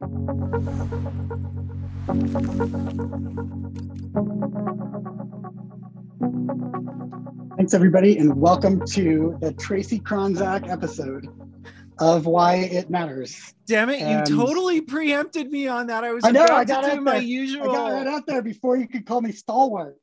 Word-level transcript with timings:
Thanks, 0.00 0.14
everybody, 7.74 8.16
and 8.16 8.34
welcome 8.40 8.80
to 8.92 9.36
the 9.42 9.52
Tracy 9.52 10.00
Kronzak 10.00 10.70
episode 10.70 11.26
of 11.98 12.24
Why 12.24 12.54
It 12.54 12.88
Matters. 12.88 13.52
Damn 13.66 13.90
it, 13.90 14.00
And- 14.00 14.26
you 14.26 14.36
totally 14.36 14.80
preempted 14.80 15.50
me 15.50 15.68
on 15.68 15.88
that. 15.88 16.02
I 16.02 16.12
was 16.12 16.24
I 16.24 16.30
know, 16.30 16.46
about 16.46 16.56
I 16.60 16.64
got 16.64 16.80
to 16.80 16.92
do 16.92 16.96
out 16.96 17.02
my 17.02 17.12
there. 17.12 17.20
usual, 17.20 17.70
I 17.70 17.74
got 17.74 17.92
right 17.92 18.06
out 18.06 18.26
there 18.26 18.40
before 18.40 18.78
you 18.78 18.88
could 18.88 19.04
call 19.04 19.20
me 19.20 19.32
stalwart. 19.32 19.96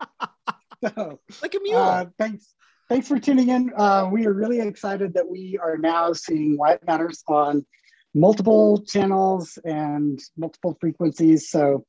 so, 0.94 1.18
like 1.42 1.56
a 1.56 1.60
mule. 1.60 1.76
uh, 1.78 2.06
thanks, 2.20 2.54
thanks 2.88 3.08
for 3.08 3.18
tuning 3.18 3.48
in. 3.48 3.72
Uh, 3.76 4.08
we 4.12 4.26
are 4.26 4.32
really 4.32 4.60
excited 4.60 5.14
that 5.14 5.28
we 5.28 5.58
are 5.60 5.76
now 5.76 6.12
seeing 6.12 6.56
Why 6.56 6.74
It 6.74 6.86
Matters 6.86 7.24
on 7.26 7.66
multiple 8.14 8.82
channels 8.82 9.58
and 9.64 10.18
multiple 10.36 10.76
frequencies. 10.80 11.50
So, 11.50 11.84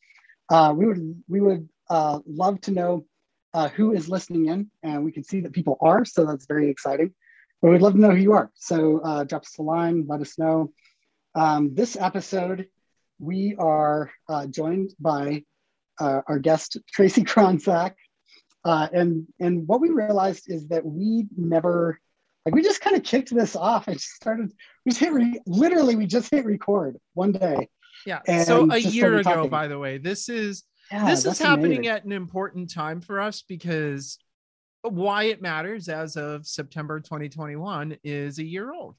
uh, 0.51 0.73
we 0.75 0.85
would 0.85 1.23
we 1.27 1.41
would 1.41 1.69
uh, 1.89 2.19
love 2.27 2.59
to 2.61 2.71
know 2.71 3.05
uh, 3.53 3.69
who 3.69 3.93
is 3.93 4.09
listening 4.09 4.47
in, 4.47 4.69
and 4.83 5.03
we 5.03 5.11
can 5.11 5.23
see 5.23 5.41
that 5.41 5.53
people 5.53 5.77
are. 5.81 6.05
So 6.05 6.25
that's 6.25 6.45
very 6.45 6.69
exciting. 6.69 7.13
But 7.61 7.71
we'd 7.71 7.81
love 7.81 7.93
to 7.93 7.99
know 7.99 8.11
who 8.11 8.17
you 8.17 8.33
are. 8.33 8.51
So 8.55 8.99
uh, 8.99 9.23
drop 9.23 9.43
us 9.43 9.57
a 9.57 9.61
line, 9.61 10.05
let 10.07 10.21
us 10.21 10.37
know. 10.37 10.71
Um, 11.35 11.73
this 11.73 11.95
episode, 11.95 12.67
we 13.19 13.55
are 13.57 14.11
uh, 14.27 14.47
joined 14.47 14.91
by 14.99 15.43
uh, 15.99 16.21
our 16.27 16.39
guest 16.39 16.77
Tracy 16.91 17.23
Kronzak, 17.31 17.93
and 18.65 19.27
and 19.39 19.67
what 19.67 19.79
we 19.79 19.89
realized 19.89 20.45
is 20.47 20.67
that 20.67 20.85
we 20.85 21.27
never 21.37 21.99
like 22.45 22.55
we 22.55 22.61
just 22.63 22.81
kind 22.81 22.95
of 22.95 23.03
kicked 23.03 23.33
this 23.33 23.55
off 23.55 23.87
and 23.87 23.97
just 23.97 24.09
started. 24.15 24.51
We 24.85 24.91
just 24.91 24.99
hit 24.99 25.13
re- 25.13 25.39
literally 25.45 25.95
we 25.95 26.07
just 26.07 26.31
hit 26.31 26.45
record 26.45 26.97
one 27.13 27.31
day. 27.31 27.69
yeah. 28.05 28.21
So 28.43 28.69
a 28.71 28.77
year 28.77 29.17
ago, 29.17 29.35
talking. 29.35 29.49
by 29.49 29.67
the 29.67 29.77
way, 29.77 29.97
this 29.99 30.27
is 30.29 30.63
Yeah, 30.91 31.05
this 31.09 31.25
is 31.25 31.37
happening 31.39 31.79
amazing. 31.79 31.87
at 31.87 32.05
an 32.05 32.11
important 32.11 32.71
time 32.73 33.01
for 33.01 33.19
us 33.21 33.43
because 33.47 34.17
why 34.81 35.25
it 35.25 35.41
matters 35.41 35.87
as 35.89 36.17
of 36.17 36.47
September 36.47 36.99
2021 36.99 37.97
is 38.03 38.39
a 38.39 38.43
year 38.43 38.73
old. 38.73 38.95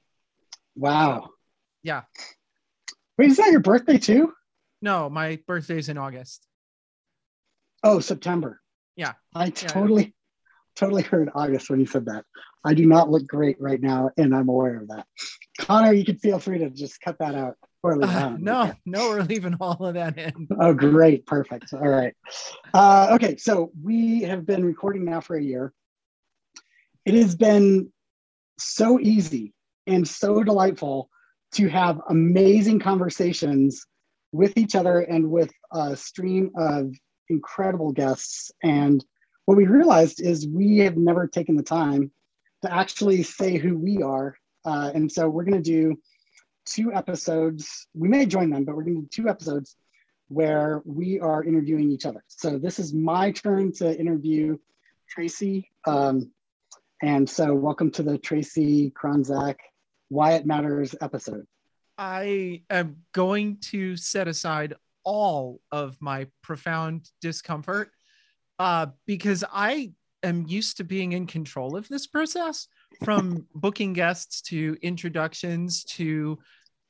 wow. 0.77 1.31
Yeah. 1.83 2.03
Wait, 3.19 3.31
is 3.31 3.39
that 3.39 3.51
your 3.51 3.61
birthday 3.61 3.99
too? 3.99 4.33
No, 4.81 5.11
my 5.11 5.41
birthday's 5.49 5.89
in 5.89 5.99
August. 5.99 6.47
Oh, 7.83 7.99
September. 7.99 8.61
Yeah. 8.95 9.15
I 9.35 9.47
yeah. 9.47 9.51
totally, 9.51 10.15
totally 10.77 11.03
heard 11.03 11.31
August 11.35 11.71
when 11.71 11.81
you 11.81 11.87
said 11.87 12.07
that. 12.07 12.25
I 12.65 12.75
do 12.75 12.87
not 12.87 13.11
look 13.11 13.27
great 13.27 13.61
right 13.61 13.81
now, 13.81 14.11
and 14.17 14.35
I'm 14.35 14.49
aware 14.49 14.81
of 14.81 14.89
that. 14.89 15.07
Connor, 15.59 15.93
you 15.93 16.05
can 16.05 16.17
feel 16.17 16.39
free 16.39 16.59
to 16.59 16.71
just 16.71 17.01
cut 17.01 17.19
that 17.19 17.35
out. 17.35 17.57
Or 17.83 17.97
leave 17.97 18.11
Uh, 18.11 18.37
no, 18.39 18.73
no, 18.87 19.09
we're 19.09 19.23
leaving 19.23 19.57
all 19.61 19.85
of 19.85 19.95
that 19.95 20.17
in. 20.17 20.47
Oh, 20.61 20.73
great. 20.73 21.27
Perfect. 21.27 21.73
All 21.73 21.89
right. 21.89 22.15
Uh, 22.73 23.09
okay. 23.13 23.37
So 23.37 23.73
we 23.83 24.23
have 24.23 24.47
been 24.47 24.65
recording 24.65 25.05
now 25.05 25.21
for 25.21 25.37
a 25.37 25.43
year. 25.43 25.73
It 27.05 27.15
has 27.15 27.35
been 27.35 27.93
so 28.59 29.01
easy 29.01 29.53
and 29.89 30.07
so 30.07 30.45
delightful 30.45 31.11
to 31.55 31.69
have 31.69 32.01
amazing 32.09 32.79
conversations 32.79 33.85
with 34.31 34.57
each 34.57 34.77
other 34.77 35.01
and 35.01 35.29
with 35.29 35.51
a 35.73 35.97
stream 35.97 36.53
of 36.57 36.95
incredible 37.29 37.91
guests. 37.91 38.53
And 38.63 39.05
what 39.47 39.57
we 39.57 39.67
realized 39.67 40.21
is 40.21 40.47
we 40.47 40.79
have 40.79 40.97
never 40.97 41.27
taken 41.27 41.57
the 41.57 41.63
time 41.63 42.11
to 42.63 42.73
actually 42.73 43.23
say 43.23 43.59
who 43.59 43.77
we 43.77 44.03
are. 44.03 44.37
Uh, 44.65 44.93
and 44.95 45.11
so 45.11 45.29
we're 45.29 45.45
going 45.45 45.61
to 45.61 45.71
do 45.71 45.97
two 46.65 46.93
episodes. 46.93 47.89
We 47.95 48.09
may 48.09 48.27
join 48.27 48.51
them, 48.51 48.65
but 48.65 48.77
we're 48.77 48.85
going 48.85 48.97
to 48.97 49.03
do 49.03 49.09
two 49.11 49.29
episodes 49.29 49.77
where 50.29 50.81
we 50.85 51.19
are 51.21 51.43
interviewing 51.43 51.91
each 51.91 52.07
other. 52.07 52.23
So 52.29 52.59
this 52.59 52.79
is 52.79 52.95
my 52.95 53.33
turn 53.33 53.73
to 53.75 53.99
interview 53.99 54.57
Tracy. 55.09 55.71
Um, 55.87 56.31
and 57.03 57.29
so 57.29 57.53
welcome 57.53 57.91
to 57.93 58.03
the 58.03 58.17
Tracy 58.17 58.93
Kronzak 58.93 59.57
Why 60.09 60.35
It 60.35 60.47
Matters 60.47 60.95
episode. 61.01 61.47
I 61.99 62.63
am 62.71 62.97
going 63.13 63.59
to 63.73 63.97
set 63.97 64.29
aside 64.29 64.75
all 65.05 65.61
of 65.73 65.97
my 66.01 66.29
profound 66.43 67.11
discomfort 67.21 67.91
uh, 68.63 68.87
because 69.07 69.43
I 69.53 69.91
am 70.23 70.47
used 70.47 70.77
to 70.77 70.85
being 70.85 71.13
in 71.15 71.27
control 71.27 71.77
of 71.77 71.89
this 71.89 72.07
process 72.07 72.69
from 73.05 73.45
booking 73.57 73.93
guests 73.93 74.41
to 74.43 74.77
introductions 74.83 75.83
to 75.97 76.39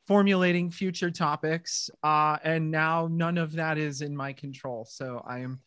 formulating 0.07 0.71
future 0.71 1.11
topics. 1.11 1.89
Uh, 2.03 2.37
and 2.45 2.71
now 2.71 3.09
none 3.11 3.39
of 3.39 3.53
that 3.53 3.79
is 3.79 4.03
in 4.03 4.15
my 4.15 4.35
control. 4.35 4.85
So 4.85 5.25
I 5.27 5.39
am 5.39 5.61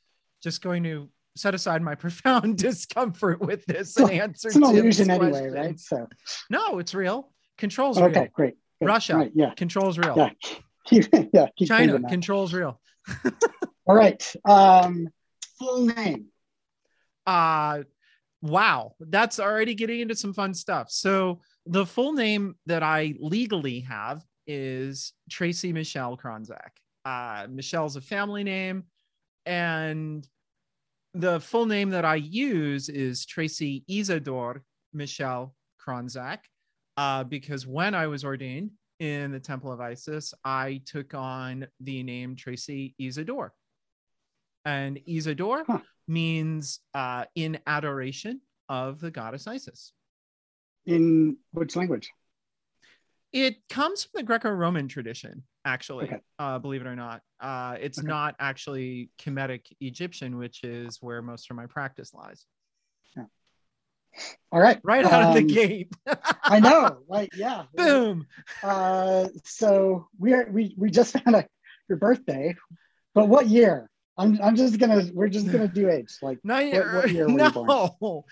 just 0.44 0.62
going 0.62 0.84
to 0.84 1.10
set 1.36 1.56
aside 1.56 1.82
my 1.82 1.96
profound 2.06 2.60
discomfort 2.60 3.42
with 3.42 3.66
this 3.66 3.98
and 3.98 4.12
answer 4.12 4.50
It's 4.50 4.58
an 4.58 4.64
illusion 4.64 5.10
anyway, 5.10 5.50
right? 5.50 5.80
So 5.80 6.08
No, 6.52 6.78
it's 6.78 6.94
real. 6.94 7.32
Control's 7.58 7.98
okay, 7.98 8.20
real. 8.20 8.30
great. 8.32 8.54
Good. 8.80 8.86
Russia. 8.86 9.16
Right, 9.16 9.32
yeah, 9.34 9.56
Control's 9.56 9.98
real. 9.98 10.16
yeah. 10.16 10.30
Yeah, 11.34 11.48
China 11.66 12.00
controls 12.08 12.54
real. 12.54 12.80
All 13.88 13.96
right. 13.96 14.22
Um, 14.46 15.08
full 15.58 15.86
name. 15.86 16.28
Uh 17.26 17.84
wow, 18.42 18.94
that's 19.00 19.40
already 19.40 19.74
getting 19.74 20.02
into 20.02 20.16
some 20.16 20.34
fun 20.34 20.54
stuff. 20.54 20.92
So 20.92 21.42
the 21.66 21.86
full 21.86 22.14
name 22.14 22.56
that 22.68 22.84
I 22.84 23.16
legally 23.20 23.80
have 23.82 24.24
is 24.48 25.14
Tracy 25.30 25.74
Michelle 25.74 26.18
Kronzak. 26.18 26.70
Uh, 27.04 27.48
Michelle's 27.50 27.96
a 27.96 28.02
family 28.02 28.44
name, 28.44 28.84
and 29.46 30.28
the 31.14 31.40
full 31.40 31.66
name 31.66 31.90
that 31.92 32.06
I 32.06 32.16
use 32.16 32.90
is 32.90 33.26
Tracy 33.26 33.84
Isadore 33.88 34.64
Michelle 34.94 35.56
Kronzak, 35.80 36.40
uh, 36.98 37.24
because 37.24 37.66
when 37.66 37.96
I 37.96 38.08
was 38.08 38.26
ordained 38.26 38.72
in 39.00 39.32
the 39.32 39.40
Temple 39.40 39.72
of 39.72 39.82
Isis, 39.82 40.34
I 40.44 40.82
took 40.86 41.14
on 41.14 41.68
the 41.80 42.04
name 42.04 42.36
Tracy 42.36 42.96
Isadore. 43.00 43.54
And 44.66 45.00
Isadore 45.08 45.64
Huh. 45.68 45.80
means 46.08 46.80
uh, 46.94 47.26
in 47.36 47.60
adoration 47.68 48.42
of 48.68 49.00
the 49.00 49.12
goddess 49.12 49.48
Isis. 49.48 49.94
In 50.86 51.38
which 51.52 51.76
language? 51.76 52.10
It 53.32 53.58
comes 53.70 54.04
from 54.04 54.12
the 54.16 54.24
Greco-Roman 54.24 54.88
tradition, 54.88 55.44
actually. 55.66 56.06
Okay. 56.06 56.18
Uh, 56.40 56.58
believe 56.58 56.82
it 56.82 56.88
or 56.88 56.96
not, 56.96 57.22
uh, 57.40 57.76
it's 57.80 58.00
Okay. 58.00 58.08
not 58.08 58.36
actually 58.40 59.10
Kemetic 59.20 59.66
Egyptian, 59.82 60.38
which 60.38 60.64
is 60.64 60.98
where 61.02 61.22
most 61.22 61.50
of 61.52 61.58
my 61.58 61.66
practice 61.66 62.14
lies. 62.14 62.46
All 64.52 64.62
right. 64.62 64.80
Right 64.84 65.04
out 65.04 65.24
of 65.24 65.34
the 65.34 65.42
Um, 65.42 65.48
gate, 65.48 65.94
I 66.44 66.62
know. 66.62 67.04
Like, 67.10 67.32
yeah. 67.36 67.66
boom. 67.76 68.26
Uh, 68.64 69.28
so 69.44 70.08
we 70.18 70.32
are 70.34 70.48
we 70.50 70.74
we 70.78 70.90
just 70.90 71.12
found 71.12 71.36
out 71.36 71.46
your 71.90 71.98
birthday, 71.98 72.56
but 73.14 73.28
what 73.28 73.48
year? 73.48 73.90
I'm 74.18 74.40
I'm 74.42 74.56
just 74.56 74.80
gonna 74.80 75.06
we're 75.14 75.28
just 75.28 75.52
gonna 75.52 75.68
do 75.68 75.90
age. 75.90 76.18
Like 76.22 76.40
No, 76.44 76.56
what 76.94 77.12
you 77.12 77.28
no. 77.28 78.26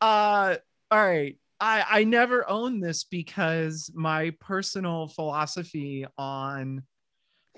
Uh, 0.00 0.56
all 0.90 1.06
right. 1.06 1.38
I 1.60 1.84
I 1.88 2.04
never 2.04 2.48
own 2.48 2.80
this 2.80 3.04
because 3.04 3.90
my 3.94 4.32
personal 4.40 5.08
philosophy 5.08 6.06
on 6.18 6.82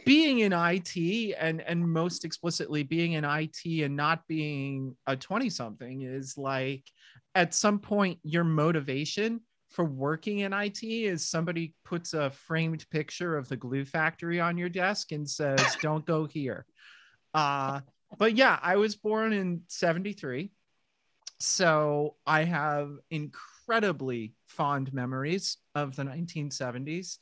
being 0.05 0.41
in 0.41 0.53
IT 0.53 1.35
and 1.39 1.61
and 1.61 1.87
most 1.87 2.25
explicitly 2.25 2.83
being 2.83 3.13
in 3.13 3.25
IT 3.25 3.83
and 3.83 3.97
not 3.97 4.27
being 4.29 4.97
a 5.07 5.17
20 5.17 5.51
something 5.51 6.03
is 6.03 6.39
like 6.39 6.85
at 7.35 7.55
some 7.55 7.79
point 7.79 8.19
your 8.23 8.45
motivation 8.45 9.41
for 9.71 9.85
working 9.85 10.41
in 10.41 10.53
IT 10.53 10.83
is 10.85 11.29
somebody 11.29 11.75
puts 11.85 12.15
a 12.15 12.31
framed 12.31 12.89
picture 12.91 13.37
of 13.37 13.49
the 13.49 13.57
glue 13.57 13.85
factory 13.85 14.41
on 14.41 14.57
your 14.57 14.69
desk 14.69 15.13
and 15.13 15.29
says 15.29 15.77
don't 15.83 16.07
go 16.07 16.25
here. 16.25 16.65
Uh 17.37 17.81
but 18.19 18.35
yeah, 18.35 18.59
I 18.63 18.77
was 18.77 18.97
born 18.97 19.33
in 19.33 19.63
73. 19.69 20.51
So 21.39 22.17
I 22.27 22.45
have 22.45 22.91
incredibly 23.11 24.35
fond 24.47 24.93
memories 24.95 25.59
of 25.75 25.97
the 25.97 26.05
1970s, 26.05 27.19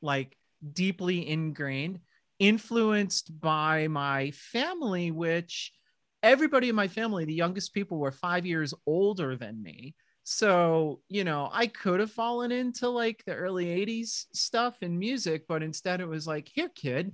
like 0.00 0.36
deeply 0.72 1.28
ingrained, 1.28 2.00
influenced 2.40 3.40
by 3.40 3.86
my 3.86 4.32
family, 4.32 5.12
which 5.12 5.72
everybody 6.24 6.68
in 6.68 6.74
my 6.74 6.88
family, 6.88 7.24
the 7.24 7.34
youngest 7.34 7.72
people, 7.72 7.98
were 7.98 8.10
five 8.10 8.44
years 8.44 8.74
older 8.86 9.36
than 9.36 9.62
me. 9.62 9.94
So, 10.24 11.00
you 11.08 11.22
know, 11.24 11.48
I 11.52 11.68
could 11.68 12.00
have 12.00 12.10
fallen 12.10 12.50
into 12.50 12.88
like 12.88 13.22
the 13.26 13.34
early 13.34 13.66
80s 13.66 14.26
stuff 14.32 14.76
in 14.82 14.98
music, 14.98 15.46
but 15.46 15.62
instead 15.62 16.00
it 16.00 16.08
was 16.08 16.26
like, 16.26 16.50
here, 16.52 16.70
kid, 16.74 17.12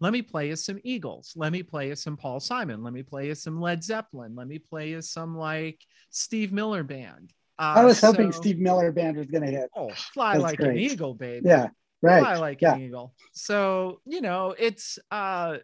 let 0.00 0.12
me 0.12 0.22
play 0.22 0.48
you 0.48 0.56
some 0.56 0.80
Eagles. 0.82 1.32
Let 1.36 1.52
me 1.52 1.62
play 1.62 1.88
you 1.88 1.94
some 1.94 2.16
Paul 2.16 2.40
Simon. 2.40 2.82
Let 2.82 2.92
me 2.94 3.02
play 3.02 3.26
you 3.26 3.34
some 3.34 3.60
Led 3.60 3.84
Zeppelin. 3.84 4.34
Let 4.34 4.48
me 4.48 4.58
play 4.58 4.88
you 4.90 5.02
some 5.02 5.36
like 5.36 5.78
Steve 6.10 6.52
Miller 6.52 6.82
Band. 6.82 7.32
Uh, 7.58 7.74
I 7.76 7.84
was 7.84 8.00
hoping 8.00 8.32
so- 8.32 8.40
Steve 8.40 8.58
Miller 8.58 8.90
band 8.90 9.18
was 9.18 9.26
gonna 9.26 9.50
hit. 9.50 9.70
Oh, 9.76 9.90
fly 10.14 10.38
That's 10.38 10.42
like 10.42 10.60
an 10.60 10.78
eagle, 10.78 11.12
baby. 11.12 11.46
Yeah. 11.46 11.68
right. 12.00 12.24
I 12.24 12.38
like 12.38 12.62
yeah. 12.62 12.74
an 12.74 12.80
eagle. 12.80 13.14
So, 13.32 14.00
you 14.06 14.22
know, 14.22 14.54
it's 14.58 14.98
uh 15.10 15.58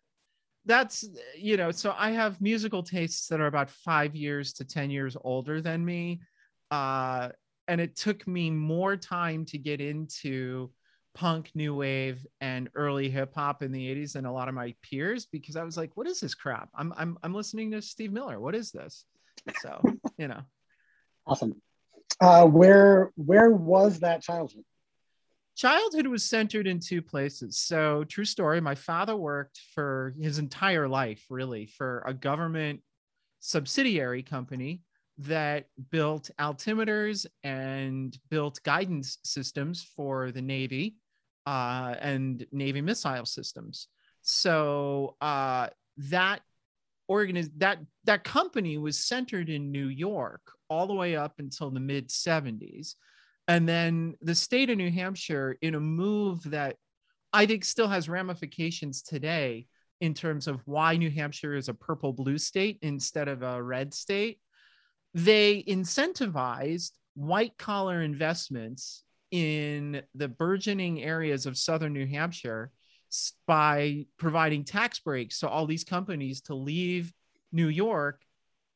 that's 0.66 1.08
you 1.38 1.56
know, 1.56 1.70
so 1.70 1.94
I 1.96 2.10
have 2.10 2.42
musical 2.42 2.82
tastes 2.82 3.28
that 3.28 3.40
are 3.40 3.46
about 3.46 3.70
5 3.70 4.14
years 4.14 4.52
to 4.54 4.64
10 4.64 4.90
years 4.90 5.16
older 5.18 5.62
than 5.62 5.82
me. 5.82 6.20
Uh 6.70 7.30
and 7.66 7.80
it 7.80 7.96
took 7.96 8.26
me 8.28 8.50
more 8.50 8.96
time 8.96 9.46
to 9.46 9.58
get 9.58 9.80
into 9.80 10.70
punk, 11.16 11.50
new 11.54 11.74
wave, 11.74 12.24
and 12.40 12.68
early 12.74 13.08
hip 13.08 13.34
hop 13.34 13.62
in 13.62 13.72
the 13.72 13.94
80s 13.94 14.12
than 14.12 14.26
a 14.26 14.32
lot 14.32 14.48
of 14.48 14.54
my 14.54 14.74
peers 14.82 15.26
because 15.26 15.56
I 15.56 15.64
was 15.64 15.76
like, 15.76 15.96
what 15.96 16.06
is 16.06 16.20
this 16.20 16.34
crap? 16.34 16.68
I'm 16.74 16.92
I'm 16.96 17.18
I'm 17.22 17.34
listening 17.34 17.70
to 17.72 17.82
Steve 17.82 18.12
Miller. 18.12 18.38
What 18.38 18.54
is 18.54 18.70
this? 18.70 19.04
So, 19.60 19.80
you 20.18 20.28
know. 20.28 20.42
Awesome. 21.26 21.60
Uh, 22.20 22.46
where 22.46 23.12
where 23.16 23.50
was 23.50 24.00
that 24.00 24.22
childhood? 24.22 24.64
childhood 25.56 26.06
was 26.06 26.22
centered 26.22 26.66
in 26.66 26.78
two 26.78 27.00
places. 27.00 27.58
So, 27.58 28.04
true 28.04 28.26
story, 28.26 28.60
my 28.60 28.74
father 28.74 29.16
worked 29.16 29.58
for 29.74 30.14
his 30.20 30.38
entire 30.38 30.86
life, 30.86 31.24
really, 31.30 31.66
for 31.66 32.04
a 32.06 32.12
government 32.12 32.80
subsidiary 33.40 34.22
company 34.22 34.82
that 35.18 35.66
built 35.90 36.30
altimeters 36.38 37.24
and 37.42 38.16
built 38.28 38.60
guidance 38.64 39.18
systems 39.24 39.82
for 39.96 40.30
the 40.30 40.42
Navy 40.42 40.96
uh, 41.46 41.94
and 42.00 42.44
Navy 42.52 42.80
missile 42.80 43.26
systems. 43.26 43.88
So, 44.22 45.16
uh, 45.20 45.68
that 45.96 46.42
organiz- 47.10 47.52
that 47.58 47.78
that 48.04 48.24
company 48.24 48.76
was 48.78 48.98
centered 48.98 49.48
in 49.48 49.70
New 49.70 49.86
York 49.88 50.42
all 50.68 50.86
the 50.86 50.94
way 50.94 51.16
up 51.16 51.34
until 51.38 51.70
the 51.70 51.80
mid 51.80 52.08
70s 52.08 52.96
and 53.48 53.68
then 53.68 54.14
the 54.20 54.34
state 54.34 54.70
of 54.70 54.76
New 54.76 54.90
Hampshire, 54.90 55.56
in 55.62 55.74
a 55.74 55.80
move 55.80 56.42
that 56.50 56.76
I 57.32 57.46
think 57.46 57.64
still 57.64 57.88
has 57.88 58.08
ramifications 58.08 59.02
today 59.02 59.66
in 60.00 60.14
terms 60.14 60.48
of 60.48 60.60
why 60.66 60.96
New 60.96 61.10
Hampshire 61.10 61.54
is 61.54 61.68
a 61.68 61.74
purple 61.74 62.12
blue 62.12 62.38
state 62.38 62.78
instead 62.82 63.28
of 63.28 63.42
a 63.42 63.62
red 63.62 63.94
state, 63.94 64.40
they 65.14 65.62
incentivized 65.62 66.92
white 67.14 67.56
collar 67.56 68.02
investments 68.02 69.04
in 69.30 70.02
the 70.14 70.28
burgeoning 70.28 71.02
areas 71.02 71.46
of 71.46 71.58
southern 71.58 71.92
New 71.92 72.06
Hampshire 72.06 72.70
by 73.46 74.06
providing 74.18 74.64
tax 74.64 74.98
breaks 74.98 75.40
to 75.40 75.48
all 75.48 75.66
these 75.66 75.84
companies 75.84 76.40
to 76.42 76.54
leave 76.54 77.12
New 77.52 77.68
York 77.68 78.22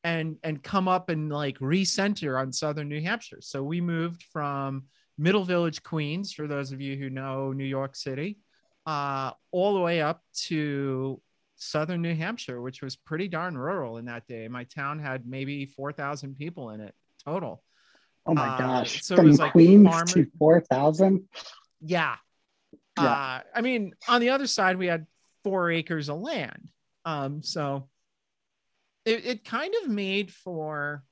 and 0.03 0.37
and 0.43 0.63
come 0.63 0.87
up 0.87 1.09
and 1.09 1.31
like 1.31 1.59
recenter 1.59 2.39
on 2.39 2.51
southern 2.51 2.89
New 2.89 3.01
Hampshire. 3.01 3.41
So 3.41 3.63
we 3.63 3.81
moved 3.81 4.23
from 4.23 4.83
Middle 5.17 5.43
Village, 5.43 5.83
Queens, 5.83 6.33
for 6.33 6.47
those 6.47 6.71
of 6.71 6.81
you 6.81 6.95
who 6.97 7.09
know 7.09 7.51
New 7.51 7.65
York 7.65 7.95
City, 7.95 8.39
uh, 8.85 9.31
all 9.51 9.75
the 9.75 9.79
way 9.79 10.01
up 10.01 10.23
to 10.47 11.21
southern 11.55 12.01
New 12.01 12.15
Hampshire, 12.15 12.59
which 12.61 12.81
was 12.81 12.95
pretty 12.95 13.27
darn 13.27 13.55
rural 13.55 13.97
in 13.97 14.05
that 14.05 14.25
day. 14.25 14.47
My 14.47 14.63
town 14.63 14.97
had 14.97 15.27
maybe 15.27 15.65
four 15.67 15.91
thousand 15.91 16.37
people 16.37 16.71
in 16.71 16.81
it 16.81 16.95
total. 17.23 17.63
Oh 18.25 18.33
my 18.33 18.47
Uh, 18.49 18.57
gosh! 18.57 19.01
so 19.03 19.15
it 19.15 19.17
From 19.17 19.27
was 19.27 19.39
like 19.39 19.51
Queens 19.53 19.87
farmer- 19.87 20.05
to 20.05 20.27
four 20.37 20.61
thousand. 20.61 21.27
Yeah. 21.81 22.15
Yeah. 22.99 23.03
Uh, 23.05 23.39
I 23.55 23.61
mean, 23.61 23.93
on 24.07 24.21
the 24.21 24.29
other 24.29 24.45
side, 24.47 24.77
we 24.77 24.85
had 24.87 25.07
four 25.43 25.71
acres 25.71 26.09
of 26.09 26.19
land. 26.19 26.69
Um, 27.05 27.41
so 27.41 27.89
it, 29.05 29.25
it 29.25 29.45
kind 29.45 29.73
of 29.81 29.89
made 29.89 30.31
for 30.31 31.03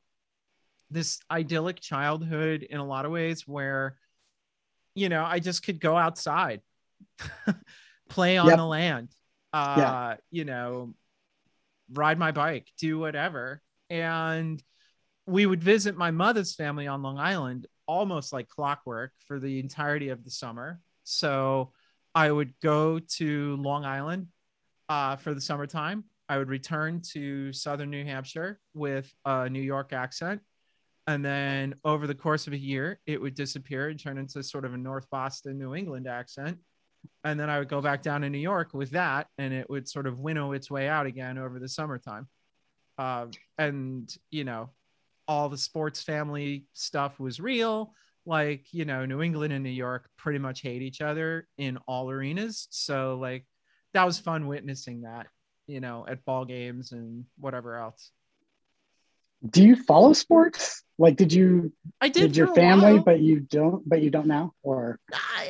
this 0.92 1.20
idyllic 1.32 1.80
childhood 1.80 2.64
in 2.64 2.80
a 2.80 2.86
lot 2.86 3.06
of 3.06 3.12
ways 3.12 3.48
where, 3.48 3.98
you 4.94 5.10
know, 5.10 5.24
I 5.24 5.40
just 5.40 5.64
could 5.64 5.80
go 5.80 5.96
outside, 5.98 6.62
play 8.10 8.38
on 8.38 8.48
Yep. 8.48 8.58
the 8.58 8.66
land, 8.66 9.08
uh, 9.54 10.16
you 10.30 10.46
know, 10.46 10.94
ride 11.94 12.20
my 12.20 12.32
bike, 12.32 12.68
do 12.78 13.00
whatever. 13.00 13.62
And 13.90 14.62
we 15.30 15.46
would 15.46 15.64
visit 15.64 15.96
my 15.96 16.12
mother's 16.12 16.56
family 16.56 16.88
on 16.88 17.04
Long 17.04 17.20
Island 17.20 17.68
almost 17.88 18.34
like 18.34 18.50
clockwork 18.50 19.12
for 19.28 19.40
the 19.40 19.60
entirety 19.60 20.10
of 20.10 20.24
the 20.24 20.32
summer. 20.32 20.80
So 21.04 21.72
I 22.16 22.32
would 22.32 22.54
go 22.62 23.00
to 23.00 23.56
Long 23.58 23.86
Island 23.86 24.28
uh, 24.90 25.16
for 25.18 25.34
the 25.34 25.42
summertime. 25.42 26.04
I 26.28 26.38
would 26.38 26.50
return 26.50 27.02
to 27.14 27.54
southern 27.54 27.90
New 27.90 28.04
Hampshire 28.04 28.60
with 28.74 29.12
a 29.26 29.50
New 29.50 29.62
York 29.62 29.94
accent. 29.94 30.42
And 31.08 31.24
then 31.24 31.76
over 31.84 32.06
the 32.06 32.16
course 32.16 32.48
of 32.48 32.54
a 32.54 32.58
year, 32.58 33.00
it 33.06 33.20
would 33.20 33.36
disappear 33.36 33.90
and 33.90 34.00
turn 34.00 34.18
into 34.18 34.44
sort 34.44 34.66
of 34.66 34.74
a 34.74 34.78
North 34.78 35.10
Boston, 35.10 35.58
New 35.58 35.74
England 35.76 36.08
accent. 36.08 36.58
And 37.24 37.40
then 37.40 37.50
I 37.50 37.60
would 37.60 37.70
go 37.70 37.82
back 37.82 38.04
down 38.04 38.22
to 38.22 38.30
New 38.30 38.40
York 38.40 38.74
with 38.74 38.92
that, 38.92 39.28
and 39.38 39.54
it 39.54 39.70
would 39.70 39.88
sort 39.88 40.06
of 40.06 40.20
winnow 40.20 40.52
its 40.52 40.70
way 40.70 40.88
out 40.88 41.06
again 41.06 41.38
over 41.38 41.58
the 41.60 41.70
summertime. 41.70 42.28
Uh, 42.98 43.28
and, 43.58 44.14
you 44.30 44.44
know, 44.44 44.70
all 45.30 45.48
the 45.48 45.58
sports 45.60 46.02
family 46.02 46.66
stuff 46.74 47.20
was 47.20 47.40
real. 47.40 47.94
Like, 48.26 48.66
you 48.74 48.84
know, 48.84 49.06
New 49.06 49.22
England 49.22 49.54
and 49.54 49.64
New 49.64 49.70
York 49.70 50.10
pretty 50.18 50.40
much 50.40 50.62
hate 50.62 50.82
each 50.82 51.02
other 51.02 51.48
in 51.60 51.78
all 51.88 52.10
arenas. 52.10 52.68
So, 52.72 53.18
like, 53.22 53.46
that 53.94 54.06
was 54.06 54.18
fun 54.18 54.48
witnessing 54.48 55.04
that, 55.04 55.28
you 55.68 55.82
know, 55.82 56.04
at 56.10 56.26
ball 56.26 56.46
games 56.46 56.92
and 56.94 57.26
whatever 57.38 57.78
else. 57.78 58.12
Do 59.48 59.64
you 59.64 59.76
follow 59.76 60.14
sports? 60.14 60.84
Like, 60.98 61.16
did 61.16 61.32
you 61.32 61.72
I 62.02 62.10
did, 62.10 62.22
did, 62.22 62.36
your 62.36 62.54
family, 62.56 62.94
while. 62.96 63.04
but 63.04 63.22
you 63.22 63.40
don't, 63.40 63.88
but 63.88 64.02
you 64.02 64.10
don't 64.10 64.28
now, 64.28 64.54
or 64.64 65.00
I, 65.14 65.48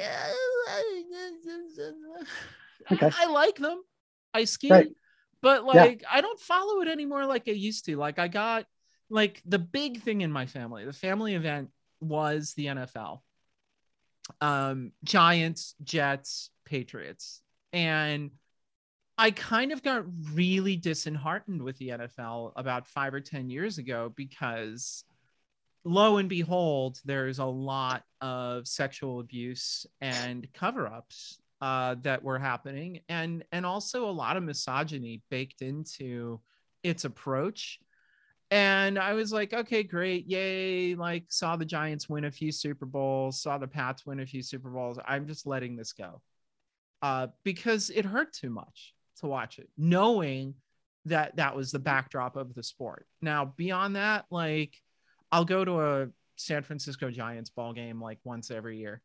Okay. 2.92 3.10
I 3.18 3.26
like 3.28 3.56
them. 3.56 3.82
I 4.34 4.44
ski, 4.44 4.70
Right. 4.70 4.88
but 5.42 5.64
Yeah. 5.66 5.84
like 5.84 6.04
I 6.12 6.22
don't 6.22 6.40
follow 6.40 6.82
it 6.82 6.88
anymore 6.88 7.26
like 7.26 7.44
I 7.48 7.52
used 7.52 7.86
to. 7.86 7.96
Like 7.98 8.20
I 8.20 8.28
got 8.28 8.66
like 9.10 9.42
the 9.46 9.60
big 9.60 10.02
thing 10.02 10.22
in 10.22 10.32
my 10.32 10.46
family, 10.46 10.86
the 10.86 10.94
family 10.94 11.36
event 11.36 11.70
was 12.00 12.54
the 12.54 12.68
NFL. 12.68 13.22
Um, 14.42 14.92
Giants, 15.04 15.76
Jets, 15.84 16.52
Patriots. 16.66 17.42
And 17.74 18.32
I 19.18 19.32
kind 19.32 19.72
of 19.72 19.84
got 19.84 20.06
really 20.34 20.78
disheartened 20.78 21.62
with 21.62 21.78
the 21.78 21.90
NFL 21.90 22.54
about 22.56 22.88
five 22.88 23.14
or 23.14 23.20
10 23.20 23.50
years 23.50 23.78
ago 23.78 24.14
because 24.16 25.04
lo 25.84 26.18
and 26.18 26.30
behold, 26.30 27.00
there's 27.04 27.40
a 27.40 27.46
lot 27.46 28.04
of 28.22 28.68
sexual 28.68 29.20
abuse 29.20 29.86
and 30.00 30.48
cover 30.54 30.88
ups 30.88 31.40
uh, 31.62 31.96
that 32.04 32.24
were 32.24 32.40
happening, 32.40 33.02
and, 33.10 33.44
and 33.52 33.66
also 33.66 34.10
a 34.10 34.12
lot 34.12 34.38
of 34.38 34.44
misogyny 34.44 35.22
baked 35.30 35.62
into 35.62 36.40
its 36.84 37.04
approach. 37.04 37.80
And 38.52 38.98
I 38.98 39.14
was 39.14 39.32
like, 39.32 39.54
okay, 39.54 39.84
great. 39.84 40.28
Yay. 40.28 40.96
Like, 40.96 41.26
saw 41.30 41.56
the 41.56 41.66
Giants 41.66 42.10
win 42.10 42.26
a 42.26 42.32
few 42.32 42.52
Super 42.52 42.86
Bowls, 42.86 43.42
saw 43.42 43.58
the 43.58 43.68
Pats 43.68 44.06
win 44.06 44.20
a 44.20 44.26
few 44.26 44.42
Super 44.42 44.70
Bowls. 44.70 44.98
I'm 45.08 45.28
just 45.28 45.46
letting 45.46 45.76
this 45.76 45.94
go 45.94 46.22
uh, 47.02 47.28
because 47.44 47.90
it 47.90 48.06
hurt 48.06 48.34
too 48.34 48.50
much 48.50 48.96
to 49.20 49.28
watch 49.28 49.60
it, 49.60 49.70
knowing 49.78 50.56
that 51.06 51.36
that 51.36 51.56
was 51.56 51.72
the 51.72 51.80
backdrop 51.80 52.36
of 52.36 52.56
the 52.56 52.64
sport. 52.64 53.06
Now, 53.22 53.54
beyond 53.56 53.96
that, 53.96 54.26
like, 54.32 54.74
I'll 55.32 55.46
go 55.46 55.64
to 55.64 55.80
a 55.82 56.08
San 56.38 56.64
Francisco 56.64 57.12
Giants 57.12 57.52
ball 57.52 57.74
game 57.74 58.02
like 58.02 58.18
once 58.24 58.50
every 58.50 58.80
year. 58.80 59.02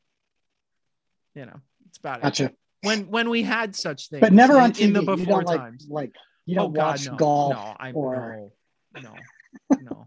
You 1.35 1.47
know, 1.47 1.61
it's 1.89 1.99
about 1.99 2.41
it. 2.41 2.57
When 2.83 3.09
when 3.09 3.29
we 3.31 3.43
had 3.43 3.75
such 3.75 4.09
things, 4.09 4.21
But 4.21 4.33
never 4.33 4.55
in, 4.55 4.61
on 4.61 4.73
TV. 4.73 4.81
in 4.83 4.93
the 4.93 5.01
you 5.01 5.07
before 5.07 5.43
don't 5.43 5.47
like 5.47 5.61
times. 5.61 5.87
like 5.89 6.13
you 6.47 6.55
don't 6.55 6.67
oh 6.67 6.69
God, 6.71 6.87
watch 6.87 7.07
no, 7.07 7.17
golf. 7.17 7.77
No, 7.83 7.91
or- 7.95 8.51
no, 9.03 9.15
no, 9.81 9.81
no, 9.81 10.07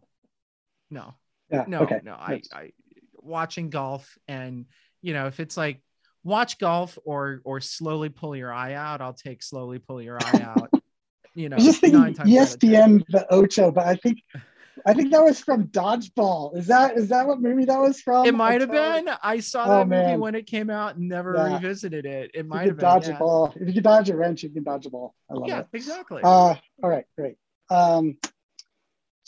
no, 0.89 1.13
Yeah. 1.51 1.65
no, 1.67 1.79
okay. 1.82 2.00
no. 2.03 2.13
I, 2.13 2.41
I 2.53 2.72
watching 3.15 3.70
golf 3.70 4.17
and 4.27 4.65
you 5.01 5.13
know 5.13 5.27
if 5.27 5.39
it's 5.39 5.58
like 5.58 5.82
watch 6.24 6.60
golf 6.60 6.98
or 7.06 7.41
or 7.44 7.60
slowly 7.62 8.10
pull 8.10 8.36
your 8.36 8.53
eye 8.53 8.74
out, 8.74 9.01
I'll 9.01 9.13
take 9.13 9.44
slowly 9.44 9.79
pull 9.79 10.01
your 10.01 10.20
eye 10.20 10.41
out. 10.41 10.70
You 11.36 11.50
know, 11.50 11.58
I 11.58 11.60
just 11.60 11.82
thinking 11.82 12.00
nine 12.00 12.13
times 12.13 12.36
out 12.38 12.53
of 12.53 12.60
10. 12.60 12.70
ESPN 12.72 13.03
the 13.10 13.27
Ocho, 13.34 13.72
but 13.72 13.86
I 13.86 13.96
think 13.96 14.20
I 14.86 14.94
think 14.94 15.12
that 15.12 15.24
was 15.24 15.39
from 15.39 15.67
Dodgeball. 15.67 16.56
Is 16.56 16.67
that 16.67 16.98
is 16.98 17.10
that 17.10 17.27
what 17.27 17.41
movie 17.41 17.65
that 17.65 17.79
was 17.79 18.00
from? 18.00 18.25
It 18.27 18.34
might 18.36 18.62
have 18.62 18.72
been. 18.72 19.10
I 19.24 19.39
saw 19.39 19.65
Oh, 19.65 19.70
that 19.79 19.88
movie 19.88 20.03
man. 20.03 20.20
when 20.20 20.36
it 20.36 20.46
came 20.46 20.70
out 20.70 20.96
and 20.96 21.10
never 21.10 21.34
Yeah. 21.36 21.56
revisited 21.56 22.06
it. 22.06 22.32
It 22.34 22.48
might 22.48 22.67
have 22.67 22.77
been. 22.77 22.84
dodge 22.84 23.08
yeah. 23.08 23.15
a 23.15 23.20
ball. 23.20 23.53
If 23.56 23.67
you 23.67 23.74
can 23.74 23.84
dodge 23.84 24.10
a 24.10 24.15
wrench, 24.15 24.44
you 24.44 24.50
can 24.50 24.63
dodge 24.63 24.86
a 24.86 24.89
ball. 24.89 25.15
I 25.29 25.34
love 25.34 25.48
Yeah, 25.50 25.60
it. 25.62 25.67
exactly. 25.74 26.22
Uh, 26.24 26.56
all 26.84 26.89
right, 26.89 27.06
great. 27.17 27.36
Um, 27.70 28.17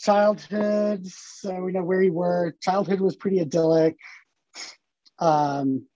childhood. 0.00 1.06
So 1.06 1.62
we 1.62 1.72
know 1.72 1.82
where 1.82 2.02
you 2.02 2.12
were. 2.12 2.54
Childhood 2.60 3.00
was 3.00 3.16
pretty 3.16 3.40
idyllic. 3.40 3.96
Um, 5.18 5.86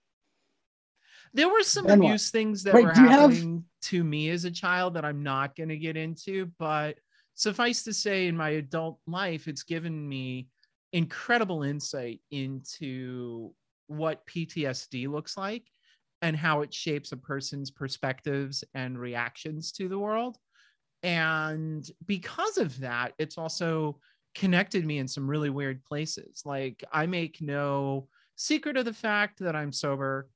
there 1.32 1.48
were 1.48 1.62
some 1.62 1.86
then 1.86 1.98
what? 1.98 2.06
abuse 2.06 2.30
things 2.30 2.62
that 2.64 2.74
Wait, 2.74 2.84
were 2.84 2.94
you 2.94 3.08
have- 3.08 3.32
happening 3.32 3.64
to 3.82 4.04
me 4.04 4.30
as 4.30 4.44
a 4.44 4.50
child 4.50 4.94
that 4.94 5.04
I'm 5.04 5.22
not 5.22 5.56
going 5.56 5.68
to 5.70 5.76
get 5.76 5.96
into, 5.96 6.50
but 6.58 6.96
suffice 7.34 7.82
to 7.84 7.92
say, 7.92 8.28
in 8.28 8.36
my 8.36 8.50
adult 8.50 9.00
life, 9.06 9.48
it's 9.48 9.64
given 9.64 10.08
me 10.08 10.48
incredible 10.92 11.64
insight 11.64 12.20
into 12.30 13.52
what 13.88 14.24
PTSD 14.26 15.08
looks 15.08 15.36
like 15.36 15.64
and 16.22 16.36
how 16.36 16.62
it 16.62 16.72
shapes 16.72 17.12
a 17.12 17.16
person's 17.16 17.70
perspectives 17.70 18.62
and 18.74 18.98
reactions 18.98 19.72
to 19.72 19.88
the 19.88 19.98
world. 19.98 20.38
And 21.04 21.88
because 22.06 22.56
of 22.56 22.80
that, 22.80 23.12
it's 23.18 23.36
also 23.36 24.00
connected 24.34 24.86
me 24.86 24.98
in 24.98 25.06
some 25.06 25.28
really 25.28 25.50
weird 25.50 25.84
places. 25.84 26.42
Like 26.46 26.82
I 26.90 27.04
make 27.04 27.42
no 27.42 28.08
secret 28.36 28.78
of 28.78 28.86
the 28.86 28.94
fact 28.94 29.38
that 29.40 29.54
I'm 29.54 29.70
sober. 29.70 30.28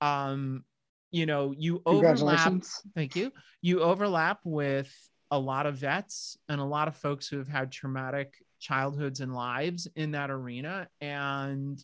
Um, 0.00 0.64
you 1.10 1.26
know, 1.26 1.52
you 1.58 1.82
overlap. 1.84 2.52
Thank 2.94 3.16
you. 3.16 3.32
You 3.60 3.82
overlap 3.82 4.38
with 4.44 4.90
a 5.32 5.38
lot 5.38 5.66
of 5.66 5.74
vets 5.74 6.38
and 6.48 6.60
a 6.60 6.64
lot 6.64 6.86
of 6.86 6.96
folks 6.96 7.26
who 7.26 7.38
have 7.38 7.48
had 7.48 7.72
traumatic 7.72 8.34
childhoods 8.60 9.20
and 9.20 9.34
lives 9.34 9.88
in 9.96 10.12
that 10.12 10.30
arena. 10.30 10.88
And 11.00 11.82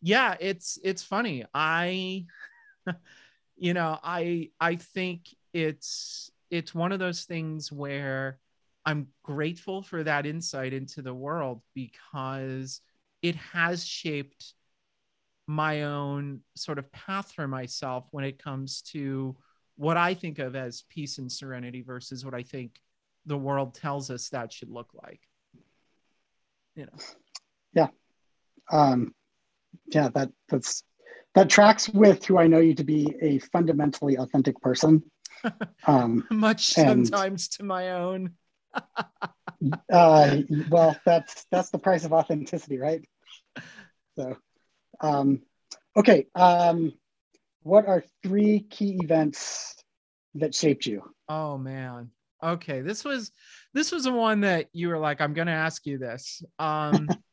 yeah, 0.00 0.36
it's 0.40 0.78
it's 0.82 1.02
funny. 1.02 1.44
I 1.52 2.24
you 3.58 3.74
know, 3.74 3.98
I 4.02 4.52
I 4.58 4.76
think 4.76 5.28
it's 5.52 6.30
it's 6.50 6.74
one 6.74 6.92
of 6.92 6.98
those 6.98 7.24
things 7.24 7.70
where 7.70 8.38
I'm 8.84 9.08
grateful 9.22 9.82
for 9.82 10.02
that 10.02 10.26
insight 10.26 10.72
into 10.72 11.02
the 11.02 11.14
world 11.14 11.60
because 11.74 12.80
it 13.22 13.34
has 13.36 13.84
shaped 13.84 14.54
my 15.46 15.82
own 15.82 16.40
sort 16.54 16.78
of 16.78 16.90
path 16.92 17.32
for 17.32 17.48
myself 17.48 18.06
when 18.10 18.24
it 18.24 18.42
comes 18.42 18.82
to 18.82 19.36
what 19.76 19.96
I 19.96 20.14
think 20.14 20.38
of 20.38 20.56
as 20.56 20.84
peace 20.88 21.18
and 21.18 21.30
serenity 21.30 21.82
versus 21.82 22.24
what 22.24 22.34
I 22.34 22.42
think 22.42 22.80
the 23.26 23.38
world 23.38 23.74
tells 23.74 24.10
us 24.10 24.28
that 24.30 24.52
should 24.52 24.70
look 24.70 24.90
like. 24.94 25.20
You 26.74 26.86
know. 26.86 26.98
Yeah. 27.74 27.88
Um, 28.70 29.14
yeah, 29.86 30.08
that 30.14 30.30
that's 30.48 30.82
that 31.34 31.48
tracks 31.48 31.88
with 31.88 32.24
who 32.24 32.38
I 32.38 32.46
know 32.46 32.58
you 32.58 32.74
to 32.74 32.84
be 32.84 33.14
a 33.22 33.38
fundamentally 33.38 34.16
authentic 34.16 34.60
person. 34.60 35.02
Um, 35.86 36.24
Much 36.30 36.76
and, 36.76 37.06
sometimes 37.06 37.48
to 37.48 37.62
my 37.62 37.92
own. 37.92 38.34
uh, 39.92 40.36
well, 40.68 40.96
that's 41.04 41.46
that's 41.50 41.70
the 41.70 41.78
price 41.78 42.04
of 42.04 42.12
authenticity, 42.12 42.78
right? 42.78 43.04
So, 44.16 44.36
um, 45.00 45.42
okay. 45.96 46.26
Um, 46.34 46.92
what 47.62 47.86
are 47.86 48.04
three 48.22 48.60
key 48.60 48.98
events 49.02 49.76
that 50.34 50.54
shaped 50.54 50.86
you? 50.86 51.02
Oh 51.28 51.58
man. 51.58 52.10
Okay, 52.42 52.82
this 52.82 53.04
was 53.04 53.32
this 53.74 53.90
was 53.90 54.04
the 54.04 54.12
one 54.12 54.42
that 54.42 54.66
you 54.72 54.88
were 54.88 54.98
like, 54.98 55.20
I'm 55.20 55.34
gonna 55.34 55.50
ask 55.50 55.86
you 55.86 55.98
this. 55.98 56.42
Um, 56.58 57.08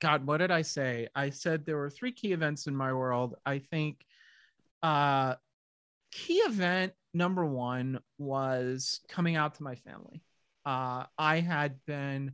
God, 0.00 0.26
what 0.26 0.38
did 0.38 0.50
I 0.50 0.62
say? 0.62 1.08
I 1.14 1.30
said 1.30 1.64
there 1.64 1.76
were 1.76 1.90
three 1.90 2.12
key 2.12 2.32
events 2.32 2.66
in 2.66 2.76
my 2.76 2.92
world. 2.92 3.34
I 3.46 3.58
think 3.58 4.04
uh, 4.82 5.36
key 6.12 6.38
event 6.38 6.92
number 7.14 7.44
one 7.44 7.98
was 8.18 9.00
coming 9.08 9.36
out 9.36 9.54
to 9.56 9.62
my 9.62 9.74
family. 9.74 10.22
Uh, 10.64 11.04
I 11.18 11.40
had 11.40 11.78
been 11.86 12.32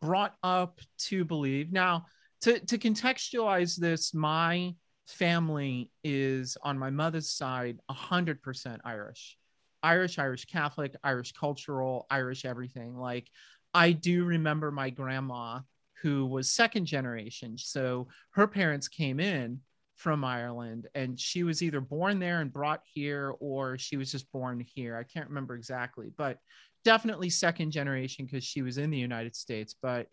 brought 0.00 0.34
up 0.42 0.80
to 0.98 1.24
believe. 1.24 1.72
Now, 1.72 2.06
to, 2.42 2.58
to 2.60 2.78
contextualize 2.78 3.76
this, 3.76 4.12
my 4.12 4.74
family 5.06 5.90
is 6.04 6.56
on 6.62 6.78
my 6.78 6.90
mother's 6.90 7.30
side 7.30 7.78
100% 7.90 8.78
Irish. 8.84 9.38
Irish, 9.82 10.18
Irish 10.18 10.44
Catholic, 10.44 10.94
Irish 11.02 11.32
cultural, 11.32 12.06
Irish 12.10 12.44
everything. 12.44 12.96
Like, 12.96 13.28
I 13.74 13.92
do 13.92 14.24
remember 14.24 14.70
my 14.70 14.90
grandma 14.90 15.60
who 16.02 16.26
was 16.26 16.50
second 16.50 16.86
generation. 16.86 17.56
So 17.56 18.08
her 18.32 18.46
parents 18.46 18.88
came 18.88 19.20
in 19.20 19.60
from 20.02 20.24
Ireland 20.24 20.88
and 20.96 21.18
she 21.18 21.44
was 21.44 21.62
either 21.62 21.80
born 21.80 22.18
there 22.18 22.40
and 22.40 22.52
brought 22.52 22.80
here 22.92 23.34
or 23.38 23.78
she 23.78 23.96
was 23.96 24.10
just 24.10 24.30
born 24.32 24.66
here. 24.74 24.96
I 24.96 25.04
can't 25.04 25.28
remember 25.28 25.54
exactly, 25.54 26.10
but 26.16 26.38
definitely 26.84 27.30
second 27.30 27.70
generation 27.70 28.26
because 28.26 28.42
she 28.42 28.62
was 28.62 28.78
in 28.78 28.90
the 28.90 28.98
United 28.98 29.36
States. 29.36 29.76
But 29.80 30.08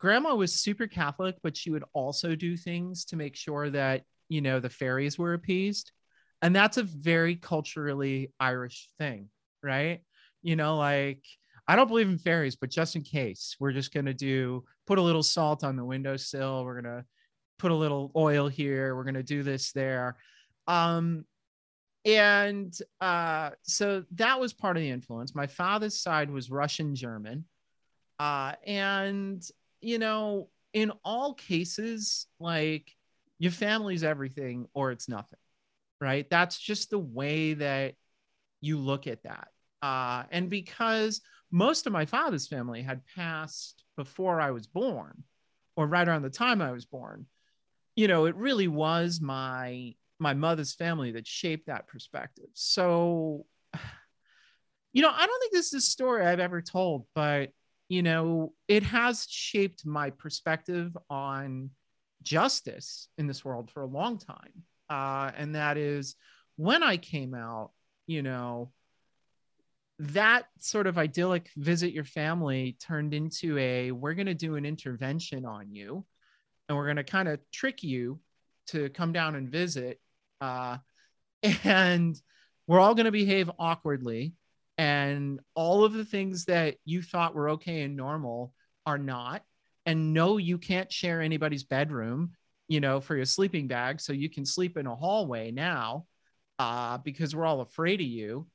grandma 0.00 0.34
was 0.34 0.52
super 0.52 0.88
Catholic, 0.88 1.36
but 1.40 1.56
she 1.56 1.70
would 1.70 1.84
also 1.92 2.34
do 2.34 2.56
things 2.56 3.04
to 3.06 3.16
make 3.16 3.36
sure 3.36 3.70
that, 3.70 4.02
you 4.28 4.40
know, 4.40 4.58
the 4.58 4.68
fairies 4.68 5.20
were 5.20 5.34
appeased. 5.34 5.92
And 6.42 6.54
that's 6.54 6.76
a 6.76 6.82
very 6.82 7.36
culturally 7.36 8.32
Irish 8.40 8.88
thing, 8.98 9.28
right? 9.62 10.00
You 10.42 10.56
know, 10.56 10.76
like 10.76 11.22
I 11.68 11.76
don't 11.76 11.86
believe 11.86 12.08
in 12.08 12.18
fairies, 12.18 12.56
but 12.56 12.70
just 12.70 12.96
in 12.96 13.02
case, 13.02 13.54
we're 13.60 13.70
just 13.72 13.94
going 13.94 14.06
to 14.06 14.14
do 14.14 14.64
put 14.88 14.98
a 14.98 15.02
little 15.02 15.22
salt 15.22 15.62
on 15.62 15.76
the 15.76 15.84
windowsill. 15.84 16.64
We're 16.64 16.82
going 16.82 16.96
to 16.96 17.04
put 17.58 17.70
a 17.70 17.74
little 17.74 18.10
oil 18.14 18.48
here. 18.48 18.94
We're 18.94 19.04
going 19.04 19.14
to 19.14 19.22
do 19.22 19.42
this 19.42 19.72
there. 19.72 20.16
Um, 20.66 21.24
and 22.04 22.76
uh, 23.00 23.50
so 23.62 24.04
that 24.12 24.40
was 24.40 24.52
part 24.52 24.76
of 24.76 24.82
the 24.82 24.90
influence. 24.90 25.34
My 25.34 25.46
father's 25.46 26.00
side 26.00 26.30
was 26.30 26.50
Russian 26.50 26.94
German. 26.94 27.44
Uh, 28.18 28.52
and, 28.66 29.42
you 29.80 29.98
know, 29.98 30.48
in 30.72 30.92
all 31.04 31.34
cases, 31.34 32.26
like 32.40 32.90
your 33.38 33.52
family's 33.52 34.04
everything 34.04 34.66
or 34.74 34.90
it's 34.90 35.08
nothing, 35.08 35.38
right? 36.00 36.28
That's 36.30 36.58
just 36.58 36.90
the 36.90 36.98
way 36.98 37.54
that 37.54 37.94
you 38.60 38.78
look 38.78 39.06
at 39.06 39.22
that. 39.24 39.48
Uh, 39.82 40.24
and 40.30 40.50
because 40.50 41.20
most 41.50 41.86
of 41.86 41.92
my 41.92 42.04
father's 42.04 42.48
family 42.48 42.82
had 42.82 43.02
passed 43.14 43.84
before 43.96 44.40
I 44.40 44.50
was 44.50 44.66
born, 44.66 45.22
or 45.76 45.86
right 45.86 46.08
around 46.08 46.22
the 46.22 46.30
time 46.30 46.60
I 46.60 46.72
was 46.72 46.84
born. 46.84 47.26
You 47.98 48.06
know, 48.06 48.26
it 48.26 48.36
really 48.36 48.68
was 48.68 49.20
my 49.20 49.92
my 50.20 50.32
mother's 50.32 50.72
family 50.72 51.10
that 51.10 51.26
shaped 51.26 51.66
that 51.66 51.88
perspective. 51.88 52.46
So, 52.54 53.44
you 54.92 55.02
know, 55.02 55.10
I 55.10 55.26
don't 55.26 55.40
think 55.40 55.52
this 55.52 55.74
is 55.74 55.82
a 55.82 55.90
story 55.90 56.24
I've 56.24 56.38
ever 56.38 56.62
told, 56.62 57.06
but 57.16 57.50
you 57.88 58.04
know, 58.04 58.52
it 58.68 58.84
has 58.84 59.26
shaped 59.28 59.84
my 59.84 60.10
perspective 60.10 60.96
on 61.10 61.70
justice 62.22 63.08
in 63.18 63.26
this 63.26 63.44
world 63.44 63.68
for 63.72 63.82
a 63.82 63.86
long 63.86 64.16
time. 64.20 64.62
Uh, 64.88 65.32
and 65.36 65.56
that 65.56 65.76
is 65.76 66.14
when 66.54 66.84
I 66.84 66.98
came 66.98 67.34
out, 67.34 67.72
you 68.06 68.22
know, 68.22 68.70
that 69.98 70.44
sort 70.60 70.86
of 70.86 70.98
idyllic 70.98 71.50
visit 71.56 71.92
your 71.92 72.04
family 72.04 72.76
turned 72.78 73.12
into 73.12 73.58
a 73.58 73.90
we're 73.90 74.14
going 74.14 74.26
to 74.26 74.34
do 74.34 74.54
an 74.54 74.64
intervention 74.64 75.44
on 75.44 75.72
you 75.72 76.06
and 76.68 76.76
we're 76.76 76.84
going 76.84 76.96
to 76.96 77.04
kind 77.04 77.28
of 77.28 77.40
trick 77.50 77.82
you 77.82 78.20
to 78.68 78.88
come 78.90 79.12
down 79.12 79.34
and 79.34 79.48
visit 79.48 80.00
uh, 80.40 80.78
and 81.64 82.20
we're 82.66 82.80
all 82.80 82.94
going 82.94 83.06
to 83.06 83.12
behave 83.12 83.50
awkwardly 83.58 84.34
and 84.76 85.40
all 85.54 85.84
of 85.84 85.92
the 85.92 86.04
things 86.04 86.44
that 86.44 86.76
you 86.84 87.02
thought 87.02 87.34
were 87.34 87.50
okay 87.50 87.82
and 87.82 87.96
normal 87.96 88.52
are 88.86 88.98
not. 88.98 89.42
And 89.86 90.12
no 90.12 90.36
you 90.36 90.58
can't 90.58 90.92
share 90.92 91.22
anybody's 91.22 91.64
bedroom 91.64 92.32
you 92.68 92.80
know 92.80 93.00
for 93.00 93.16
your 93.16 93.24
sleeping 93.24 93.66
bag 93.66 93.98
so 93.98 94.12
you 94.12 94.28
can 94.28 94.44
sleep 94.44 94.76
in 94.76 94.86
a 94.86 94.94
hallway 94.94 95.50
now 95.50 96.04
uh, 96.58 96.98
because 96.98 97.34
we're 97.34 97.46
all 97.46 97.60
afraid 97.60 98.00
of 98.00 98.06
you. 98.06 98.46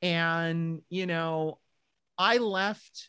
And, 0.00 0.82
you 0.88 1.06
know, 1.06 1.58
I 2.18 2.38
left 2.38 3.08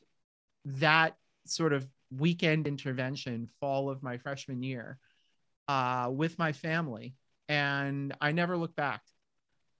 that 0.66 1.16
sort 1.46 1.74
of 1.74 1.88
weekend 2.18 2.68
intervention 2.68 3.50
fall 3.60 3.90
of 3.90 4.04
my 4.04 4.18
freshman 4.18 4.64
year 4.64 4.98
uh, 5.68 6.10
with 6.12 6.38
my 6.40 6.52
family. 6.52 7.16
And 7.50 8.14
I 8.22 8.32
never 8.32 8.58
looked 8.58 8.76
back. 8.76 9.02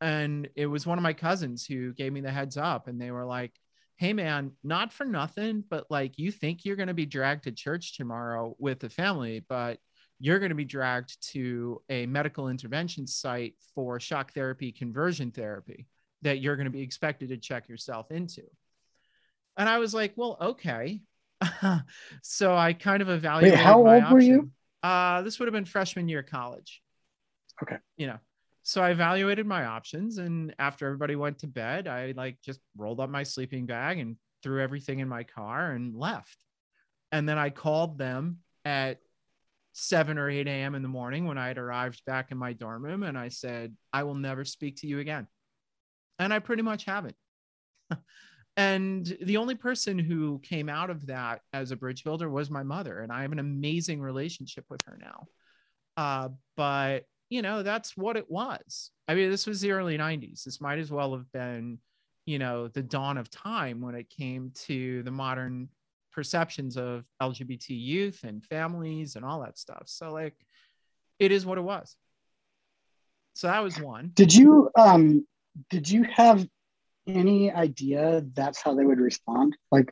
And 0.02 0.50
it 0.56 0.66
was 0.66 0.86
one 0.86 0.98
of 0.98 1.04
my 1.04 1.14
cousins 1.14 1.66
who 1.66 1.94
gave 1.94 2.12
me 2.12 2.22
the 2.22 2.32
heads 2.32 2.58
up. 2.58 2.88
And 2.88 3.00
they 3.00 3.12
were 3.12 3.26
like, 3.26 3.54
hey, 3.98 4.14
man, 4.14 4.52
not 4.64 4.92
for 4.92 5.06
nothing, 5.06 5.64
but 5.70 5.90
like 5.90 6.18
you 6.18 6.32
think 6.32 6.66
you're 6.66 6.76
going 6.76 6.88
to 6.88 6.94
be 6.94 7.06
dragged 7.06 7.44
to 7.44 7.52
church 7.52 7.96
tomorrow 7.96 8.56
with 8.60 8.80
the 8.80 8.90
family, 8.90 9.46
but 9.48 9.80
you're 10.20 10.40
going 10.40 10.50
to 10.50 10.56
be 10.56 10.66
dragged 10.66 11.16
to 11.32 11.82
a 11.90 12.06
medical 12.06 12.50
intervention 12.50 13.08
site 13.08 13.56
for 13.76 14.00
shock 14.00 14.34
therapy 14.34 14.72
conversion 14.72 15.32
therapy 15.32 15.88
that 16.22 16.40
you're 16.40 16.56
going 16.56 16.66
to 16.66 16.72
be 16.72 16.82
expected 16.82 17.30
to 17.30 17.38
check 17.38 17.70
yourself 17.70 18.12
into. 18.12 18.42
And 19.58 19.70
I 19.70 19.78
was 19.78 19.94
like, 19.94 20.14
well, 20.16 20.38
okay. 20.42 21.02
so 22.24 22.56
I 22.56 22.74
kind 22.74 23.02
of 23.02 23.10
evaluated. 23.10 23.58
Wait, 23.58 23.64
how 23.64 23.86
old 23.86 24.12
were 24.12 24.20
you? 24.20 24.52
Uh, 24.82 25.22
this 25.22 25.40
would 25.40 25.48
have 25.48 25.54
been 25.54 25.66
freshman 25.66 26.10
year 26.10 26.24
college. 26.24 26.82
Okay. 27.62 27.78
You 27.98 28.08
know, 28.08 28.18
so 28.64 28.82
I 28.82 28.92
evaluated 28.92 29.46
my 29.46 29.66
options, 29.66 30.18
and 30.18 30.54
after 30.60 30.86
everybody 30.86 31.16
went 31.16 31.40
to 31.40 31.48
bed, 31.48 31.88
I 31.88 32.14
like 32.16 32.42
just 32.42 32.60
rolled 32.78 33.00
up 33.00 33.10
my 33.10 33.24
sleeping 33.24 33.66
bag 33.66 34.00
and 34.00 34.18
threw 34.42 34.62
everything 34.62 35.00
in 35.00 35.08
my 35.08 35.24
car 35.24 35.72
and 35.72 35.96
left. 35.96 36.38
And 37.12 37.30
then 37.30 37.38
I 37.38 37.50
called 37.50 37.98
them 37.98 38.40
at 38.66 39.00
7 39.74 40.18
or 40.18 40.30
8 40.30 40.48
a.m. 40.48 40.76
in 40.76 40.82
the 40.82 40.88
morning 40.88 41.26
when 41.26 41.38
I 41.38 41.48
had 41.48 41.58
arrived 41.58 42.04
back 42.06 42.32
in 42.32 42.38
my 42.38 42.54
dorm 42.54 42.84
room, 42.84 43.04
and 43.04 43.18
I 43.18 43.30
said, 43.30 43.76
I 43.92 44.04
will 44.04 44.16
never 44.16 44.46
speak 44.46 44.78
to 44.78 44.88
you 44.88 45.00
again 45.00 45.28
and 46.20 46.34
I 46.34 46.40
pretty 46.40 46.64
much 46.64 46.86
haven't. 46.86 47.16
and 48.56 49.18
the 49.22 49.38
only 49.38 49.56
person 49.56 49.98
who 49.98 50.40
came 50.40 50.70
out 50.70 50.90
of 50.90 51.08
that 51.08 51.42
as 51.54 51.72
a 51.72 51.76
bridge 51.76 52.04
builder 52.04 52.30
was 52.30 52.50
my 52.50 52.64
mother, 52.64 53.00
and 53.00 53.12
I 53.12 53.24
have 53.24 53.32
an 53.32 53.40
amazing 53.40 54.02
relationship 54.02 54.66
with 54.70 54.82
her 54.86 54.98
now. 55.00 55.28
Uh, 55.98 56.30
but 56.56 57.06
you 57.30 57.42
know, 57.42 57.64
that's 57.64 57.98
what 57.98 58.16
it 58.16 58.30
was. 58.30 58.92
I 59.08 59.16
mean, 59.16 59.32
this 59.32 59.48
was 59.48 59.60
the 59.60 59.72
early 59.72 59.98
90s. 59.98 60.44
This 60.44 60.62
might 60.62 60.78
as 60.78 60.92
well 60.92 61.14
have 61.14 61.32
been, 61.32 61.80
you 62.26 62.38
know, 62.38 62.68
the 62.68 62.84
dawn 62.84 63.18
of 63.18 63.32
time 63.32 63.82
when 63.82 63.96
it 63.96 64.08
came 64.10 64.52
to 64.66 65.02
the 65.02 65.10
modern 65.10 65.70
perceptions 66.12 66.78
of 66.78 67.06
LGBT 67.20 67.70
youth 67.70 68.24
and 68.24 68.46
families 68.46 69.16
and 69.16 69.26
all 69.26 69.42
that 69.42 69.58
stuff. 69.58 69.84
So, 69.86 70.12
like, 70.12 70.36
it 71.18 71.32
is 71.32 71.44
what 71.44 71.58
it 71.58 71.62
was. 71.62 71.96
So 73.34 73.48
that 73.48 73.64
was 73.64 73.80
one. 73.80 74.12
Did 74.14 74.34
you 74.34 74.70
um 74.78 75.26
did 75.70 75.90
you 75.90 76.04
have 76.04 76.46
any 77.08 77.52
idea 77.52 78.24
that's 78.34 78.62
how 78.62 78.74
they 78.76 78.86
would 78.86 79.00
respond? 79.00 79.56
Like 79.72 79.92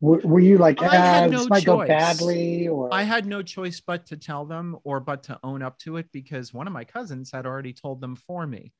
were, 0.00 0.20
were 0.24 0.40
you 0.40 0.58
like, 0.58 0.78
ah, 0.80 1.26
no 1.30 1.38
this 1.38 1.48
might 1.48 1.64
choice. 1.64 1.64
go 1.66 1.86
badly 1.86 2.68
or 2.68 2.92
I 2.92 3.02
had 3.02 3.26
no 3.26 3.42
choice 3.42 3.80
but 3.80 4.06
to 4.06 4.16
tell 4.16 4.44
them 4.46 4.78
or 4.84 4.98
but 5.00 5.22
to 5.24 5.38
own 5.42 5.62
up 5.62 5.78
to 5.80 5.98
it 5.98 6.06
because 6.12 6.54
one 6.54 6.66
of 6.66 6.72
my 6.72 6.84
cousins 6.84 7.30
had 7.30 7.46
already 7.46 7.72
told 7.72 8.00
them 8.00 8.16
for 8.16 8.46
me. 8.46 8.72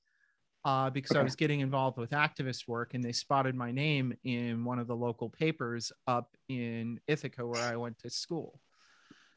Uh, 0.63 0.91
because 0.91 1.13
okay. 1.13 1.21
I 1.21 1.23
was 1.23 1.37
getting 1.37 1.61
involved 1.61 1.97
with 1.97 2.11
activist 2.11 2.69
work 2.69 2.93
and 2.93 3.03
they 3.03 3.13
spotted 3.13 3.55
my 3.55 3.73
name 3.73 4.13
in 4.25 4.63
one 4.63 4.79
of 4.79 4.87
the 4.87 4.95
local 4.95 5.31
papers 5.31 5.91
up 6.07 6.37
in 6.51 7.01
Ithaca 7.07 7.47
where 7.47 7.63
I 7.63 7.77
went 7.77 7.99
to 8.01 8.11
school. 8.11 8.61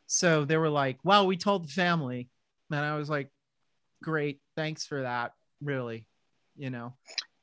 So 0.05 0.43
they 0.43 0.57
were 0.57 0.69
like, 0.69 0.99
well, 1.01 1.25
we 1.25 1.37
told 1.37 1.63
the 1.63 1.71
family. 1.71 2.29
And 2.69 2.79
I 2.79 2.97
was 2.97 3.09
like, 3.09 3.29
great. 4.01 4.41
Thanks 4.57 4.85
for 4.85 5.03
that. 5.03 5.31
Really, 5.61 6.07
you 6.57 6.69
know. 6.69 6.93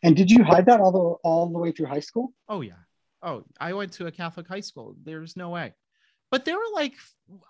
And 0.03 0.17
did 0.17 0.31
you 0.31 0.43
hide 0.45 0.67
that 0.67 0.81
all 0.81 0.93
the 0.93 1.29
all 1.29 1.47
the 1.49 1.59
way 1.59 1.73
through 1.73 1.87
high 1.87 2.01
school? 2.01 2.33
Oh 2.49 2.61
yeah. 2.63 2.73
Oh, 3.23 3.45
I 3.61 3.75
went 3.75 3.93
to 3.95 4.07
a 4.07 4.13
Catholic 4.13 4.49
high 4.49 4.61
school. 4.61 4.97
There's 5.05 5.37
no 5.37 5.51
way. 5.51 5.75
But 6.31 6.45
there 6.45 6.57
were 6.57 6.73
like 6.75 6.95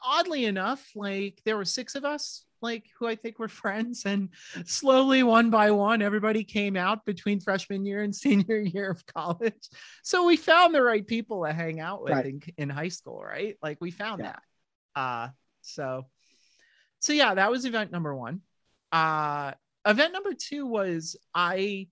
oddly 0.02 0.46
enough, 0.46 0.90
like 0.96 1.40
there 1.44 1.56
were 1.56 1.64
six 1.64 1.94
of 1.94 2.04
us, 2.04 2.44
like 2.62 2.86
who 2.98 3.06
I 3.06 3.14
think 3.14 3.38
were 3.38 3.48
friends, 3.62 4.04
and 4.04 4.30
slowly 4.64 5.22
one 5.22 5.50
by 5.50 5.70
one, 5.70 6.02
everybody 6.02 6.44
came 6.44 6.76
out 6.76 7.04
between 7.04 7.40
freshman 7.40 7.84
year 7.84 8.02
and 8.02 8.14
senior 8.26 8.58
year 8.58 8.90
of 8.90 9.04
college. 9.06 9.68
So 10.02 10.26
we 10.26 10.36
found 10.36 10.74
the 10.74 10.82
right 10.82 11.06
people 11.06 11.44
to 11.44 11.52
hang 11.52 11.78
out 11.78 12.02
with 12.02 12.12
right. 12.14 12.26
in, 12.26 12.42
in, 12.56 12.70
high 12.70 12.88
school, 12.88 13.22
right? 13.22 13.56
Like 13.62 13.78
we 13.80 13.90
found 13.90 14.22
yeah. 14.22 14.32
that. 14.32 15.00
Uh 15.00 15.28
so 15.60 16.06
so 16.98 17.12
yeah, 17.12 17.34
that 17.34 17.50
was 17.50 17.64
event 17.64 17.92
number 17.92 18.14
one. 18.14 18.40
Uh 18.90 19.52
event 19.86 20.12
number 20.12 20.32
two 20.32 20.66
was 20.66 21.16
I 21.34 21.88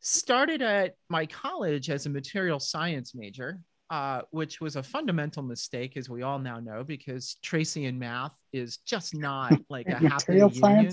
started 0.00 0.62
at 0.62 0.94
my 1.08 1.26
college 1.26 1.90
as 1.90 2.06
a 2.06 2.10
material 2.10 2.60
science 2.60 3.14
major, 3.14 3.60
uh, 3.90 4.22
which 4.30 4.60
was 4.60 4.76
a 4.76 4.82
fundamental 4.82 5.42
mistake, 5.42 5.96
as 5.96 6.08
we 6.08 6.22
all 6.22 6.38
now 6.38 6.58
know, 6.58 6.84
because 6.84 7.36
Tracy 7.42 7.86
and 7.86 7.98
math 7.98 8.32
is 8.52 8.78
just 8.78 9.14
not 9.14 9.58
like 9.70 9.88
a 9.88 9.96
happy 9.96 10.38
science? 10.38 10.56
union. 10.56 10.92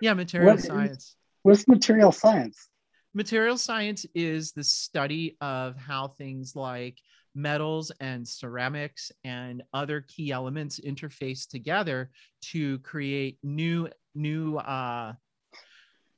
Yeah, 0.00 0.14
material 0.14 0.54
what 0.56 0.64
science. 0.64 0.98
Is, 0.98 1.16
what's 1.42 1.68
material 1.68 2.12
science? 2.12 2.68
Material 3.14 3.58
science 3.58 4.06
is 4.14 4.52
the 4.52 4.64
study 4.64 5.36
of 5.40 5.76
how 5.76 6.08
things 6.08 6.56
like 6.56 6.98
metals 7.34 7.92
and 8.00 8.26
ceramics 8.26 9.10
and 9.24 9.62
other 9.72 10.02
key 10.02 10.32
elements 10.32 10.80
interface 10.80 11.48
together 11.48 12.10
to 12.42 12.78
create 12.80 13.38
new 13.42 13.88
new 14.14 14.58
uh, 14.58 15.12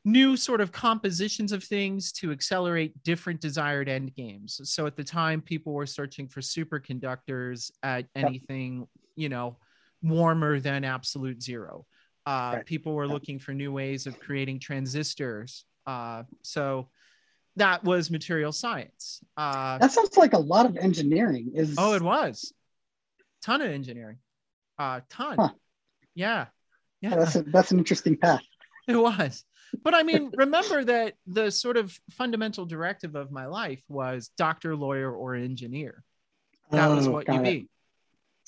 new 0.05 0.37
sort 0.37 0.61
of 0.61 0.71
compositions 0.71 1.53
of 1.53 1.65
things 1.65 2.13
to 2.13 2.31
accelerate 2.31 3.03
different 3.05 3.41
desired 3.41 3.89
end 3.89 4.15
games. 4.15 4.61
So 4.65 4.87
at 4.87 4.97
the 4.97 5.05
time, 5.05 5.41
people 5.41 5.73
were 5.73 5.87
searching 5.87 6.29
for 6.29 6.41
superconductors 6.41 7.71
at 7.83 8.07
anything, 8.15 8.81
yep. 8.81 8.89
you 9.17 9.29
know, 9.31 9.57
warmer 10.03 10.61
than 10.61 10.85
absolute 10.85 11.43
zero. 11.43 11.87
Uh, 12.27 12.53
right. 12.57 12.67
People 12.67 12.95
were 12.95 13.09
looking 13.09 13.39
for 13.39 13.53
new 13.53 13.73
ways 13.73 14.07
of 14.07 14.19
creating 14.19 14.61
transistors. 14.61 15.65
Uh, 15.87 16.25
so 16.43 16.89
that 17.57 17.85
was 17.85 18.11
material 18.11 18.53
science. 18.53 19.21
Uh, 19.37 19.79
that 19.79 19.93
sounds 19.93 20.17
like 20.17 20.33
a 20.33 20.39
lot 20.39 20.67
of 20.67 20.77
engineering. 20.77 21.53
Is 21.55 21.77
oh, 21.79 21.95
it 21.95 22.03
was 22.03 22.53
ton 23.43 23.61
of 23.61 23.71
engineering, 23.71 24.19
uh, 24.79 25.01
ton. 25.11 25.37
Huh. 25.39 25.51
Yeah, 26.15 26.47
yeah. 27.01 27.17
That's 27.17 27.37
a, 27.37 27.43
that's 27.43 27.71
an 27.71 27.79
interesting 27.79 28.17
path. 28.17 28.43
It 28.89 28.97
was 28.97 29.45
but 29.83 29.95
I 29.95 30.03
mean, 30.03 30.31
remember 30.37 30.85
that 30.85 31.15
the 31.27 31.51
sort 31.51 31.77
of 31.77 31.99
fundamental 32.11 32.67
directive 32.67 33.15
of 33.15 33.31
my 33.31 33.47
life 33.47 33.83
was 33.89 34.31
doctor, 34.37 34.77
lawyer, 34.77 35.13
or 35.13 35.35
engineer. 35.35 36.03
That 36.71 36.91
oh, 36.91 36.97
was 36.97 37.09
what 37.09 37.29
you 37.29 37.35
it. 37.35 37.43
be. 37.43 37.69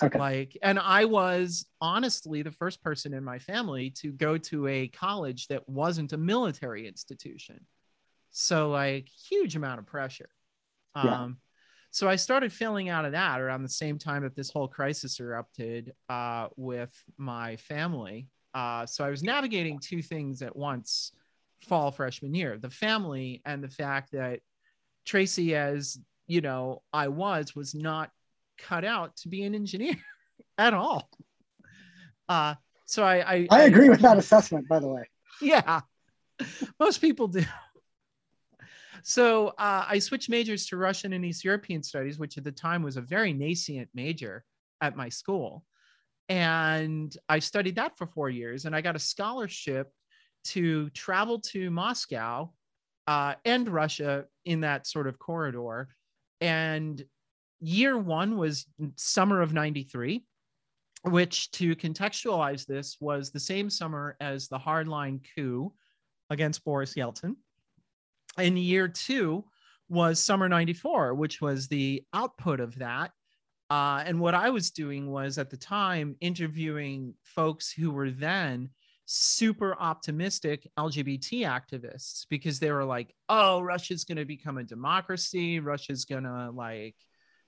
Okay. 0.02 0.18
Like, 0.18 0.58
and 0.62 0.78
I 0.78 1.06
was 1.06 1.66
honestly 1.80 2.42
the 2.42 2.50
first 2.50 2.82
person 2.82 3.14
in 3.14 3.24
my 3.24 3.38
family 3.38 3.90
to 4.02 4.12
go 4.12 4.36
to 4.36 4.66
a 4.66 4.88
college 4.88 5.46
that 5.48 5.66
wasn't 5.68 6.12
a 6.12 6.18
military 6.18 6.86
institution. 6.86 7.64
So, 8.30 8.68
like, 8.68 9.08
huge 9.08 9.56
amount 9.56 9.78
of 9.78 9.86
pressure. 9.86 10.28
Yeah. 10.94 11.22
Um, 11.22 11.38
so 11.90 12.10
I 12.10 12.16
started 12.16 12.52
filling 12.52 12.90
out 12.90 13.06
of 13.06 13.12
that 13.12 13.40
around 13.40 13.62
the 13.62 13.70
same 13.70 13.98
time 13.98 14.24
that 14.24 14.36
this 14.36 14.50
whole 14.50 14.68
crisis 14.68 15.18
erupted 15.18 15.94
uh, 16.10 16.48
with 16.56 16.92
my 17.16 17.56
family. 17.56 18.28
Uh, 18.56 18.86
so 18.86 19.04
I 19.04 19.10
was 19.10 19.22
navigating 19.22 19.78
two 19.78 20.00
things 20.00 20.40
at 20.40 20.56
once 20.56 21.12
fall 21.68 21.90
freshman 21.90 22.34
year 22.34 22.56
the 22.56 22.70
family 22.70 23.42
and 23.44 23.62
the 23.62 23.68
fact 23.68 24.12
that 24.12 24.40
Tracy, 25.04 25.54
as 25.54 25.98
you 26.26 26.40
know, 26.40 26.82
I 26.90 27.08
was, 27.08 27.54
was 27.54 27.74
not 27.74 28.10
cut 28.56 28.82
out 28.82 29.14
to 29.18 29.28
be 29.28 29.42
an 29.42 29.54
engineer 29.54 29.96
at 30.58 30.72
all. 30.72 31.10
Uh, 32.30 32.54
so 32.86 33.04
I, 33.04 33.16
I, 33.16 33.48
I 33.50 33.62
agree 33.64 33.88
I, 33.88 33.90
with 33.90 34.00
that 34.00 34.16
assessment, 34.16 34.66
by 34.68 34.78
the 34.78 34.88
way. 34.88 35.04
Yeah, 35.42 35.82
most 36.80 37.02
people 37.02 37.28
do. 37.28 37.44
So 39.02 39.48
uh, 39.48 39.84
I 39.86 39.98
switched 39.98 40.30
majors 40.30 40.66
to 40.68 40.78
Russian 40.78 41.12
and 41.12 41.26
East 41.26 41.44
European 41.44 41.82
studies, 41.82 42.18
which 42.18 42.38
at 42.38 42.44
the 42.44 42.52
time 42.52 42.82
was 42.82 42.96
a 42.96 43.02
very 43.02 43.34
nascent 43.34 43.90
major 43.94 44.44
at 44.80 44.96
my 44.96 45.10
school 45.10 45.62
and 46.28 47.16
I 47.28 47.38
studied 47.38 47.76
that 47.76 47.96
for 47.96 48.06
four 48.06 48.30
years, 48.30 48.64
and 48.64 48.74
I 48.74 48.80
got 48.80 48.96
a 48.96 49.00
scholarship 49.00 49.90
to 50.46 50.90
travel 50.90 51.40
to 51.40 51.70
Moscow 51.70 52.52
uh, 53.06 53.34
and 53.44 53.68
Russia 53.68 54.24
in 54.44 54.60
that 54.60 54.86
sort 54.86 55.06
of 55.06 55.18
corridor. 55.18 55.88
And 56.40 57.04
year 57.60 57.96
one 57.96 58.36
was 58.36 58.66
summer 58.96 59.40
of 59.40 59.52
93, 59.52 60.24
which 61.02 61.50
to 61.52 61.76
contextualize 61.76 62.66
this 62.66 62.96
was 63.00 63.30
the 63.30 63.40
same 63.40 63.70
summer 63.70 64.16
as 64.20 64.48
the 64.48 64.58
hardline 64.58 65.24
coup 65.34 65.72
against 66.30 66.64
Boris 66.64 66.94
Yeltsin. 66.94 67.36
And 68.36 68.58
year 68.58 68.88
two 68.88 69.44
was 69.88 70.22
summer 70.22 70.48
94, 70.48 71.14
which 71.14 71.40
was 71.40 71.68
the 71.68 72.04
output 72.12 72.60
of 72.60 72.76
that 72.78 73.12
uh, 73.70 74.02
and 74.06 74.20
what 74.20 74.34
I 74.34 74.50
was 74.50 74.70
doing 74.70 75.10
was 75.10 75.38
at 75.38 75.50
the 75.50 75.56
time 75.56 76.16
interviewing 76.20 77.14
folks 77.24 77.70
who 77.70 77.90
were 77.90 78.10
then 78.10 78.70
super 79.06 79.76
optimistic 79.78 80.68
LGBT 80.78 81.42
activists 81.42 82.26
because 82.28 82.58
they 82.58 82.70
were 82.70 82.84
like, 82.84 83.14
oh, 83.28 83.60
Russia's 83.60 84.04
going 84.04 84.18
to 84.18 84.24
become 84.24 84.58
a 84.58 84.64
democracy. 84.64 85.58
Russia's 85.58 86.04
going 86.04 86.24
to, 86.24 86.50
like, 86.50 86.96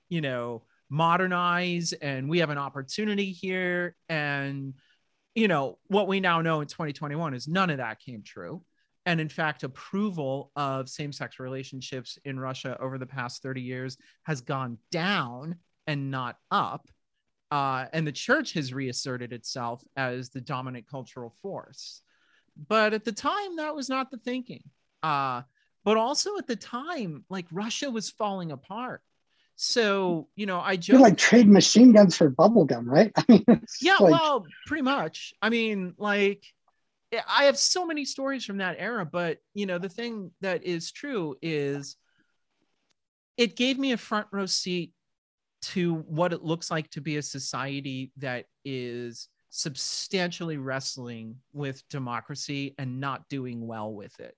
you 0.09 0.21
know, 0.21 0.65
modernize 0.91 1.93
and 1.93 2.29
we 2.29 2.39
have 2.39 2.51
an 2.51 2.59
opportunity 2.59 3.31
here. 3.31 3.95
And, 4.09 4.75
you 5.35 5.47
know, 5.47 5.79
what 5.87 6.09
we 6.09 6.19
now 6.19 6.41
know 6.41 6.61
in 6.61 6.67
2021 6.67 7.35
is 7.35 7.47
none 7.47 7.71
of 7.71 7.79
that 7.79 8.01
came 8.01 8.23
true. 8.23 8.63
And 9.07 9.21
in 9.21 9.29
fact, 9.29 9.63
approval 9.63 10.51
of 10.55 10.89
same 10.89 11.13
sex 11.13 11.39
relationships 11.39 12.19
in 12.25 12.39
Russia 12.39 12.77
over 12.81 12.99
the 12.99 13.07
past 13.07 13.43
30 13.43 13.63
years 13.63 13.97
has 14.25 14.41
gone 14.41 14.79
down 14.91 15.57
and 15.89 16.13
not 16.13 16.37
up. 16.53 16.89
Uh, 17.51 17.87
and 17.93 18.07
the 18.07 18.13
church 18.13 18.53
has 18.53 18.75
reasserted 18.75 19.33
itself 19.33 19.83
as 19.97 20.29
the 20.29 20.41
dominant 20.41 20.87
cultural 20.87 21.35
force. 21.43 22.03
But 22.69 22.93
at 22.93 23.05
the 23.05 23.13
time, 23.13 23.57
that 23.57 23.75
was 23.75 23.89
not 23.89 24.11
the 24.11 24.19
thinking. 24.19 24.63
Uh, 25.03 25.43
but 25.85 25.97
also 25.97 26.37
at 26.37 26.47
the 26.47 26.57
time, 26.57 27.25
like 27.31 27.47
Russia 27.51 27.91
was 27.91 28.11
falling 28.11 28.53
apart. 28.53 29.01
So, 29.57 30.29
you 30.37 30.47
know, 30.47 30.61
I 30.61 30.77
just 30.77 31.01
like 31.01 31.17
trade 31.17 31.49
machine 31.49 31.93
guns 31.93 32.17
for 32.17 32.29
bubble 32.29 32.65
gum, 32.65 32.89
right? 32.89 33.11
I 33.17 33.25
mean, 33.29 33.45
yeah, 33.81 33.97
like... 33.99 34.13
well, 34.13 34.45
pretty 34.67 34.83
much. 34.83 35.33
I 35.41 35.49
mean, 35.49 35.95
like, 35.97 36.45
I 37.27 37.45
have 37.45 37.57
so 37.57 37.87
many 37.87 38.05
stories 38.05 38.45
from 38.45 38.59
that 38.59 38.77
era, 38.79 39.07
but 39.07 39.39
you 39.55 39.67
know, 39.67 39.79
the 39.79 39.89
thing 39.89 40.33
that 40.43 40.65
is 40.65 40.93
true 40.93 41.37
is 41.41 41.97
it 43.39 43.57
gave 43.57 43.79
me 43.79 43.93
a 43.93 43.97
front 43.97 44.27
row 44.31 44.47
seat 44.47 44.93
to 45.61 45.95
what 45.95 46.33
it 46.33 46.43
looks 46.43 46.71
like 46.71 46.91
to 46.91 47.01
be 47.01 47.17
a 47.17 47.23
society 47.23 48.13
that 48.17 48.47
is 48.65 49.29
substantially 49.51 50.57
wrestling 50.57 51.37
with 51.53 51.87
democracy 51.89 52.75
and 52.79 53.01
not 53.01 53.29
doing 53.29 53.67
well 53.67 53.93
with 53.93 54.19
it. 54.21 54.37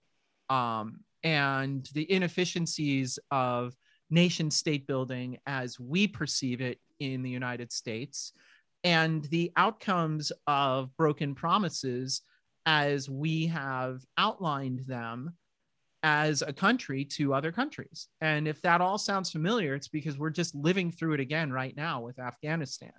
Um, 0.49 1.01
and 1.23 1.89
the 1.95 2.11
inefficiencies 2.11 3.19
of 3.31 3.75
nation 4.09 4.51
state 4.51 4.87
building 4.87 5.39
as 5.47 5.79
we 5.79 6.09
perceive 6.09 6.61
it 6.61 6.79
in 6.99 7.23
the 7.23 7.31
United 7.31 7.73
States, 7.73 8.33
and 8.83 9.25
the 9.25 9.53
outcomes 9.57 10.33
of 10.47 10.97
broken 10.97 11.35
promises 11.35 12.23
as 12.67 13.09
we 13.09 13.47
have 13.47 14.05
outlined 14.17 14.81
them 14.81 15.35
as 16.03 16.43
a 16.43 16.53
country 16.53 17.05
to 17.05 17.35
other 17.35 17.53
countries. 17.53 18.09
And 18.21 18.49
if 18.49 18.63
that 18.63 18.81
all 18.81 18.99
sounds 18.99 19.31
familiar, 19.31 19.75
it's 19.75 19.89
because 19.89 20.19
we're 20.19 20.31
just 20.31 20.55
living 20.55 20.91
through 20.91 21.15
it 21.15 21.21
again 21.21 21.53
right 21.53 21.77
now 21.77 22.01
with 22.01 22.19
Afghanistan. 22.19 22.93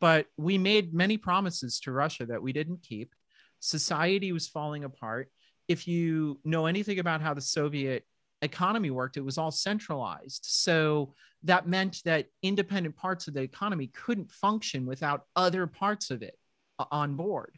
But 0.00 0.26
we 0.36 0.58
made 0.58 0.94
many 0.94 1.16
promises 1.16 1.80
to 1.80 1.92
Russia 1.92 2.26
that 2.26 2.42
we 2.42 2.52
didn't 2.52 2.82
keep. 2.82 3.14
Society 3.60 4.32
was 4.32 4.48
falling 4.48 4.84
apart. 4.84 5.30
If 5.68 5.86
you 5.86 6.40
know 6.44 6.66
anything 6.66 6.98
about 6.98 7.20
how 7.20 7.34
the 7.34 7.40
Soviet 7.40 8.04
economy 8.42 8.90
worked, 8.90 9.16
it 9.16 9.24
was 9.24 9.38
all 9.38 9.52
centralized. 9.52 10.44
So 10.44 11.14
that 11.44 11.68
meant 11.68 12.02
that 12.04 12.26
independent 12.42 12.96
parts 12.96 13.28
of 13.28 13.34
the 13.34 13.42
economy 13.42 13.88
couldn't 13.88 14.30
function 14.30 14.86
without 14.86 15.26
other 15.36 15.66
parts 15.66 16.10
of 16.10 16.22
it 16.22 16.36
uh, 16.78 16.84
on 16.90 17.14
board. 17.14 17.56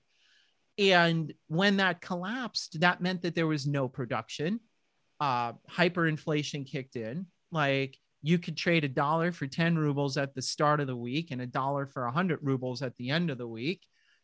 And 0.78 1.32
when 1.46 1.76
that 1.76 2.00
collapsed, 2.00 2.80
that 2.80 3.00
meant 3.00 3.22
that 3.22 3.34
there 3.34 3.46
was 3.46 3.66
no 3.66 3.88
production. 3.88 4.60
Uh, 5.20 5.52
hyperinflation 5.70 6.66
kicked 6.66 6.96
in. 6.96 7.26
Like 7.52 7.98
you 8.22 8.38
could 8.38 8.56
trade 8.56 8.84
a 8.84 8.88
dollar 8.88 9.30
for 9.30 9.46
10 9.46 9.76
rubles 9.76 10.16
at 10.16 10.34
the 10.34 10.42
start 10.42 10.80
of 10.80 10.86
the 10.86 10.96
week 10.96 11.30
and 11.30 11.42
a 11.42 11.46
dollar 11.46 11.86
for 11.86 12.04
100 12.04 12.40
rubles 12.42 12.82
at 12.82 12.96
the 12.96 13.10
end 13.10 13.30
of 13.30 13.38
the 13.38 13.46
week. 13.46 13.82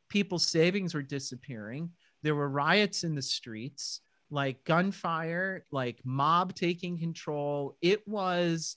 People's 0.08 0.48
savings 0.48 0.94
were 0.94 1.02
disappearing. 1.02 1.90
There 2.22 2.34
were 2.34 2.48
riots 2.48 3.04
in 3.04 3.14
the 3.14 3.22
streets, 3.22 4.00
like 4.30 4.64
gunfire, 4.64 5.64
like 5.70 6.00
mob 6.04 6.54
taking 6.54 6.98
control. 6.98 7.76
It 7.80 8.06
was, 8.08 8.76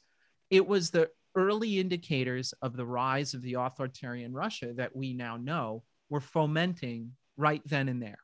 it 0.50 0.68
was 0.68 0.92
the 0.92 1.10
early 1.36 1.80
indicators 1.80 2.54
of 2.62 2.78
the 2.78 2.86
rise 2.86 3.34
of 3.34 3.42
the 3.42 3.56
authoritarian 3.56 4.34
Russia 4.34 4.74
that 4.76 4.96
we 4.96 5.14
now 5.14 5.38
know 5.38 5.84
were 6.10 6.22
fomenting 6.22 7.12
right 7.38 7.62
then 7.65 7.89
and 7.89 8.02
there. 8.02 8.19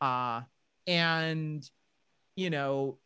Uh, 0.00 0.42
and, 0.86 1.68
you 2.36 2.50
know, 2.50 2.98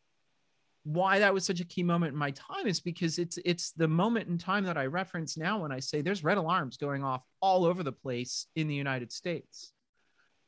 why 0.84 1.20
that 1.20 1.32
was 1.32 1.44
such 1.44 1.60
a 1.60 1.64
key 1.64 1.82
moment 1.82 2.12
in 2.12 2.18
my 2.18 2.32
time 2.32 2.66
is 2.66 2.80
because 2.80 3.18
it's 3.18 3.38
it's 3.44 3.70
the 3.72 3.86
moment 3.86 4.28
in 4.28 4.36
time 4.36 4.64
that 4.64 4.76
I 4.76 4.86
reference 4.86 5.36
now 5.36 5.62
when 5.62 5.70
I 5.70 5.78
say 5.78 6.02
there's 6.02 6.24
red 6.24 6.38
alarms 6.38 6.76
going 6.76 7.04
off 7.04 7.22
all 7.40 7.64
over 7.64 7.82
the 7.82 7.92
place 7.92 8.46
in 8.56 8.66
the 8.66 8.74
United 8.74 9.12
States. 9.12 9.72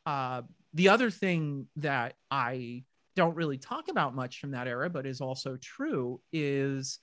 Uh, 0.06 0.42
the 0.74 0.88
other 0.88 1.10
thing 1.10 1.66
that 1.76 2.14
I 2.30 2.84
don't 3.14 3.36
really 3.36 3.58
talk 3.58 3.88
about 3.88 4.14
much 4.14 4.40
from 4.40 4.50
that 4.50 4.66
era, 4.66 4.90
but 4.90 5.06
is 5.06 5.20
also 5.20 5.56
true, 5.56 6.20
is 6.32 6.98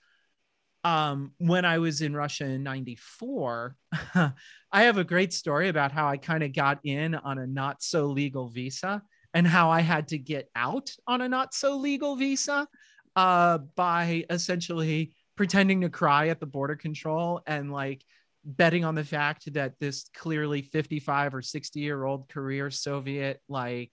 um, 0.83 1.31
when 1.37 1.65
I 1.65 1.77
was 1.79 2.01
in 2.01 2.15
Russia 2.15 2.45
in 2.45 2.63
94, 2.63 3.75
I 4.15 4.33
have 4.71 4.97
a 4.97 5.03
great 5.03 5.33
story 5.33 5.69
about 5.69 5.91
how 5.91 6.07
I 6.07 6.17
kind 6.17 6.43
of 6.43 6.53
got 6.53 6.79
in 6.83 7.15
on 7.15 7.37
a 7.37 7.47
not 7.47 7.83
so 7.83 8.07
legal 8.07 8.49
visa 8.49 9.01
and 9.33 9.47
how 9.47 9.69
I 9.69 9.81
had 9.81 10.07
to 10.09 10.17
get 10.17 10.49
out 10.55 10.91
on 11.07 11.21
a 11.21 11.29
not 11.29 11.53
so 11.53 11.77
legal 11.77 12.15
visa 12.15 12.67
uh, 13.15 13.59
by 13.75 14.25
essentially 14.29 15.13
pretending 15.35 15.81
to 15.81 15.89
cry 15.89 16.29
at 16.29 16.39
the 16.39 16.45
border 16.45 16.75
control 16.75 17.41
and 17.47 17.71
like 17.71 18.03
betting 18.43 18.83
on 18.83 18.95
the 18.95 19.03
fact 19.03 19.53
that 19.53 19.73
this 19.79 20.09
clearly 20.15 20.61
55 20.61 21.35
or 21.35 21.41
60 21.41 21.79
year 21.79 22.03
old 22.03 22.27
career 22.29 22.71
Soviet, 22.71 23.39
like, 23.47 23.91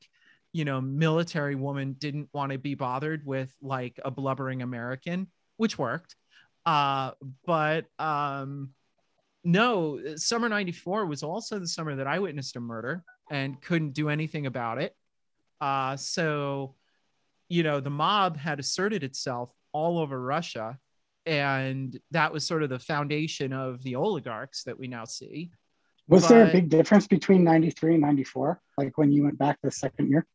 you 0.52 0.64
know, 0.64 0.80
military 0.80 1.54
woman 1.54 1.94
didn't 1.98 2.28
want 2.32 2.52
to 2.52 2.58
be 2.58 2.74
bothered 2.74 3.24
with 3.26 3.52
like 3.60 4.00
a 4.04 4.10
blubbering 4.10 4.62
American, 4.62 5.28
which 5.56 5.78
worked. 5.78 6.16
Uh, 6.68 7.12
but 7.46 7.86
um, 7.98 8.68
no, 9.42 9.98
summer 10.16 10.50
94 10.50 11.06
was 11.06 11.22
also 11.22 11.58
the 11.58 11.66
summer 11.66 11.96
that 11.96 12.06
I 12.06 12.18
witnessed 12.18 12.56
a 12.56 12.60
murder 12.60 13.02
and 13.30 13.58
couldn't 13.62 13.94
do 13.94 14.10
anything 14.10 14.44
about 14.44 14.76
it. 14.76 14.94
Uh, 15.62 15.96
so, 15.96 16.74
you 17.48 17.62
know, 17.62 17.80
the 17.80 17.88
mob 17.88 18.36
had 18.36 18.60
asserted 18.60 19.02
itself 19.02 19.50
all 19.72 19.98
over 19.98 20.20
Russia. 20.20 20.78
And 21.24 21.98
that 22.10 22.34
was 22.34 22.46
sort 22.46 22.62
of 22.62 22.68
the 22.68 22.78
foundation 22.78 23.54
of 23.54 23.82
the 23.82 23.94
oligarchs 23.94 24.64
that 24.64 24.78
we 24.78 24.88
now 24.88 25.06
see. 25.06 25.50
Was 26.06 26.24
but, 26.24 26.28
there 26.28 26.48
a 26.48 26.52
big 26.52 26.68
difference 26.68 27.06
between 27.06 27.44
93 27.44 27.94
and 27.94 28.02
94? 28.02 28.60
Like 28.76 28.98
when 28.98 29.10
you 29.10 29.24
went 29.24 29.38
back 29.38 29.58
the 29.62 29.70
second 29.70 30.10
year? 30.10 30.26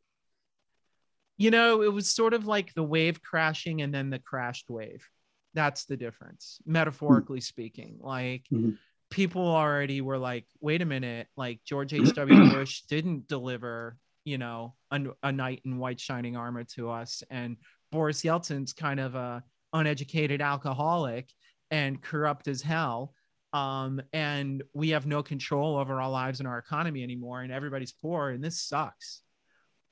You 1.37 1.51
know, 1.51 1.83
it 1.83 1.93
was 1.93 2.09
sort 2.09 2.33
of 2.33 2.47
like 2.47 2.73
the 2.73 2.83
wave 2.83 3.21
crashing 3.21 3.83
and 3.83 3.93
then 3.93 4.09
the 4.09 4.17
crashed 4.17 4.71
wave. 4.71 5.07
That's 5.53 5.85
the 5.85 5.97
difference, 5.97 6.59
metaphorically 6.65 7.39
mm-hmm. 7.39 7.43
speaking. 7.43 7.97
Like 7.99 8.45
mm-hmm. 8.51 8.71
people 9.09 9.47
already 9.47 10.01
were 10.01 10.17
like, 10.17 10.45
wait 10.61 10.81
a 10.81 10.85
minute, 10.85 11.27
like 11.37 11.59
George 11.65 11.93
H.W. 11.93 12.51
Bush 12.51 12.81
didn't 12.89 13.27
deliver, 13.27 13.97
you 14.25 14.37
know, 14.37 14.75
a, 14.91 15.01
a 15.21 15.31
knight 15.31 15.61
in 15.65 15.77
white 15.77 15.99
shining 15.99 16.35
armor 16.35 16.63
to 16.75 16.89
us. 16.89 17.23
And 17.29 17.57
Boris 17.91 18.23
Yeltsin's 18.23 18.73
kind 18.73 18.99
of 18.99 19.15
a 19.15 19.43
uneducated 19.73 20.41
alcoholic 20.41 21.29
and 21.71 22.01
corrupt 22.01 22.47
as 22.47 22.61
hell. 22.61 23.13
Um, 23.53 24.01
and 24.13 24.63
we 24.73 24.89
have 24.89 25.05
no 25.05 25.21
control 25.21 25.77
over 25.77 26.01
our 26.01 26.09
lives 26.09 26.39
and 26.39 26.47
our 26.47 26.57
economy 26.57 27.03
anymore, 27.03 27.41
and 27.41 27.51
everybody's 27.51 27.91
poor, 27.91 28.29
and 28.29 28.43
this 28.43 28.59
sucks. 28.59 29.21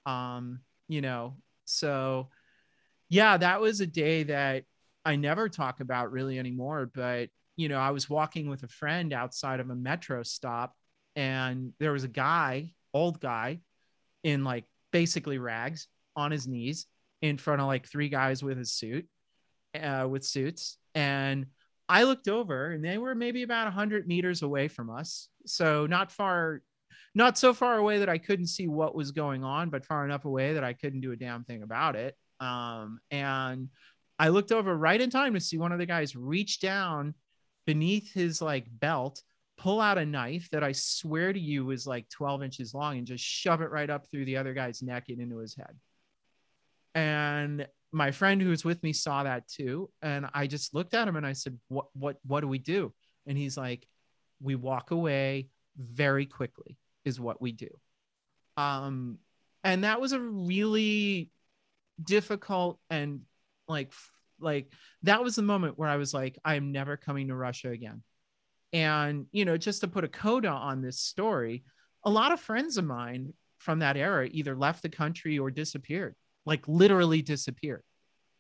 Um, 0.08 0.62
you 0.88 1.02
know, 1.02 1.38
so 1.66 2.30
yeah, 3.10 3.38
that 3.38 3.62
was 3.62 3.82
a 3.82 3.86
day 3.86 4.24
that 4.24 4.64
I 5.06 5.16
never 5.16 5.50
talk 5.50 5.80
about 5.80 6.12
really 6.12 6.40
anymore. 6.40 6.90
But, 6.94 7.30
you 7.56 7.70
know, 7.70 7.80
I 7.80 7.92
was 7.92 8.10
walking 8.10 8.50
with 8.50 8.64
a 8.64 8.68
friend 8.68 9.14
outside 9.14 9.60
of 9.60 9.70
a 9.70 9.76
metro 9.76 10.24
stop 10.24 10.74
and 11.16 11.74
there 11.80 11.92
was 11.92 12.04
a 12.04 12.10
guy, 12.10 12.74
old 12.94 13.20
guy, 13.20 13.60
in 14.24 14.44
like 14.44 14.66
basically 14.92 15.38
rags 15.38 15.88
on 16.16 16.32
his 16.32 16.48
knees 16.48 16.86
in 17.22 17.38
front 17.38 17.62
of 17.62 17.68
like 17.68 17.88
three 17.88 18.10
guys 18.10 18.44
with 18.44 18.58
his 18.58 18.74
suit, 18.74 19.08
uh, 19.80 20.08
with 20.10 20.24
suits. 20.24 20.78
And 20.96 21.48
I 21.90 22.04
looked 22.04 22.28
over 22.28 22.72
and 22.72 22.84
they 22.84 22.98
were 22.98 23.16
maybe 23.16 23.44
about 23.44 23.66
100 23.66 24.08
meters 24.08 24.42
away 24.42 24.68
from 24.68 24.90
us. 24.90 25.28
So 25.46 25.88
not 25.88 26.12
far, 26.12 26.62
not 27.14 27.38
so 27.38 27.54
far 27.54 27.78
away 27.78 28.00
that 28.00 28.10
I 28.10 28.18
couldn't 28.18 28.48
see 28.48 28.68
what 28.68 28.96
was 28.96 29.12
going 29.12 29.44
on, 29.44 29.70
but 29.70 29.86
far 29.86 30.06
enough 30.06 30.26
away 30.26 30.54
that 30.54 30.64
I 30.64 30.74
couldn't 30.74 31.02
do 31.02 31.12
a 31.12 31.18
damn 31.18 31.44
thing 31.44 31.64
about 31.64 31.96
it. 31.96 32.16
Um, 32.40 33.00
and 33.12 33.70
I 34.22 34.28
looked 34.28 34.52
over 34.52 34.78
right 34.78 35.02
in 35.02 35.10
time 35.10 35.34
to 35.34 35.40
see 35.40 35.58
one 35.58 35.72
of 35.72 35.80
the 35.80 35.88
guys 35.88 36.16
reach 36.16 36.60
down 36.60 37.16
beneath 37.66 38.14
his 38.14 38.40
like 38.40 38.68
belt, 38.70 39.24
pull 39.58 39.82
out 39.82 39.98
a 39.98 40.06
knife 40.06 40.48
that 40.52 40.64
I 40.64 40.74
swear 40.74 41.34
to 41.34 41.40
you 41.40 41.66
was 41.66 41.88
like 41.88 42.08
12 42.10 42.44
inches 42.44 42.76
long 42.76 43.00
and 43.00 43.08
just 43.08 43.24
shove 43.24 43.62
it 43.62 43.72
right 43.72 43.90
up 43.90 44.06
through 44.06 44.26
the 44.26 44.38
other 44.38 44.54
guy's 44.54 44.84
neck 44.84 45.06
and 45.10 45.20
into 45.20 45.40
his 45.40 45.56
head. 45.56 45.76
And 46.94 47.68
my 47.92 48.12
friend 48.12 48.40
who 48.40 48.50
was 48.50 48.64
with 48.64 48.84
me 48.84 48.94
saw 48.94 49.24
that 49.24 49.48
too. 49.48 49.90
And 50.04 50.28
I 50.36 50.46
just 50.46 50.76
looked 50.76 50.94
at 50.94 51.08
him 51.08 51.16
and 51.16 51.26
I 51.26 51.34
said, 51.34 51.58
What 51.68 51.88
what 51.94 52.18
what 52.24 52.42
do 52.42 52.48
we 52.48 52.60
do? 52.60 52.94
And 53.26 53.36
he's 53.36 53.58
like, 53.58 53.88
We 54.40 54.54
walk 54.54 54.92
away 54.92 55.50
very 55.76 56.28
quickly, 56.28 56.78
is 57.06 57.20
what 57.20 57.42
we 57.42 57.54
do. 57.54 57.76
Um, 58.56 59.18
and 59.64 59.84
that 59.84 60.00
was 60.00 60.14
a 60.14 60.20
really 60.20 61.32
difficult 62.04 62.80
and 62.92 63.22
like 63.72 63.92
like 64.40 64.72
that 65.04 65.24
was 65.24 65.36
the 65.36 65.42
moment 65.42 65.78
where 65.78 65.90
I 65.90 65.98
was 65.98 66.14
like, 66.14 66.38
I'm 66.44 66.72
never 66.72 66.98
coming 66.98 67.28
to 67.28 67.36
Russia 67.36 67.70
again. 67.70 68.04
And 68.74 69.26
you 69.32 69.46
know, 69.46 69.58
just 69.58 69.82
to 69.82 69.88
put 69.88 70.04
a 70.04 70.10
coda 70.10 70.50
on 70.50 70.82
this 70.82 71.00
story, 71.00 71.64
a 72.04 72.10
lot 72.10 72.32
of 72.32 72.40
friends 72.40 72.78
of 72.78 72.86
mine 72.86 73.34
from 73.60 73.80
that 73.80 73.98
era 73.98 74.28
either 74.32 74.56
left 74.56 74.82
the 74.82 74.90
country 74.90 75.38
or 75.38 75.52
disappeared, 75.52 76.16
like 76.46 76.68
literally 76.68 77.22
disappeared. 77.22 77.84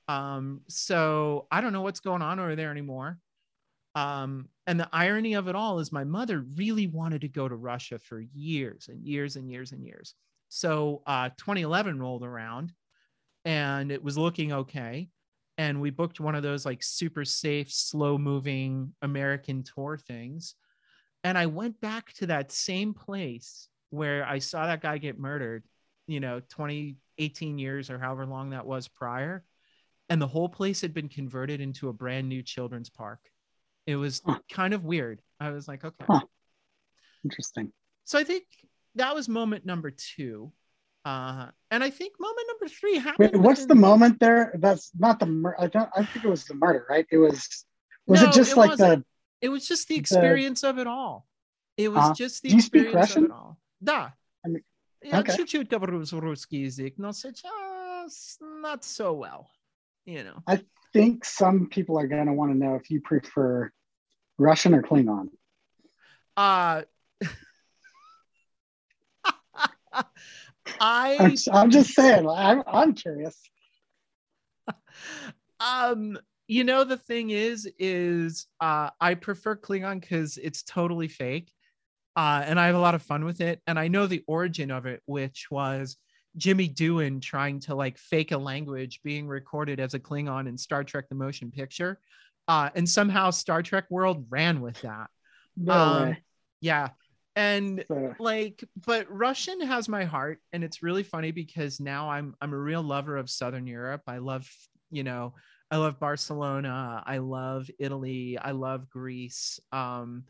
Um, 0.07 0.61
so 0.67 1.47
I 1.51 1.61
don't 1.61 1.73
know 1.73 1.83
what's 1.83 1.99
going 1.99 2.21
on 2.21 2.39
over 2.39 2.55
there 2.55 2.71
anymore. 2.71 3.19
Um, 3.93 4.47
and 4.67 4.79
the 4.79 4.89
irony 4.91 5.33
of 5.33 5.47
it 5.47 5.55
all 5.55 5.79
is 5.79 5.91
my 5.91 6.05
mother 6.05 6.45
really 6.55 6.87
wanted 6.87 7.21
to 7.21 7.27
go 7.27 7.47
to 7.47 7.55
Russia 7.55 7.99
for 7.99 8.21
years 8.33 8.87
and 8.89 9.05
years 9.05 9.35
and 9.35 9.49
years 9.49 9.73
and 9.73 9.83
years. 9.83 10.15
So 10.49 11.01
uh, 11.05 11.29
2011 11.37 11.99
rolled 11.99 12.23
around 12.23 12.73
and 13.45 13.91
it 13.91 14.03
was 14.03 14.17
looking 14.17 14.53
okay 14.53 15.09
and 15.61 15.79
we 15.79 15.91
booked 15.91 16.19
one 16.19 16.33
of 16.33 16.41
those 16.41 16.65
like 16.65 16.81
super 16.81 17.23
safe 17.23 17.71
slow 17.71 18.17
moving 18.17 18.93
american 19.03 19.63
tour 19.63 19.95
things. 19.97 20.55
And 21.23 21.37
i 21.37 21.45
went 21.45 21.79
back 21.79 22.13
to 22.13 22.27
that 22.27 22.51
same 22.51 22.93
place 22.93 23.69
where 23.91 24.25
i 24.25 24.39
saw 24.39 24.65
that 24.65 24.81
guy 24.81 24.97
get 24.97 25.19
murdered 25.19 25.63
you 26.07 26.19
know 26.19 26.41
20 26.49 26.95
18 27.19 27.59
years 27.59 27.91
or 27.91 27.99
however 27.99 28.25
long 28.25 28.49
that 28.49 28.65
was 28.65 28.87
prior. 28.87 29.43
And 30.09 30.21
the 30.21 30.27
whole 30.27 30.49
place 30.49 30.81
had 30.81 30.93
been 30.93 31.07
converted 31.07 31.61
into 31.61 31.87
a 31.87 31.93
brand 31.93 32.27
new 32.27 32.41
children's 32.41 32.89
park. 32.89 33.19
It 33.85 33.95
was 33.95 34.21
huh. 34.25 34.39
kind 34.51 34.73
of 34.73 34.83
weird. 34.83 35.21
I 35.39 35.51
was 35.51 35.67
like 35.67 35.85
okay. 35.85 36.05
Huh. 36.09 36.21
interesting. 37.23 37.71
So 38.03 38.17
i 38.17 38.23
think 38.23 38.45
that 38.95 39.13
was 39.13 39.29
moment 39.29 39.65
number 39.65 39.91
two 39.91 40.51
uh, 41.04 41.50
and 41.70 41.84
I 41.84 41.90
think 41.90 42.14
moment 42.18 42.46
number 42.48 42.68
three 42.68 42.98
happened. 42.98 43.32
Wait, 43.32 43.40
what's 43.40 43.66
the 43.66 43.74
moment 43.74 44.18
there? 44.18 44.54
That's 44.58 44.90
not 44.98 45.20
the 45.20 45.26
murder. 45.26 45.56
I 45.60 45.66
don't. 45.68 45.88
I 45.96 46.04
think 46.04 46.24
it 46.24 46.28
was 46.28 46.44
the 46.44 46.54
murder, 46.54 46.86
right? 46.88 47.06
It 47.10 47.18
was. 47.18 47.64
Was 48.06 48.22
no, 48.22 48.28
it 48.28 48.32
just 48.32 48.52
it 48.52 48.56
like 48.56 48.70
wasn't. 48.70 49.04
the? 49.40 49.46
It 49.46 49.48
was 49.50 49.66
just 49.68 49.88
the 49.88 49.96
experience 49.96 50.62
the, 50.62 50.70
of 50.70 50.78
it 50.78 50.86
all. 50.86 51.26
It 51.76 51.92
was 51.92 52.10
uh, 52.10 52.14
just 52.14 52.42
the 52.42 52.52
experience 52.54 53.16
of 53.16 53.24
it 53.24 53.30
all. 53.30 53.58
Da. 53.82 54.10
I 54.44 54.48
mean, 54.48 54.62
Я 55.04 55.20
Okay. 55.20 55.36
чуть-чуть 55.36 55.68
говорю 55.68 56.04
русский 56.10 56.64
язык, 56.64 56.94
но 56.96 57.12
сейчас 57.12 58.38
not 58.40 58.82
so 58.82 59.12
well. 59.12 59.50
You 60.04 60.24
know. 60.24 60.42
think 60.92 61.24
some 61.24 61.68
people 61.68 61.98
are 61.98 62.06
going 62.06 62.26
to 62.26 62.32
want 62.32 62.52
to 62.52 62.58
know 62.58 62.74
if 62.74 62.90
you 62.90 63.00
prefer 63.00 63.70
Russian 64.38 64.74
or 64.74 64.82
Klingon. 64.82 65.28
Uh 66.36 66.82
I 70.79 71.17
I'm, 71.19 71.35
I'm 71.51 71.69
just 71.71 71.93
saying. 71.93 72.27
I'm, 72.27 72.63
I'm 72.67 72.93
curious. 72.93 73.37
um 75.59 76.17
you 76.47 76.63
know 76.63 76.83
the 76.83 76.97
thing 76.97 77.29
is 77.29 77.69
is 77.79 78.47
uh 78.59 78.89
i 78.99 79.13
prefer 79.13 79.55
klingon 79.55 80.01
because 80.01 80.37
it's 80.37 80.63
totally 80.63 81.07
fake 81.07 81.51
uh 82.15 82.43
and 82.45 82.59
i 82.59 82.65
have 82.65 82.75
a 82.75 82.79
lot 82.79 82.95
of 82.95 83.01
fun 83.01 83.23
with 83.25 83.41
it 83.41 83.61
and 83.67 83.79
i 83.79 83.87
know 83.87 84.07
the 84.07 84.23
origin 84.27 84.71
of 84.71 84.85
it 84.85 85.01
which 85.05 85.47
was 85.51 85.97
jimmy 86.37 86.67
Doohan 86.67 87.21
trying 87.21 87.59
to 87.61 87.75
like 87.75 87.97
fake 87.97 88.31
a 88.31 88.37
language 88.37 88.99
being 89.03 89.27
recorded 89.27 89.79
as 89.79 89.93
a 89.93 89.99
klingon 89.99 90.47
in 90.47 90.57
star 90.57 90.83
trek 90.83 91.09
the 91.09 91.15
motion 91.15 91.51
picture 91.51 91.99
uh 92.47 92.69
and 92.75 92.87
somehow 92.87 93.29
star 93.29 93.61
trek 93.61 93.85
world 93.89 94.25
ran 94.29 94.61
with 94.61 94.81
that 94.81 95.09
No 95.55 95.73
Um, 95.73 96.17
yeah 96.59 96.89
and 97.35 97.85
So, 97.87 98.13
like 98.19 98.63
but 98.85 99.09
russian 99.09 99.61
has 99.61 99.87
my 99.87 100.03
heart 100.03 100.39
and 100.53 100.63
it's 100.63 100.83
really 100.83 101.03
funny 101.03 101.31
because 101.31 101.79
now 101.79 102.09
i'm 102.09 102.35
i'm 102.41 102.53
a 102.53 102.57
real 102.57 102.83
lover 102.83 103.17
of 103.17 103.29
southern 103.29 103.67
europe. 103.67 104.01
I 104.07 104.17
love 104.17 104.49
you 104.89 105.03
know 105.03 105.33
i 105.69 105.77
love 105.77 105.99
barcelona 105.99 107.01
i 107.05 107.19
love 107.19 107.69
italy 107.79 108.37
i 108.37 108.51
love 108.51 108.89
greece 108.89 109.59
um 109.71 110.23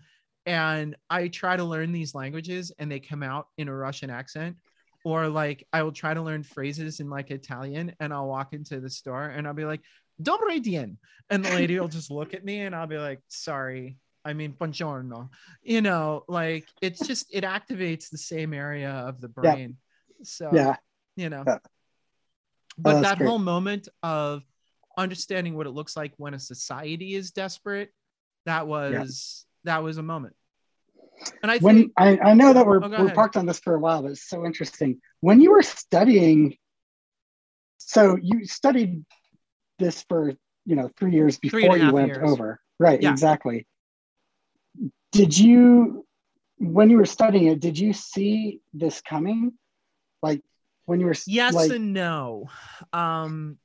and 0.45 0.95
i 1.09 1.27
try 1.27 1.55
to 1.57 1.63
learn 1.63 1.91
these 1.91 2.13
languages 2.13 2.71
and 2.77 2.91
they 2.91 2.99
come 2.99 3.23
out 3.23 3.47
in 3.57 3.67
a 3.67 3.75
russian 3.75 4.09
accent 4.11 4.55
or 5.03 5.27
like 5.27 5.65
i 5.73 5.81
will 5.81 5.91
try 5.91 6.13
to 6.13 6.21
learn 6.21 6.43
phrases 6.43 6.99
in 6.99 7.09
like 7.09 7.31
italian 7.31 7.93
and 7.99 8.13
i'll 8.13 8.27
walk 8.27 8.53
into 8.53 8.79
the 8.79 8.89
store 8.89 9.25
and 9.25 9.47
i'll 9.47 9.53
be 9.53 9.65
like 9.65 9.81
dobre 10.21 10.61
dien. 10.61 10.97
And 11.29 11.43
the 11.43 11.49
lady 11.55 11.79
will 11.79 11.87
just 11.87 12.11
look 12.11 12.33
at 12.33 12.45
me 12.45 12.61
and 12.61 12.75
i'll 12.75 12.87
be 12.87 12.97
like 12.97 13.19
sorry 13.27 13.97
I 14.23 14.33
mean, 14.33 14.53
buongiorno. 14.53 15.29
You 15.63 15.81
know, 15.81 16.23
like 16.27 16.67
it's 16.81 17.05
just 17.05 17.27
it 17.31 17.43
activates 17.43 18.09
the 18.09 18.17
same 18.17 18.53
area 18.53 18.91
of 18.91 19.21
the 19.21 19.27
Yeah. 19.27 19.41
brain. 19.41 19.77
So 20.23 20.51
yeah. 20.53 20.75
you 21.15 21.29
know. 21.29 21.43
Yeah. 21.45 21.57
But 22.77 22.89
oh, 22.89 22.93
that's 23.01 23.09
that 23.09 23.17
great. 23.17 23.27
whole 23.27 23.39
moment 23.39 23.89
of 24.01 24.43
understanding 24.97 25.55
what 25.55 25.67
it 25.67 25.71
looks 25.71 25.95
like 25.97 26.13
when 26.17 26.33
a 26.33 26.39
society 26.39 27.15
is 27.15 27.31
desperate, 27.31 27.91
that 28.45 28.67
was 28.67 29.45
that 29.63 29.83
was 29.83 29.97
a 29.97 30.03
moment. 30.03 30.35
And 31.43 31.51
I 31.51 31.59
When 31.59 31.75
think 31.75 31.91
I, 31.97 32.17
I 32.17 32.33
know 32.33 32.53
that 32.53 32.65
we're, 32.65 32.83
Oh, 32.83 32.89
we're 32.89 33.13
parked 33.13 33.37
on 33.37 33.45
this 33.45 33.59
for 33.59 33.75
a 33.75 33.79
while, 33.79 34.01
but 34.01 34.11
it's 34.11 34.27
so 34.27 34.45
interesting. 34.45 35.01
When 35.19 35.39
you 35.39 35.51
were 35.51 35.61
studying, 35.61 36.57
so 37.77 38.17
you 38.21 38.45
studied 38.45 39.05
this 39.77 40.03
for, 40.09 40.33
you 40.65 40.75
know, 40.75 40.89
three 40.97 41.11
years 41.11 41.37
Three 41.37 41.61
before 41.63 41.77
you 41.77 41.91
went 41.91 42.07
years. 42.07 42.31
over. 42.31 42.59
Right. 42.79 43.01
Yeah. 43.01 43.11
Exactly. 43.11 43.67
Did 45.11 45.37
you, 45.37 46.05
when 46.57 46.89
you 46.89 46.97
were 46.97 47.05
studying 47.05 47.47
it, 47.47 47.59
did 47.59 47.77
you 47.77 47.93
see 47.93 48.61
this 48.73 49.01
coming? 49.01 49.53
Like 50.21 50.41
when 50.85 50.99
you 50.99 51.05
were 51.05 51.15
yes 51.25 51.53
like, 51.53 51.71
and 51.71 51.93
no 51.93 52.49
um 52.91 53.57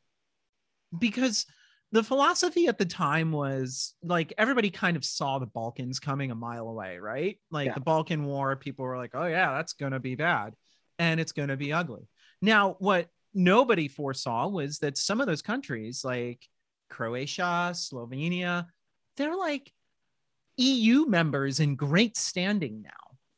because 0.97 1.47
the 1.93 2.03
philosophy 2.03 2.67
at 2.67 2.79
the 2.79 2.85
time 2.85 3.33
was 3.33 3.95
like 4.03 4.33
everybody 4.39 4.71
kind 4.71 4.97
of 4.97 5.05
saw 5.05 5.39
the 5.39 5.47
balkans 5.47 5.99
coming 5.99 6.31
a 6.31 6.35
mile 6.35 6.69
away 6.69 6.99
right 6.99 7.39
like 7.51 7.67
Yeah. 7.67 7.75
the 7.75 7.81
balkan 7.81 8.25
war 8.25 8.55
people 8.57 8.85
were 8.85 8.97
like 8.97 9.13
oh 9.15 9.27
yeah 9.27 9.55
that's 9.55 9.73
going 9.73 9.93
to 9.93 10.01
be 10.01 10.15
bad 10.15 10.55
and 10.99 11.19
it's 11.21 11.33
going 11.33 11.49
to 11.49 11.57
be 11.57 11.73
ugly 11.73 12.09
now 12.41 12.77
what 12.79 13.09
nobody 13.35 13.89
foresaw 13.89 14.49
was 14.49 14.79
that 14.79 14.97
some 14.97 15.21
of 15.21 15.27
those 15.27 15.43
countries 15.43 16.03
like 16.05 16.47
croatia 16.91 17.71
slovenia 17.73 18.67
they're 19.17 19.37
like 19.37 19.73
eu 20.57 21.07
members 21.07 21.61
in 21.61 21.75
great 21.77 22.17
standing 22.17 22.83
now 22.83 22.91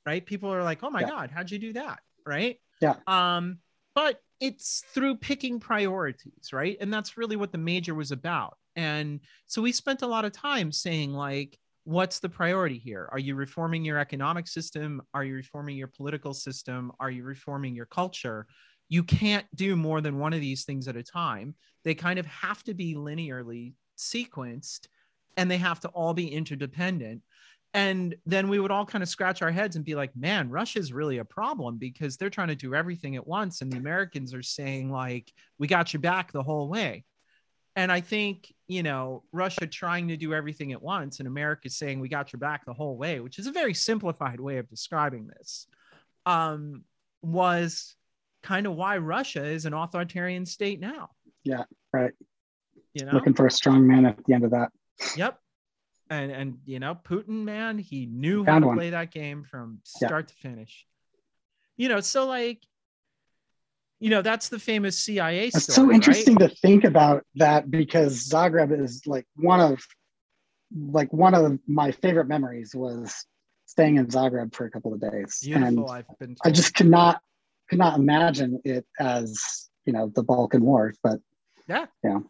right? 0.07 0.25
People 0.25 0.53
are 0.55 0.63
like 0.65 0.83
oh 0.83 0.91
my 0.91 1.01
Yeah. 1.01 1.09
god 1.11 1.31
how'd 1.31 1.51
you 1.51 1.59
do 1.59 1.73
that? 1.75 1.99
Right? 2.27 2.59
Yeah. 2.81 2.97
um 3.07 3.59
but 3.95 4.21
it's 4.41 4.85
through 4.95 5.17
picking 5.17 5.59
priorities 5.61 6.53
right? 6.53 6.77
And 6.81 6.93
that's 6.93 7.17
really 7.17 7.37
what 7.37 7.53
the 7.53 7.59
major 7.59 7.95
was 7.95 8.11
about. 8.13 8.57
And 8.77 9.21
so 9.47 9.61
we 9.61 9.73
spent 9.73 10.03
a 10.03 10.07
lot 10.07 10.25
of 10.25 10.33
time 10.33 10.71
saying 10.73 11.13
like 11.13 11.59
what's 11.85 12.21
the 12.21 12.29
priority 12.29 12.79
here? 12.79 13.09
Are 13.11 13.19
you 13.19 13.35
reforming 13.35 13.85
your 13.85 13.99
economic 13.99 14.47
system? 14.47 15.01
Are 15.15 15.25
you 15.25 15.35
reforming 15.35 15.77
your 15.77 15.89
political 15.89 16.35
system? 16.35 16.93
Are 17.01 17.11
you 17.11 17.25
reforming 17.25 17.75
your 17.75 17.87
culture? 17.87 18.47
You 18.91 19.03
can't 19.03 19.47
do 19.55 19.75
more 19.75 20.01
than 20.01 20.19
one 20.19 20.33
of 20.35 20.41
these 20.41 20.65
things 20.65 20.87
at 20.87 20.97
a 20.97 21.03
time. 21.03 21.55
They 21.85 21.95
kind 21.95 22.19
of 22.19 22.27
have 22.27 22.63
to 22.65 22.75
be 22.75 22.95
linearly 22.95 23.75
sequenced 23.99 24.87
and 25.39 25.51
they 25.51 25.57
have 25.57 25.81
to 25.81 25.89
all 25.89 26.13
be 26.13 26.29
interdependent. 26.29 27.23
And 27.73 28.15
then 28.27 28.49
we 28.49 28.59
would 28.59 28.71
all 28.71 28.85
kind 28.85 29.03
of 29.03 29.09
scratch 29.09 29.41
our 29.41 29.51
heads 29.51 29.77
and 29.77 29.85
be 29.85 29.95
like 29.95 30.17
man 30.17 30.49
russia's 30.51 30.93
really 30.93 31.19
a 31.19 31.25
problem 31.25 31.77
because 31.77 32.17
they're 32.17 32.31
trying 32.31 32.49
to 32.49 32.55
do 32.55 32.75
everything 32.75 33.17
at 33.17 33.27
once. 33.27 33.63
And 33.63 33.73
the 33.73 33.77
americans 33.77 34.35
are 34.35 34.43
saying 34.43 34.91
like 34.91 35.33
we 35.59 35.67
got 35.67 35.93
your 35.93 36.01
back 36.01 36.33
the 36.33 36.43
whole 36.43 36.69
way. 36.69 37.05
And 37.77 37.93
i 37.93 38.01
think 38.01 38.53
you 38.67 38.83
know 38.83 39.23
russia 39.33 39.67
trying 39.67 40.09
to 40.09 40.17
do 40.17 40.35
everything 40.35 40.73
at 40.73 40.83
once 40.83 41.21
and 41.21 41.29
america 41.29 41.71
saying 41.71 42.01
we 42.01 42.09
got 42.09 42.33
your 42.33 42.41
back 42.41 42.67
the 42.67 42.73
whole 42.73 42.97
way 42.97 43.21
which 43.21 43.39
is 43.39 43.47
a 43.47 43.53
very 43.53 43.73
simplified 43.73 44.41
way 44.41 44.59
of 44.59 44.69
describing 44.69 45.29
this 45.29 45.67
um, 46.27 46.85
was 47.23 47.97
kind 48.43 48.67
of 48.67 48.75
why 48.75 48.99
russia 48.99 49.45
is 49.45 49.65
an 49.65 49.75
authoritarian 49.75 50.47
state 50.47 50.81
now. 50.81 51.11
Yeah, 51.45 51.65
right. 51.93 52.13
you 52.95 53.05
know? 53.05 53.13
Looking 53.13 53.35
for 53.35 53.47
a 53.47 53.51
strong 53.51 53.87
man 53.87 54.07
at 54.07 54.23
the 54.25 54.35
end 54.35 54.45
of 54.45 54.51
that. 54.51 54.71
Yep. 55.17 55.39
And 56.11 56.33
and 56.33 56.59
you 56.65 56.79
know, 56.81 56.95
Putin, 56.95 57.45
man, 57.45 57.79
he 57.79 58.07
knew 58.07 58.45
how 58.45 58.59
to 58.59 58.67
one. 58.67 58.77
play 58.77 58.91
that 58.91 59.11
game 59.11 59.45
from 59.45 59.81
Yeah. 60.01 60.09
start 60.09 60.29
to 60.29 60.35
finish. 60.35 60.87
You 61.77 61.89
know, 61.89 62.01
so 62.01 62.27
like, 62.27 62.63
you 64.01 64.11
know, 64.11 64.23
that's 64.23 64.49
the 64.49 64.59
famous 64.59 64.99
CIA 64.99 65.49
It's 65.49 65.65
so 65.73 65.85
right? 65.85 65.95
interesting 65.95 66.37
to 66.39 66.49
think 66.49 66.85
about 66.85 67.25
that 67.37 67.71
because 67.71 68.29
Zagreb 68.29 68.79
is 68.81 69.03
like 69.07 69.27
one 69.37 69.61
of 69.61 69.81
like 70.75 71.13
one 71.13 71.35
of 71.35 71.59
my 71.67 71.93
favorite 71.93 72.27
memories 72.29 72.75
was 72.75 73.25
staying 73.67 73.97
in 73.97 74.07
Zagreb 74.07 74.55
for 74.55 74.67
a 74.67 74.71
couple 74.71 74.93
of 74.95 75.01
days. 75.01 75.41
Beautiful. 75.43 75.91
And 75.91 75.91
I've 75.91 76.19
been. 76.19 76.37
I 76.45 76.51
just 76.51 76.75
could 76.75 76.89
not 76.89 77.21
could 77.69 77.79
not 77.79 77.99
imagine 77.99 78.61
it 78.65 78.87
as, 78.99 79.69
you 79.85 79.93
know, 79.93 80.11
the 80.15 80.23
Balkan 80.23 80.63
War. 80.65 80.95
But 81.03 81.21
Yeah. 81.69 81.87
Yeah. 82.03 82.21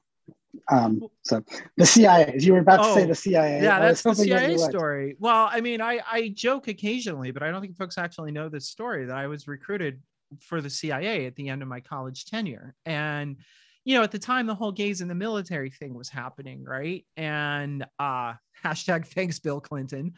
Um, 0.70 1.02
so 1.24 1.42
the 1.76 1.86
CIA, 1.86 2.36
you 2.38 2.52
were 2.52 2.60
about 2.60 2.78
to 2.78 2.94
say 2.94 3.04
Oh, 3.04 3.06
the 3.06 3.14
CIA. 3.14 3.62
yeah, 3.62 3.76
I 3.76 3.80
that's 3.80 4.02
the 4.02 4.10
that 4.10 4.16
CIA 4.16 4.52
you 4.52 4.58
story. 4.58 5.16
Well, 5.18 5.48
I 5.50 5.60
mean, 5.60 5.80
I 5.80 6.00
I 6.10 6.28
joke 6.28 6.68
occasionally, 6.68 7.30
but 7.30 7.42
I 7.42 7.50
don't 7.50 7.60
think 7.60 7.76
folks 7.76 7.98
actually 7.98 8.32
know 8.32 8.48
this 8.48 8.68
story 8.68 9.06
that 9.06 9.16
I 9.16 9.26
was 9.26 9.48
recruited 9.48 10.02
for 10.40 10.60
the 10.60 10.70
CIA 10.70 11.26
at 11.26 11.36
the 11.36 11.48
end 11.48 11.62
of 11.62 11.68
my 11.68 11.80
college 11.80 12.26
tenure, 12.26 12.74
and 12.84 13.36
you 13.84 13.94
know, 13.96 14.02
at 14.02 14.10
the 14.10 14.18
time, 14.18 14.46
the 14.46 14.54
whole 14.54 14.72
gays 14.72 15.00
in 15.00 15.08
the 15.08 15.14
military 15.14 15.70
thing 15.70 15.94
was 15.94 16.10
happening, 16.10 16.62
right? 16.62 17.06
And 17.16 17.86
uh, 17.98 18.34
hashtag 18.64 19.06
thanks 19.06 19.38
Bill 19.38 19.60
Clinton. 19.60 20.12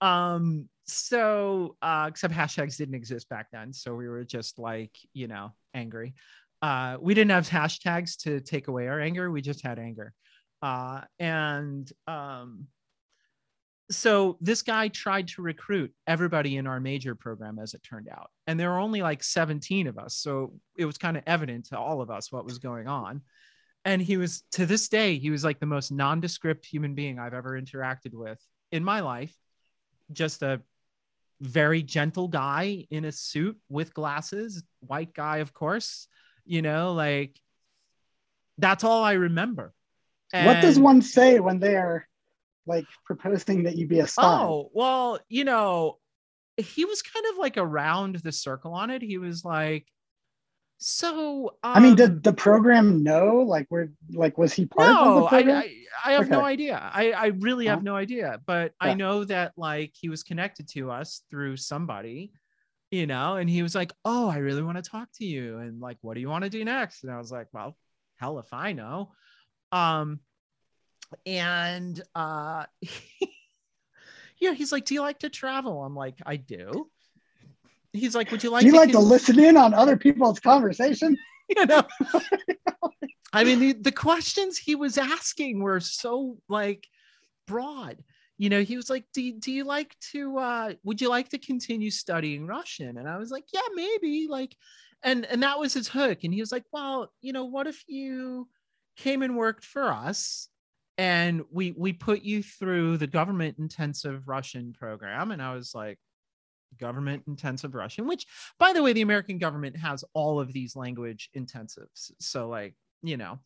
Um, 0.00 0.68
so 0.86 1.76
uh, 1.82 2.06
except 2.08 2.32
hashtags 2.32 2.76
didn't 2.76 2.94
exist 2.94 3.28
back 3.28 3.48
then, 3.52 3.72
so 3.72 3.94
we 3.94 4.08
were 4.08 4.24
just 4.24 4.58
like, 4.58 4.96
you 5.12 5.28
know, 5.28 5.52
angry. 5.74 6.14
Uh, 6.62 6.96
we 7.00 7.14
didn't 7.14 7.30
have 7.30 7.48
hashtags 7.48 8.16
to 8.22 8.40
take 8.40 8.68
away 8.68 8.88
our 8.88 9.00
anger; 9.00 9.30
we 9.30 9.40
just 9.40 9.62
had 9.62 9.78
anger. 9.78 10.12
Uh, 10.62 11.00
and 11.18 11.90
um, 12.06 12.66
so 13.90 14.38
this 14.40 14.62
guy 14.62 14.88
tried 14.88 15.28
to 15.28 15.42
recruit 15.42 15.92
everybody 16.06 16.56
in 16.56 16.66
our 16.66 16.78
major 16.78 17.14
program 17.14 17.58
as 17.58 17.74
it 17.74 17.82
turned 17.82 18.08
out 18.08 18.30
and 18.46 18.58
there 18.58 18.70
were 18.70 18.78
only 18.78 19.02
like 19.02 19.22
17 19.22 19.88
of 19.88 19.98
us 19.98 20.14
so 20.14 20.54
it 20.76 20.84
was 20.84 20.96
kind 20.96 21.16
of 21.16 21.24
evident 21.26 21.66
to 21.66 21.78
all 21.78 22.00
of 22.00 22.10
us 22.10 22.30
what 22.30 22.44
was 22.44 22.58
going 22.58 22.86
on. 22.86 23.22
And 23.84 24.02
he 24.02 24.18
was 24.18 24.42
to 24.52 24.66
this 24.66 24.88
day 24.88 25.18
he 25.18 25.30
was 25.30 25.42
like 25.42 25.58
the 25.58 25.66
most 25.66 25.90
nondescript 25.90 26.66
human 26.66 26.94
being 26.94 27.18
i've 27.18 27.34
ever 27.34 27.60
interacted 27.60 28.14
with 28.14 28.38
in 28.70 28.84
my 28.84 29.00
life. 29.00 29.34
Just 30.12 30.42
a 30.42 30.60
very 31.40 31.82
gentle 31.82 32.28
guy 32.28 32.86
in 32.90 33.06
a 33.06 33.12
suit 33.12 33.58
with 33.70 33.94
glasses 33.94 34.62
white 34.80 35.14
guy 35.14 35.38
of 35.38 35.54
course 35.54 36.06
you 36.44 36.62
know 36.62 36.92
like 36.92 37.38
that's 38.58 38.84
all 38.84 39.02
i 39.04 39.12
remember 39.12 39.72
what 40.32 40.60
does 40.60 40.78
one 40.78 41.02
say 41.02 41.40
when 41.40 41.58
they're 41.58 42.08
like 42.66 42.86
proposing 43.04 43.64
that 43.64 43.76
you 43.76 43.86
be 43.86 44.00
a 44.00 44.06
spy? 44.06 44.22
Oh, 44.22 44.70
well, 44.72 45.18
you 45.28 45.44
know, 45.44 45.98
he 46.56 46.84
was 46.84 47.02
kind 47.02 47.26
of 47.30 47.38
like 47.38 47.56
around 47.56 48.16
the 48.16 48.32
circle 48.32 48.74
on 48.74 48.90
it. 48.90 49.02
He 49.02 49.18
was 49.18 49.44
like, 49.44 49.86
so 50.78 51.56
um, 51.62 51.72
I 51.76 51.80
mean, 51.80 51.94
did 51.94 52.22
the 52.22 52.32
program 52.32 53.02
know? 53.02 53.44
Like, 53.46 53.66
where, 53.68 53.90
like, 54.12 54.38
was 54.38 54.54
he 54.54 54.64
part 54.64 54.88
of 54.88 54.96
the 54.96 55.04
no, 55.04 55.26
I, 55.26 55.28
program? 55.28 55.56
I 55.56 55.76
I 56.04 56.12
have 56.12 56.30
no 56.30 56.42
idea. 56.42 56.90
I 56.94 57.12
I 57.12 57.26
really 57.26 57.66
have 57.66 57.82
no 57.82 57.96
idea, 57.96 58.40
but 58.46 58.72
I 58.80 58.94
know 58.94 59.24
that 59.24 59.52
like 59.58 59.92
he 59.94 60.08
was 60.08 60.22
connected 60.22 60.68
to 60.70 60.90
us 60.90 61.22
through 61.30 61.58
somebody. 61.58 62.32
You 62.90 63.06
know, 63.06 63.36
and 63.36 63.48
he 63.48 63.62
was 63.62 63.74
like, 63.74 63.92
Oh, 64.04 64.28
I 64.28 64.38
really 64.38 64.62
want 64.62 64.82
to 64.82 64.90
talk 64.90 65.08
to 65.16 65.24
you. 65.24 65.58
And 65.58 65.80
like, 65.80 65.98
what 66.00 66.14
do 66.14 66.20
you 66.20 66.28
want 66.28 66.44
to 66.44 66.50
do 66.50 66.64
next? 66.64 67.04
And 67.04 67.12
I 67.12 67.18
was 67.18 67.30
like, 67.30 67.48
Well, 67.52 67.76
hell 68.16 68.38
if 68.38 68.52
I 68.52 68.72
know. 68.72 69.12
Um, 69.72 70.20
and 71.26 72.00
uh 72.14 72.66
yeah, 74.38 74.52
he's 74.52 74.72
like, 74.72 74.84
Do 74.84 74.94
you 74.94 75.00
like 75.00 75.20
to 75.20 75.28
travel? 75.28 75.82
I'm 75.84 75.94
like, 75.94 76.18
I 76.26 76.36
do. 76.36 76.88
He's 77.92 78.14
like, 78.14 78.30
Would 78.30 78.42
you 78.42 78.50
like 78.50 78.62
Do 78.62 78.66
you 78.66 78.72
to 78.72 78.78
like 78.78 78.92
con- 78.92 79.02
to 79.02 79.08
listen 79.08 79.38
in 79.38 79.56
on 79.56 79.74
other 79.74 79.96
people's 79.96 80.40
conversation? 80.40 81.16
you 81.56 81.66
know 81.66 81.82
i 83.32 83.44
mean 83.44 83.58
the, 83.58 83.72
the 83.72 83.92
questions 83.92 84.56
he 84.56 84.74
was 84.74 84.96
asking 84.98 85.60
were 85.60 85.80
so 85.80 86.38
like 86.48 86.86
broad 87.46 87.96
you 88.40 88.48
know 88.48 88.62
he 88.62 88.74
was 88.74 88.88
like 88.88 89.04
do, 89.12 89.32
do 89.38 89.52
you 89.52 89.64
like 89.64 89.94
to 90.12 90.38
uh 90.38 90.72
would 90.82 90.98
you 90.98 91.10
like 91.10 91.28
to 91.28 91.38
continue 91.38 91.90
studying 91.90 92.46
russian? 92.46 92.96
And 92.96 93.06
i 93.06 93.18
was 93.18 93.30
like 93.30 93.44
yeah 93.52 93.60
maybe 93.74 94.28
like 94.30 94.56
and 95.02 95.26
and 95.26 95.42
that 95.42 95.58
was 95.58 95.74
his 95.74 95.88
hook. 95.88 96.24
And 96.24 96.32
he 96.32 96.40
was 96.40 96.50
like 96.50 96.64
well 96.72 97.12
you 97.20 97.34
know 97.34 97.44
what 97.44 97.66
if 97.66 97.84
you 97.86 98.48
came 98.96 99.22
and 99.22 99.36
worked 99.36 99.64
for 99.64 99.92
us 99.92 100.48
and 100.96 101.42
we 101.52 101.72
we 101.76 101.92
put 101.92 102.22
you 102.22 102.42
through 102.42 102.96
the 102.96 103.06
government 103.06 103.58
intensive 103.58 104.26
russian 104.26 104.72
program? 104.72 105.32
And 105.32 105.42
i 105.42 105.54
was 105.54 105.74
like 105.74 105.98
government 106.78 107.24
intensive 107.26 107.74
russian? 107.74 108.06
Which 108.06 108.24
by 108.58 108.72
the 108.72 108.82
way 108.82 108.94
the 108.94 109.02
american 109.02 109.36
government 109.36 109.76
has 109.76 110.02
all 110.14 110.40
of 110.40 110.50
these 110.54 110.74
language 110.74 111.28
intensives. 111.36 112.10
So 112.20 112.48
like 112.48 112.74
you 113.02 113.18
know 113.18 113.38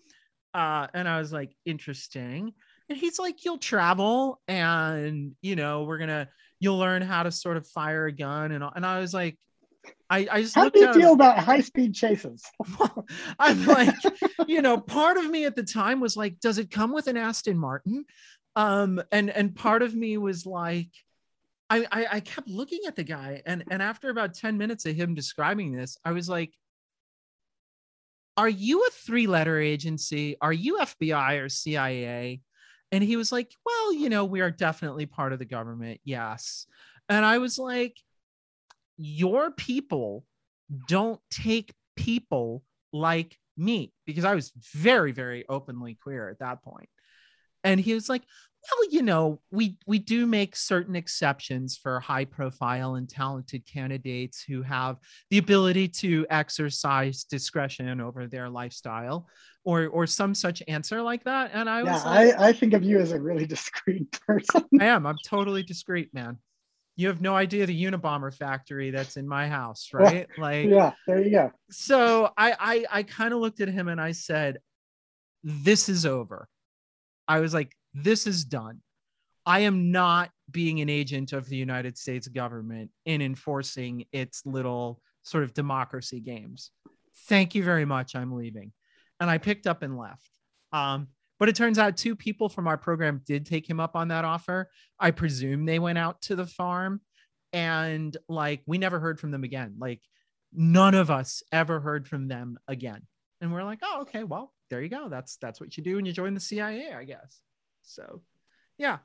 uh 0.54 0.86
and 0.94 1.08
i 1.08 1.18
was 1.18 1.32
like 1.32 1.52
interesting 1.64 2.52
and 2.88 2.98
he's 2.98 3.18
like 3.18 3.44
you'll 3.44 3.58
travel 3.58 4.40
and 4.48 5.32
you 5.42 5.56
know 5.56 5.84
we're 5.84 5.98
gonna 5.98 6.28
you'll 6.60 6.78
learn 6.78 7.02
how 7.02 7.22
to 7.22 7.30
sort 7.30 7.56
of 7.56 7.66
fire 7.68 8.06
a 8.06 8.12
gun 8.12 8.52
and 8.52 8.64
and 8.76 8.84
i 8.86 8.98
was 8.98 9.14
like 9.14 9.38
i 10.10 10.26
i 10.30 10.42
just 10.42 10.54
How 10.54 10.68
do 10.68 10.80
you 10.80 10.92
feel 10.92 11.12
about 11.12 11.38
high 11.38 11.60
speed 11.60 11.94
chases? 11.94 12.42
i'm 13.38 13.64
like 13.66 13.94
you 14.46 14.62
know 14.62 14.78
part 14.78 15.16
of 15.16 15.28
me 15.28 15.44
at 15.44 15.56
the 15.56 15.62
time 15.62 16.00
was 16.00 16.16
like 16.16 16.40
does 16.40 16.58
it 16.58 16.70
come 16.70 16.92
with 16.92 17.06
an 17.06 17.16
aston 17.16 17.58
martin 17.58 18.04
um 18.56 19.02
and 19.12 19.30
and 19.30 19.54
part 19.54 19.82
of 19.82 19.94
me 19.94 20.16
was 20.16 20.46
like 20.46 20.88
I, 21.70 21.86
I 21.90 22.06
I 22.12 22.20
kept 22.20 22.48
looking 22.48 22.80
at 22.86 22.94
the 22.94 23.04
guy 23.04 23.42
and 23.46 23.64
and 23.70 23.82
after 23.82 24.10
about 24.10 24.34
10 24.34 24.58
minutes 24.58 24.84
of 24.84 24.94
him 24.94 25.14
describing 25.14 25.72
this, 25.72 25.96
I 26.04 26.12
was 26.12 26.28
like, 26.28 26.52
are 28.36 28.48
you 28.48 28.82
a 28.82 28.90
three 28.90 29.26
letter 29.26 29.58
agency? 29.58 30.36
Are 30.40 30.52
you 30.52 30.76
FBI 30.76 31.42
or 31.42 31.48
CIA? 31.48 32.42
And 32.94 33.02
he 33.02 33.16
was 33.16 33.32
like, 33.32 33.52
well, 33.66 33.92
you 33.92 34.08
know, 34.08 34.24
we 34.24 34.40
are 34.40 34.52
definitely 34.52 35.04
part 35.04 35.32
of 35.32 35.40
the 35.40 35.44
government. 35.44 36.00
Yes. 36.04 36.68
And 37.08 37.24
I 37.24 37.38
was 37.38 37.58
like, 37.58 37.96
your 38.96 39.50
people 39.50 40.24
don't 40.86 41.20
take 41.28 41.74
people 41.96 42.62
like 42.92 43.36
me 43.56 43.92
because 44.06 44.24
I 44.24 44.36
was 44.36 44.52
very, 44.72 45.10
very 45.10 45.44
openly 45.48 45.98
queer 46.00 46.28
at 46.28 46.38
that 46.38 46.62
point. 46.62 46.88
And 47.64 47.80
he 47.80 47.94
was 47.94 48.08
like, 48.08 48.22
well, 48.70 48.90
you 48.90 49.02
know, 49.02 49.40
we 49.50 49.76
we 49.86 49.98
do 49.98 50.26
make 50.26 50.56
certain 50.56 50.96
exceptions 50.96 51.76
for 51.76 52.00
high 52.00 52.24
profile 52.24 52.94
and 52.94 53.08
talented 53.08 53.66
candidates 53.66 54.42
who 54.42 54.62
have 54.62 54.96
the 55.30 55.38
ability 55.38 55.88
to 55.88 56.26
exercise 56.30 57.24
discretion 57.24 58.00
over 58.00 58.26
their 58.26 58.48
lifestyle 58.48 59.28
or 59.64 59.86
or 59.88 60.06
some 60.06 60.34
such 60.34 60.62
answer 60.68 61.02
like 61.02 61.24
that. 61.24 61.50
And 61.52 61.68
I 61.68 61.82
yeah, 61.82 61.92
was 61.92 62.04
like, 62.04 62.34
I, 62.36 62.48
I 62.48 62.52
think 62.52 62.72
of 62.72 62.82
you 62.82 63.00
as 63.00 63.12
a 63.12 63.20
really 63.20 63.46
discreet 63.46 64.10
person. 64.26 64.64
I 64.80 64.86
am. 64.86 65.06
I'm 65.06 65.18
totally 65.24 65.62
discreet, 65.62 66.14
man. 66.14 66.38
You 66.96 67.08
have 67.08 67.20
no 67.20 67.34
idea 67.34 67.66
the 67.66 67.84
Unabomber 67.84 68.32
factory 68.32 68.90
that's 68.90 69.16
in 69.16 69.26
my 69.26 69.48
house, 69.48 69.90
right? 69.92 70.28
Like, 70.38 70.70
yeah, 70.70 70.92
there 71.06 71.20
you 71.20 71.30
go. 71.30 71.52
so 71.70 72.30
I 72.36 72.52
I, 72.58 72.98
I 72.98 73.02
kind 73.02 73.34
of 73.34 73.40
looked 73.40 73.60
at 73.60 73.68
him 73.68 73.88
and 73.88 74.00
I 74.00 74.12
said, 74.12 74.58
"This 75.42 75.88
is 75.88 76.06
over." 76.06 76.48
I 77.26 77.40
was 77.40 77.54
like, 77.54 77.74
"This 77.94 78.26
is 78.26 78.44
done. 78.44 78.80
I 79.46 79.60
am 79.60 79.92
not 79.92 80.30
being 80.50 80.80
an 80.80 80.88
agent 80.88 81.32
of 81.32 81.48
the 81.48 81.56
United 81.56 81.96
States 81.98 82.28
government 82.28 82.90
in 83.04 83.22
enforcing 83.22 84.06
its 84.12 84.44
little 84.44 85.00
sort 85.22 85.44
of 85.44 85.54
democracy 85.54 86.20
games. 86.20 86.70
Thank 87.28 87.54
you 87.54 87.62
very 87.62 87.84
much. 87.84 88.14
I'm 88.14 88.32
leaving." 88.32 88.72
And 89.20 89.30
I 89.30 89.38
picked 89.38 89.66
up 89.66 89.82
and 89.82 89.96
left. 89.96 90.28
Um, 90.72 91.08
but 91.38 91.48
it 91.48 91.56
turns 91.56 91.78
out 91.78 91.96
two 91.96 92.16
people 92.16 92.48
from 92.48 92.66
our 92.66 92.78
program 92.78 93.22
did 93.26 93.46
take 93.46 93.68
him 93.68 93.80
up 93.80 93.96
on 93.96 94.08
that 94.08 94.24
offer. 94.24 94.70
I 94.98 95.10
presume 95.10 95.64
they 95.66 95.78
went 95.78 95.98
out 95.98 96.20
to 96.22 96.36
the 96.36 96.46
farm 96.46 97.00
and 97.52 98.16
like 98.28 98.62
we 98.66 98.78
never 98.78 98.98
heard 98.98 99.20
from 99.20 99.30
them 99.30 99.44
again. 99.44 99.74
Like 99.78 100.00
none 100.52 100.94
of 100.94 101.10
us 101.10 101.42
ever 101.52 101.80
heard 101.80 102.06
from 102.08 102.28
them 102.28 102.58
again. 102.68 103.02
And 103.40 103.52
we're 103.52 103.64
like, 103.64 103.80
oh, 103.82 104.02
okay, 104.02 104.24
well, 104.24 104.52
there 104.70 104.80
you 104.80 104.88
go. 104.88 105.08
That's 105.08 105.36
that's 105.36 105.60
what 105.60 105.76
you 105.76 105.82
do 105.82 105.96
when 105.96 106.06
you 106.06 106.12
join 106.12 106.34
the 106.34 106.40
CIA, 106.40 106.92
I 106.92 107.04
guess. 107.04 107.40
So 107.84 108.22
yeah. 108.78 108.98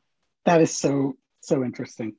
That 0.45 0.61
is 0.61 0.75
so 0.75 1.13
so 1.41 1.63
interesting. 1.63 2.15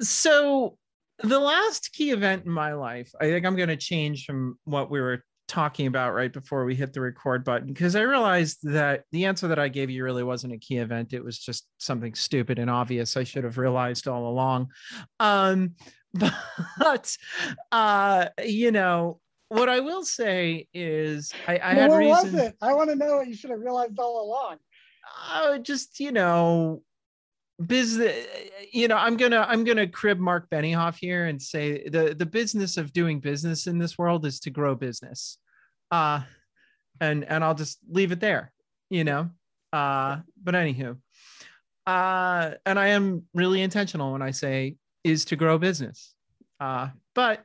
So 0.00 0.78
the 1.22 1.38
last 1.38 1.92
key 1.92 2.10
event 2.10 2.44
in 2.44 2.50
my 2.50 2.72
life, 2.72 3.12
I 3.20 3.24
think 3.26 3.46
I'm 3.46 3.56
gonna 3.56 3.76
change 3.76 4.24
from 4.24 4.58
what 4.64 4.90
we 4.90 5.00
were 5.00 5.24
talking 5.48 5.86
about 5.86 6.14
right 6.14 6.32
before 6.32 6.64
we 6.64 6.74
hit 6.74 6.94
the 6.94 7.00
record 7.00 7.44
button 7.44 7.68
because 7.68 7.94
I 7.94 8.00
realized 8.00 8.58
that 8.62 9.04
the 9.12 9.26
answer 9.26 9.48
that 9.48 9.58
I 9.58 9.68
gave 9.68 9.90
you 9.90 10.02
really 10.02 10.22
wasn't 10.22 10.54
a 10.54 10.58
key 10.58 10.78
event. 10.78 11.12
It 11.12 11.22
was 11.22 11.38
just 11.38 11.66
something 11.78 12.14
stupid 12.14 12.58
and 12.58 12.70
obvious 12.70 13.16
I 13.16 13.24
should 13.24 13.44
have 13.44 13.58
realized 13.58 14.08
all 14.08 14.28
along. 14.28 14.68
Um, 15.20 15.72
but 16.78 17.16
uh, 17.70 18.26
you 18.42 18.72
know, 18.72 19.20
what 19.48 19.68
I 19.68 19.80
will 19.80 20.04
say 20.04 20.66
is 20.72 21.32
I, 21.46 21.60
I 21.62 21.74
had 21.74 21.90
what 21.90 21.98
reason. 21.98 22.32
was 22.32 22.34
it? 22.34 22.56
I 22.62 22.72
want 22.72 22.88
to 22.88 22.96
know 22.96 23.16
what 23.16 23.28
you 23.28 23.34
should 23.34 23.50
have 23.50 23.60
realized 23.60 23.98
all 23.98 24.24
along. 24.24 24.56
Uh, 25.32 25.58
just 25.58 26.00
you 26.00 26.12
know 26.12 26.82
business 27.66 28.26
you 28.72 28.88
know 28.88 28.96
i'm 28.96 29.16
gonna 29.16 29.44
i'm 29.48 29.64
gonna 29.64 29.86
crib 29.86 30.18
mark 30.18 30.48
benioff 30.50 30.96
here 30.98 31.26
and 31.26 31.40
say 31.40 31.88
the 31.88 32.14
the 32.18 32.26
business 32.26 32.76
of 32.76 32.92
doing 32.92 33.20
business 33.20 33.66
in 33.66 33.78
this 33.78 33.98
world 33.98 34.26
is 34.26 34.40
to 34.40 34.50
grow 34.50 34.74
business. 34.74 35.38
Uh 35.90 36.22
and 37.00 37.24
and 37.24 37.44
i'll 37.44 37.54
just 37.54 37.78
leave 37.90 38.12
it 38.12 38.20
there 38.20 38.52
you 38.90 39.04
know? 39.04 39.30
Uh 39.72 40.18
but 40.42 40.54
anywho 40.54 40.98
uh 41.86 42.50
and 42.66 42.78
i 42.78 42.88
am 42.88 43.22
really 43.34 43.62
intentional 43.62 44.12
when 44.12 44.22
i 44.22 44.30
say 44.30 44.76
is 45.04 45.24
to 45.24 45.36
grow 45.36 45.58
business. 45.58 46.14
Uh 46.60 46.88
but 47.14 47.44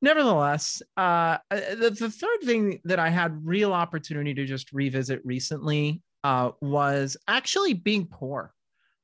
nevertheless 0.00 0.82
uh 0.96 1.38
the, 1.50 1.94
the 1.98 2.10
third 2.10 2.40
thing 2.44 2.80
that 2.84 2.98
i 2.98 3.08
had 3.08 3.46
real 3.46 3.72
opportunity 3.72 4.34
to 4.34 4.44
just 4.44 4.72
revisit 4.72 5.20
recently 5.24 6.02
uh 6.24 6.50
was 6.60 7.16
actually 7.28 7.74
being 7.74 8.06
poor 8.06 8.52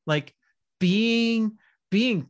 like 0.09 0.35
being 0.81 1.59
being 1.91 2.29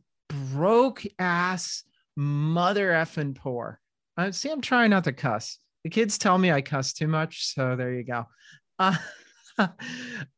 broke 0.51 1.03
ass 1.17 1.83
mother 2.15 2.89
effing 2.89 3.33
poor. 3.33 3.79
Uh, 4.17 4.31
see 4.31 4.51
i'm 4.51 4.61
trying 4.61 4.91
not 4.91 5.05
to 5.05 5.13
cuss. 5.13 5.57
The 5.83 5.89
kids 5.89 6.17
tell 6.17 6.37
me 6.37 6.51
i 6.51 6.61
cuss 6.61 6.93
too 6.93 7.07
much 7.07 7.45
so 7.53 7.75
there 7.75 7.93
you 7.93 8.03
go. 8.03 8.25
Uh, 8.77 8.95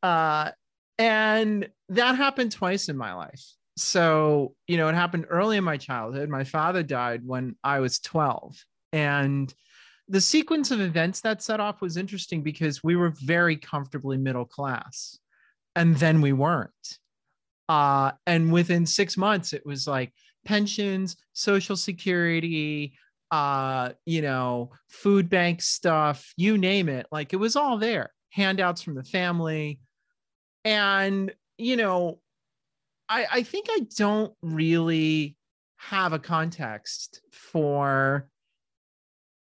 uh 0.04 0.52
and 0.98 1.68
that 1.90 2.16
happened 2.16 2.52
twice 2.52 2.88
in 2.88 2.96
my 2.96 3.14
life. 3.14 3.44
So 3.76 4.56
you 4.68 4.78
know 4.78 4.88
it 4.88 4.96
happened 4.96 5.26
early 5.30 5.58
in 5.58 5.64
my 5.64 5.78
childhood. 5.78 6.30
My 6.30 6.44
father 6.44 6.84
died 6.84 7.26
when 7.26 7.56
i 7.64 7.80
was 7.80 8.00
12 8.00 8.64
and 8.94 9.54
the 10.12 10.22
sequence 10.22 10.72
of 10.72 10.82
events 10.82 11.22
that 11.22 11.42
set 11.42 11.62
off 11.62 11.82
was 11.82 11.96
interesting 11.96 12.44
because 12.44 12.84
we 12.84 12.98
were 12.98 13.12
very 13.12 13.56
comfortably 13.56 14.18
middle 14.18 14.46
class 14.46 15.18
and 15.76 15.96
then 15.96 16.20
we 16.20 16.34
weren't. 16.34 17.00
Uh, 17.70 18.12
and 18.28 18.52
within 18.52 18.86
six 18.86 19.16
months 19.16 19.54
it 19.54 19.66
was 19.66 19.88
like 19.88 20.14
pensions 20.44 21.16
social 21.32 21.78
security 21.78 22.94
uh, 23.32 23.92
you 24.06 24.22
know 24.22 24.72
food 24.90 25.30
bank 25.30 25.62
stuff 25.62 26.34
you 26.36 26.58
name 26.58 26.90
it. 26.90 27.08
Like 27.12 27.32
it 27.32 27.38
was 27.38 27.56
all 27.56 27.78
there 27.78 28.12
handouts 28.32 28.82
from 28.82 28.96
the 28.96 29.04
family. 29.04 29.80
And 30.66 31.34
you 31.58 31.78
know 31.78 32.20
i 33.08 33.26
i 33.32 33.44
think 33.44 33.68
i 33.70 33.86
don't 33.96 34.34
really 34.42 35.38
have 35.78 36.12
a 36.12 36.20
context 36.20 37.22
for 37.32 38.28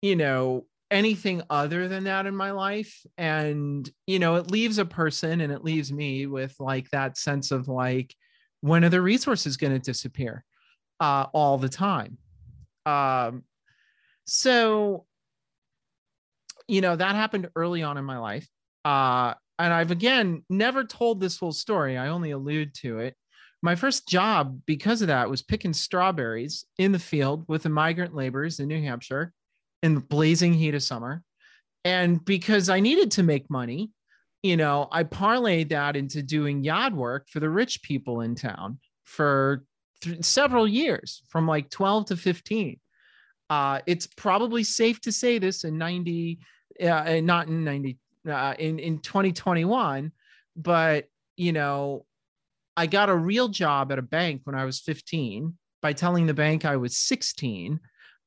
you 0.02 0.16
know 0.16 0.66
anything 0.90 1.42
other 1.48 1.86
than 1.88 2.04
that 2.04 2.26
in 2.26 2.34
my 2.34 2.50
life. 2.50 3.04
And 3.16 3.88
you 4.06 4.18
know 4.18 4.36
it 4.36 4.50
leaves 4.50 4.78
a 4.78 4.84
person 4.84 5.40
and 5.40 5.52
it 5.52 5.64
leaves 5.64 5.92
me 5.92 6.26
with 6.26 6.54
like 6.58 6.90
that 6.90 7.16
sense 7.16 7.50
of 7.50 7.68
like 7.68 8.14
when 8.60 8.84
are 8.84 8.90
the 8.90 9.00
resources 9.00 9.56
going 9.56 9.72
to 9.72 9.78
disappear? 9.78 10.44
Uh 10.98 11.26
all 11.32 11.58
the 11.58 11.68
time. 11.68 12.18
Um 12.86 13.44
so 14.26 15.06
you 16.68 16.80
know 16.80 16.96
that 16.96 17.14
happened 17.14 17.50
early 17.56 17.82
on 17.82 17.96
in 17.96 18.04
my 18.04 18.18
life. 18.18 18.48
Uh 18.84 19.34
and 19.58 19.74
i've 19.74 19.90
again 19.90 20.42
never 20.48 20.84
told 20.84 21.20
this 21.20 21.38
whole 21.38 21.52
story. 21.52 21.96
I 21.96 22.08
only 22.08 22.32
allude 22.32 22.74
to 22.76 22.98
it. 22.98 23.14
My 23.62 23.76
first 23.76 24.08
job 24.08 24.60
because 24.66 25.02
of 25.02 25.08
that 25.08 25.28
was 25.28 25.42
picking 25.42 25.74
strawberries 25.74 26.64
in 26.78 26.92
the 26.92 26.98
field 26.98 27.44
with 27.46 27.62
the 27.62 27.68
migrant 27.68 28.14
laborers 28.14 28.58
in 28.58 28.68
New 28.68 28.82
Hampshire 28.82 29.34
in 29.82 29.94
the 29.94 30.00
blazing 30.00 30.54
heat 30.54 30.74
of 30.74 30.82
summer. 30.82 31.22
And 31.84 32.24
because 32.24 32.68
I 32.68 32.80
needed 32.80 33.12
to 33.12 33.22
make 33.22 33.50
money, 33.50 33.90
you 34.42 34.56
know, 34.56 34.88
I 34.90 35.04
parlayed 35.04 35.70
that 35.70 35.96
into 35.96 36.22
doing 36.22 36.64
yard 36.64 36.94
work 36.94 37.28
for 37.28 37.40
the 37.40 37.50
rich 37.50 37.82
people 37.82 38.20
in 38.20 38.34
town 38.34 38.78
for 39.04 39.64
th- 40.02 40.24
several 40.24 40.66
years 40.66 41.22
from 41.28 41.46
like 41.46 41.70
12 41.70 42.06
to 42.06 42.16
15. 42.16 42.78
Uh, 43.48 43.80
it's 43.86 44.06
probably 44.06 44.62
safe 44.62 45.00
to 45.02 45.12
say 45.12 45.38
this 45.38 45.64
in 45.64 45.76
90, 45.76 46.38
uh, 46.82 47.20
not 47.22 47.48
in 47.48 47.64
90, 47.64 47.98
uh, 48.30 48.54
in, 48.58 48.78
in 48.78 48.98
2021, 49.00 50.12
but, 50.56 51.06
you 51.36 51.52
know, 51.52 52.04
I 52.76 52.86
got 52.86 53.10
a 53.10 53.16
real 53.16 53.48
job 53.48 53.92
at 53.92 53.98
a 53.98 54.02
bank 54.02 54.42
when 54.44 54.54
I 54.54 54.64
was 54.64 54.80
15 54.80 55.56
by 55.82 55.92
telling 55.92 56.26
the 56.26 56.34
bank 56.34 56.64
I 56.64 56.76
was 56.76 56.96
16. 56.96 57.80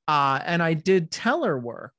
Uh, 0.08 0.40
and 0.46 0.62
I 0.62 0.74
did 0.74 1.12
teller 1.12 1.58
work. 1.58 1.94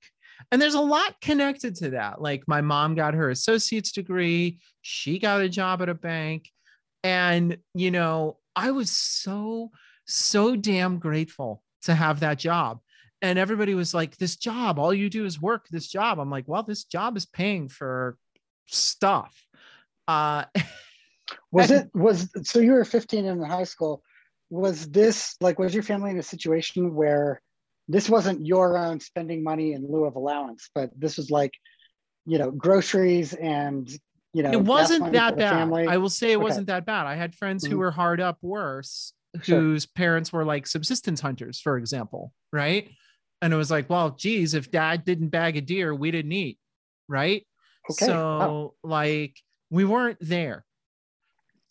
And 0.50 0.60
there's 0.60 0.74
a 0.74 0.80
lot 0.80 1.20
connected 1.20 1.74
to 1.76 1.90
that. 1.90 2.20
Like 2.20 2.44
my 2.46 2.60
mom 2.60 2.94
got 2.94 3.14
her 3.14 3.30
associate's 3.30 3.92
degree, 3.92 4.60
she 4.82 5.18
got 5.18 5.40
a 5.40 5.48
job 5.48 5.82
at 5.82 5.88
a 5.88 5.94
bank. 5.94 6.48
And, 7.02 7.58
you 7.74 7.90
know, 7.90 8.38
I 8.56 8.70
was 8.70 8.90
so, 8.90 9.70
so 10.06 10.56
damn 10.56 10.98
grateful 10.98 11.62
to 11.82 11.94
have 11.94 12.20
that 12.20 12.38
job. 12.38 12.80
And 13.20 13.38
everybody 13.38 13.74
was 13.74 13.94
like, 13.94 14.16
This 14.16 14.36
job, 14.36 14.78
all 14.78 14.92
you 14.92 15.08
do 15.08 15.24
is 15.24 15.40
work 15.40 15.66
this 15.68 15.88
job. 15.88 16.18
I'm 16.18 16.30
like, 16.30 16.44
Well, 16.46 16.62
this 16.62 16.84
job 16.84 17.16
is 17.16 17.26
paying 17.26 17.68
for 17.68 18.16
stuff. 18.66 19.34
Uh, 20.06 20.44
was 21.50 21.70
it, 21.70 21.90
was, 21.94 22.28
so 22.42 22.58
you 22.60 22.72
were 22.72 22.84
15 22.84 23.24
in 23.24 23.42
high 23.42 23.64
school. 23.64 24.02
Was 24.50 24.90
this 24.90 25.36
like, 25.40 25.58
was 25.58 25.74
your 25.74 25.82
family 25.82 26.10
in 26.10 26.18
a 26.18 26.22
situation 26.22 26.94
where 26.94 27.40
this 27.88 28.08
wasn't 28.08 28.44
your 28.46 28.78
own 28.78 29.00
spending 29.00 29.42
money 29.42 29.72
in 29.72 29.90
lieu 29.90 30.04
of 30.04 30.16
allowance, 30.16 30.70
but 30.74 30.90
this 30.96 31.16
was 31.16 31.30
like, 31.30 31.52
you 32.26 32.38
know, 32.38 32.50
groceries 32.50 33.34
and 33.34 33.90
you 34.32 34.42
know, 34.42 34.50
it 34.50 34.60
wasn't 34.60 35.12
that 35.12 35.36
bad. 35.36 35.52
Family. 35.52 35.86
I 35.86 35.96
will 35.96 36.10
say 36.10 36.32
it 36.32 36.36
okay. 36.36 36.42
wasn't 36.42 36.66
that 36.66 36.84
bad. 36.84 37.06
I 37.06 37.14
had 37.14 37.34
friends 37.34 37.62
mm-hmm. 37.62 37.72
who 37.72 37.78
were 37.78 37.92
hard 37.92 38.20
up 38.20 38.38
worse, 38.42 39.12
sure. 39.42 39.60
whose 39.60 39.86
parents 39.86 40.32
were 40.32 40.44
like 40.44 40.66
subsistence 40.66 41.20
hunters, 41.20 41.60
for 41.60 41.78
example, 41.78 42.32
right? 42.52 42.90
And 43.40 43.52
it 43.52 43.56
was 43.56 43.70
like, 43.70 43.88
well, 43.88 44.10
geez, 44.10 44.54
if 44.54 44.70
dad 44.70 45.04
didn't 45.04 45.28
bag 45.28 45.56
a 45.56 45.60
deer, 45.60 45.94
we 45.94 46.10
didn't 46.10 46.32
eat, 46.32 46.58
right? 47.08 47.46
Okay. 47.90 48.06
So, 48.06 48.14
wow. 48.14 48.74
like, 48.82 49.36
we 49.70 49.84
weren't 49.84 50.18
there. 50.20 50.64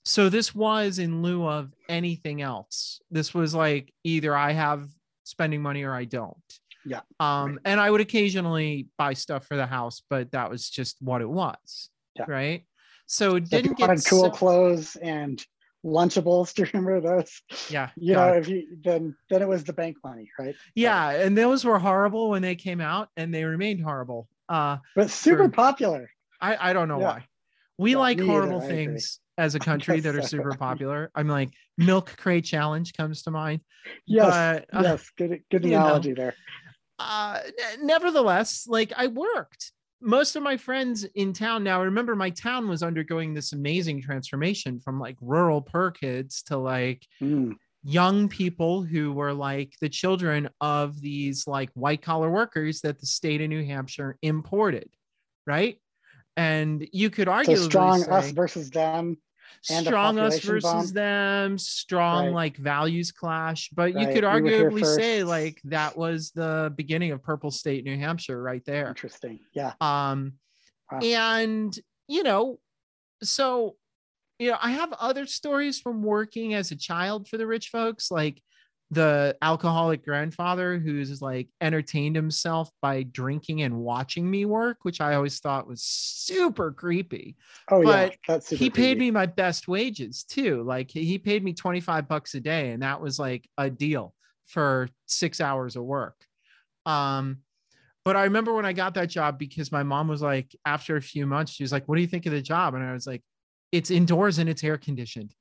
So, 0.05 0.30
this 0.30 0.53
was 0.53 0.99
in 0.99 1.22
lieu 1.22 1.45
of 1.47 1.74
anything 1.89 2.41
else. 2.41 3.01
This 3.11 3.34
was 3.34 3.53
like 3.53 3.91
either 4.03 4.36
I 4.36 4.51
have 4.51 4.88
spending 5.24 5.61
money 5.61 5.84
or 5.84 5.93
I 5.93 6.05
don't. 6.05 6.38
Yeah. 6.86 7.01
Um, 7.19 7.51
right. 7.51 7.59
and 7.65 7.80
I 7.80 7.89
would 7.89 8.01
occasionally 8.01 8.88
buy 8.97 9.13
stuff 9.13 9.47
for 9.47 9.55
the 9.55 9.65
house, 9.65 10.01
but 10.09 10.32
that 10.32 10.49
was 10.49 10.69
just 10.69 10.97
what 11.01 11.21
it 11.21 11.30
was 11.30 11.89
yeah. 12.15 12.26
right? 12.28 12.63
So 13.05 13.36
it 13.36 13.49
didn't 13.49 13.78
get 13.78 13.89
cool 14.07 14.26
so... 14.26 14.30
clothes 14.30 14.95
and 14.95 15.43
Lunchables. 15.86 16.53
Do 16.55 16.63
you 16.63 16.69
remember 16.74 17.01
those? 17.01 17.41
Yeah. 17.69 17.89
You 17.95 18.13
know, 18.13 18.34
if 18.34 18.47
you 18.47 18.78
then 18.84 19.15
then 19.30 19.41
it 19.41 19.47
was 19.47 19.63
the 19.63 19.74
bank 19.74 19.97
money, 20.03 20.32
right? 20.39 20.55
Yeah, 20.76 21.09
and 21.09 21.38
those 21.38 21.65
were 21.65 21.80
horrible 21.80 22.30
when 22.30 22.41
they 22.41 22.55
came 22.55 22.82
out, 22.82 23.09
and 23.17 23.34
they 23.34 23.43
remained 23.43 23.82
horrible. 23.82 24.28
Uh, 24.47 24.78
but 24.95 25.09
super 25.09 25.45
for... 25.45 25.49
popular. 25.49 26.09
I 26.39 26.69
I 26.69 26.74
don't 26.74 26.88
know 26.88 26.99
yeah. 26.99 27.05
why. 27.05 27.28
We 27.78 27.91
yeah, 27.91 27.97
like 27.97 28.19
horrible 28.19 28.59
either, 28.59 28.67
things 28.67 29.19
as 29.38 29.55
a 29.55 29.59
country 29.71 29.99
that 29.99 30.15
are 30.15 30.21
super 30.21 30.53
popular. 30.53 31.11
I'm 31.15 31.27
like 31.27 31.49
milk 31.77 32.15
crate 32.17 32.45
challenge 32.45 32.93
comes 32.93 33.23
to 33.23 33.31
mind. 33.31 33.61
Yes, 34.05 34.65
but, 34.71 34.77
uh, 34.77 34.84
yes, 34.84 35.11
good 35.17 35.43
good 35.51 35.65
analogy 35.65 36.09
know, 36.09 36.15
there. 36.15 36.36
Uh, 36.99 37.39
nevertheless, 37.81 38.65
like 38.67 38.93
I 38.95 39.07
worked 39.07 39.71
most 40.03 40.36
of 40.36 40.43
my 40.43 40.57
friends 40.57 41.05
in 41.15 41.31
town 41.31 41.63
now 41.63 41.81
remember 41.81 42.13
my 42.13 42.29
town 42.29 42.67
was 42.67 42.84
undergoing 42.84 43.34
this 43.34 43.53
amazing 43.53 44.01
transformation 44.01 44.79
from 44.79 44.99
like 44.99 45.15
rural 45.21 45.61
poor 45.61 45.91
kids 45.91 46.43
to 46.43 46.57
like 46.57 47.07
mm. 47.21 47.55
young 47.84 48.27
people 48.27 48.84
who 48.84 49.13
were 49.13 49.34
like 49.34 49.73
the 49.79 49.88
children 49.88 50.49
of 50.59 50.99
these 50.99 51.47
like 51.47 51.69
white 51.73 52.01
collar 52.01 52.29
workers 52.29 52.81
that 52.81 52.99
the 52.99 53.05
state 53.05 53.41
of 53.41 53.47
new 53.47 53.63
hampshire 53.65 54.17
imported 54.21 54.89
right 55.47 55.77
and 56.38 56.88
you 56.91 57.09
could 57.09 57.27
argue 57.27 57.55
so 57.55 57.63
strong 57.63 58.03
say, 58.03 58.11
us 58.11 58.31
versus 58.31 58.69
them 58.69 59.17
strong 59.61 60.19
us 60.19 60.39
versus 60.39 60.63
bomb. 60.63 60.88
them 60.93 61.57
strong 61.57 62.25
right. 62.25 62.34
like 62.34 62.57
values 62.57 63.11
clash 63.11 63.69
but 63.73 63.93
right. 63.93 64.07
you 64.07 64.13
could 64.13 64.23
arguably 64.23 64.84
say 64.84 65.23
like 65.23 65.61
that 65.63 65.97
was 65.97 66.31
the 66.31 66.73
beginning 66.75 67.11
of 67.11 67.23
purple 67.23 67.51
state 67.51 67.86
new 67.86 67.97
hampshire 67.97 68.41
right 68.41 68.65
there 68.65 68.88
interesting 68.88 69.39
yeah 69.53 69.73
um 69.79 70.34
wow. 70.91 70.99
and 70.99 71.79
you 72.07 72.23
know 72.23 72.59
so 73.21 73.75
you 74.39 74.49
know 74.49 74.57
i 74.61 74.71
have 74.71 74.91
other 74.93 75.25
stories 75.25 75.79
from 75.79 76.03
working 76.03 76.53
as 76.53 76.71
a 76.71 76.75
child 76.75 77.27
for 77.27 77.38
the 77.38 77.47
rich 77.47 77.69
folks 77.69 78.11
like 78.11 78.41
the 78.93 79.35
alcoholic 79.41 80.05
grandfather 80.05 80.77
who's 80.77 81.21
like 81.21 81.49
entertained 81.61 82.15
himself 82.15 82.69
by 82.81 83.03
drinking 83.03 83.61
and 83.61 83.77
watching 83.77 84.29
me 84.29 84.45
work, 84.45 84.77
which 84.83 85.01
I 85.01 85.15
always 85.15 85.39
thought 85.39 85.67
was 85.67 85.83
super 85.83 86.71
creepy. 86.71 87.35
Oh 87.69 87.83
but 87.83 88.11
yeah, 88.11 88.15
that's 88.27 88.49
he 88.49 88.69
paid 88.69 88.97
creepy. 88.97 88.99
me 88.99 89.11
my 89.11 89.25
best 89.25 89.67
wages 89.67 90.23
too. 90.23 90.63
Like 90.63 90.91
he 90.91 91.17
paid 91.17 91.43
me 91.43 91.53
25 91.53 92.07
bucks 92.07 92.35
a 92.35 92.39
day, 92.39 92.71
and 92.71 92.83
that 92.83 93.01
was 93.01 93.19
like 93.19 93.49
a 93.57 93.69
deal 93.69 94.13
for 94.45 94.89
six 95.07 95.41
hours 95.41 95.75
of 95.75 95.83
work. 95.83 96.15
Um, 96.85 97.39
but 98.05 98.15
I 98.17 98.23
remember 98.23 98.53
when 98.53 98.65
I 98.65 98.73
got 98.73 98.95
that 98.95 99.09
job 99.09 99.39
because 99.39 99.71
my 99.71 99.83
mom 99.83 100.07
was 100.07 100.21
like, 100.21 100.53
after 100.65 100.97
a 100.97 101.01
few 101.01 101.25
months, 101.25 101.53
she 101.53 101.63
was 101.63 101.71
like, 101.71 101.87
What 101.87 101.95
do 101.95 102.01
you 102.01 102.07
think 102.07 102.25
of 102.25 102.33
the 102.33 102.41
job? 102.41 102.75
And 102.75 102.83
I 102.83 102.93
was 102.93 103.07
like, 103.07 103.21
It's 103.71 103.91
indoors 103.91 104.39
and 104.39 104.49
it's 104.49 104.63
air 104.63 104.77
conditioned. 104.77 105.33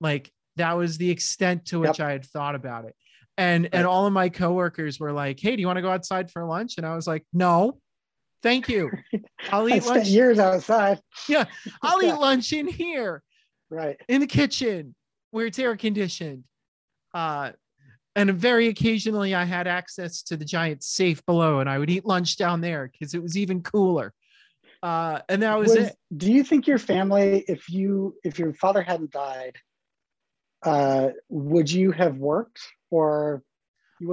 Like 0.00 0.30
that 0.58 0.76
was 0.76 0.98
the 0.98 1.10
extent 1.10 1.66
to 1.66 1.80
which 1.80 1.98
yep. 1.98 2.08
I 2.08 2.12
had 2.12 2.24
thought 2.24 2.54
about 2.54 2.84
it. 2.84 2.94
And 3.36 3.64
right. 3.64 3.74
and 3.74 3.86
all 3.86 4.06
of 4.06 4.12
my 4.12 4.28
coworkers 4.28 4.98
were 4.98 5.12
like, 5.12 5.38
"Hey, 5.40 5.54
do 5.56 5.60
you 5.60 5.66
want 5.66 5.76
to 5.76 5.82
go 5.82 5.90
outside 5.90 6.30
for 6.30 6.44
lunch?" 6.44 6.74
And 6.76 6.86
I 6.86 6.94
was 6.94 7.06
like, 7.06 7.24
"No, 7.32 7.80
thank 8.42 8.68
you. 8.68 8.90
I'll 9.50 9.68
eat 9.68 9.84
lunch 9.86 10.08
years 10.08 10.38
outside. 10.38 11.00
Yeah, 11.28 11.44
I'll 11.82 12.02
yeah. 12.02 12.14
eat 12.14 12.20
lunch 12.20 12.52
in 12.52 12.66
here, 12.66 13.22
right 13.70 14.00
in 14.08 14.20
the 14.20 14.26
kitchen 14.26 14.94
where 15.30 15.46
it's 15.46 15.58
air 15.58 15.76
conditioned." 15.76 16.44
Uh, 17.14 17.52
and 18.16 18.34
very 18.34 18.66
occasionally, 18.66 19.34
I 19.34 19.44
had 19.44 19.68
access 19.68 20.22
to 20.24 20.36
the 20.36 20.44
giant 20.44 20.82
safe 20.82 21.24
below, 21.24 21.60
and 21.60 21.70
I 21.70 21.78
would 21.78 21.90
eat 21.90 22.04
lunch 22.04 22.36
down 22.36 22.60
there 22.60 22.90
because 22.90 23.14
it 23.14 23.22
was 23.22 23.38
even 23.38 23.62
cooler. 23.62 24.12
Uh, 24.82 25.20
and 25.28 25.42
that 25.42 25.56
was, 25.58 25.68
was 25.68 25.88
it. 25.88 25.96
Do 26.16 26.32
you 26.32 26.42
think 26.42 26.66
your 26.66 26.78
family, 26.78 27.44
if 27.46 27.68
you 27.68 28.16
if 28.24 28.38
your 28.38 28.52
father 28.54 28.82
hadn't 28.82 29.12
died, 29.12 29.56
uh, 30.62 31.10
would 31.28 31.70
you 31.70 31.92
have 31.92 32.18
worked 32.18 32.60
or 32.90 33.42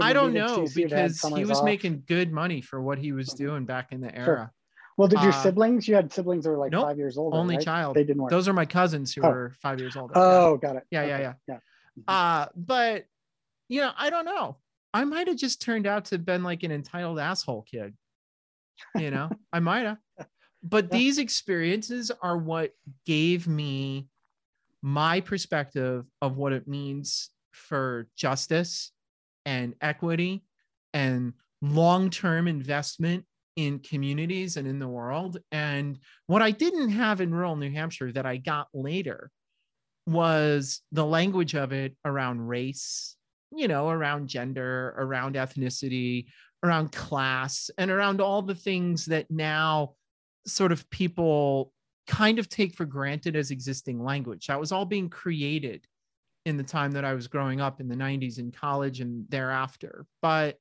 I 0.02 0.14
don't 0.14 0.34
know 0.34 0.68
because 0.74 1.22
he 1.22 1.46
was 1.46 1.60
off? 1.60 1.66
making 1.66 2.04
good 2.08 2.32
money 2.32 2.62
for 2.62 2.82
what 2.82 2.98
he 2.98 3.12
was 3.12 3.30
doing 3.30 3.66
back 3.66 3.92
in 3.92 4.02
the 4.02 4.16
era. 4.16 4.26
Sure. 4.26 4.52
Well, 4.98 5.08
did 5.08 5.22
your 5.22 5.32
uh, 5.32 5.44
siblings? 5.44 5.88
You 5.88 5.96
had 5.96 6.12
siblings 6.12 6.46
that 6.46 6.52
were 6.52 6.58
like 6.58 6.72
nope, 6.72 6.86
five 6.86 6.98
years 6.98 7.18
old. 7.18 7.34
Only 7.34 7.58
right? 7.58 7.66
child. 7.66 7.96
They 7.96 8.04
didn't 8.04 8.22
work. 8.22 8.32
Those 8.32 8.48
are 8.48 8.54
my 8.54 8.66
cousins 8.66 9.14
who 9.14 9.24
oh. 9.24 9.30
were 9.30 9.54
five 9.62 9.80
years 9.80 9.96
old. 9.96 10.12
Oh, 10.16 10.54
yeah. 10.54 10.58
got 10.68 10.76
it. 10.78 10.84
Yeah, 10.90 11.02
okay. 11.02 11.10
yeah, 11.10 11.34
yeah, 11.48 11.60
yeah. 12.08 12.14
Uh, 12.14 12.46
but 12.56 13.06
you 13.68 13.82
know, 13.82 13.92
I 13.98 14.10
don't 14.10 14.26
know. 14.26 14.58
I 14.94 15.04
might 15.04 15.28
have 15.28 15.38
just 15.38 15.62
turned 15.62 15.86
out 15.86 16.06
to 16.06 16.16
have 16.16 16.26
been 16.26 16.44
like 16.44 16.64
an 16.64 16.72
entitled 16.72 17.20
asshole 17.20 17.64
kid. 17.64 17.94
You 18.96 19.12
know, 19.12 19.30
I 19.52 19.60
might 19.60 19.86
have. 19.86 19.98
But 20.64 20.86
yeah. 20.92 20.98
these 20.98 21.18
experiences 21.18 22.12
are 22.22 22.38
what 22.38 22.72
gave 23.06 23.48
me 23.48 24.08
my 24.86 25.20
perspective 25.20 26.06
of 26.22 26.38
what 26.38 26.54
it 26.54 26.68
means 26.68 27.32
for 27.52 28.08
justice 28.16 28.92
and 29.44 29.74
equity 29.82 30.44
and 30.94 31.34
long-term 31.64 32.48
investment 32.48 33.26
in 33.56 33.80
communities 33.80 34.58
and 34.58 34.68
in 34.68 34.78
the 34.78 34.88
world. 34.88 35.40
And 35.52 35.98
what 36.28 36.44
I 36.44 36.52
didn't 36.52 36.90
have 36.90 37.20
in 37.20 37.34
rural 37.34 37.56
New 37.56 37.72
Hampshire 37.72 38.12
that 38.12 38.28
I 38.28 38.38
got 38.38 38.68
later 38.76 39.32
was 40.06 40.82
the 40.92 41.06
language 41.06 41.56
of 41.56 41.72
it 41.72 41.96
around 42.06 42.48
race, 42.48 43.16
you 43.52 43.68
know, 43.68 43.90
around 43.90 44.28
gender, 44.28 44.94
around 45.00 45.34
ethnicity, 45.34 46.28
around 46.62 46.92
class, 46.92 47.72
and 47.80 47.90
around 47.90 48.22
all 48.22 48.44
the 48.44 48.54
things 48.54 49.06
that 49.06 49.32
now 49.32 49.96
sort 50.46 50.72
of 50.72 50.88
people 50.92 51.72
kind 52.08 52.40
of 52.40 52.50
take 52.50 52.76
for 52.76 52.86
granted 52.86 53.36
as 53.36 53.52
existing 53.52 54.04
language. 54.04 54.48
That 54.48 54.60
was 54.60 54.72
all 54.72 54.86
being 54.86 55.10
created 55.10 55.86
in 56.46 56.58
the 56.58 56.64
time 56.64 56.92
that 56.92 57.06
I 57.06 57.14
was 57.14 57.28
growing 57.28 57.60
up 57.60 57.82
in 57.82 57.88
the 57.88 57.96
90s 57.96 58.38
in 58.38 58.52
college 58.52 59.02
and 59.02 59.26
thereafter. 59.30 60.06
But, 60.22 60.60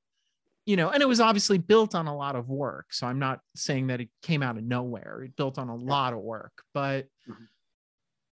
you 0.64 0.76
know, 0.76 0.88
and 0.88 1.02
it 1.02 1.08
was 1.08 1.20
obviously 1.20 1.58
built 1.58 1.94
on 1.94 2.06
a 2.06 2.16
lot 2.16 2.36
of 2.36 2.48
work. 2.48 2.92
So 2.92 3.06
I'm 3.06 3.18
not 3.18 3.40
saying 3.54 3.88
that 3.88 4.00
it 4.00 4.08
came 4.22 4.42
out 4.42 4.56
of 4.56 4.64
nowhere. 4.64 5.22
It 5.24 5.36
built 5.36 5.58
on 5.58 5.68
a 5.68 5.76
lot 5.76 6.14
of 6.14 6.20
work. 6.20 6.52
But, 6.72 7.04
mm-hmm. 7.28 7.44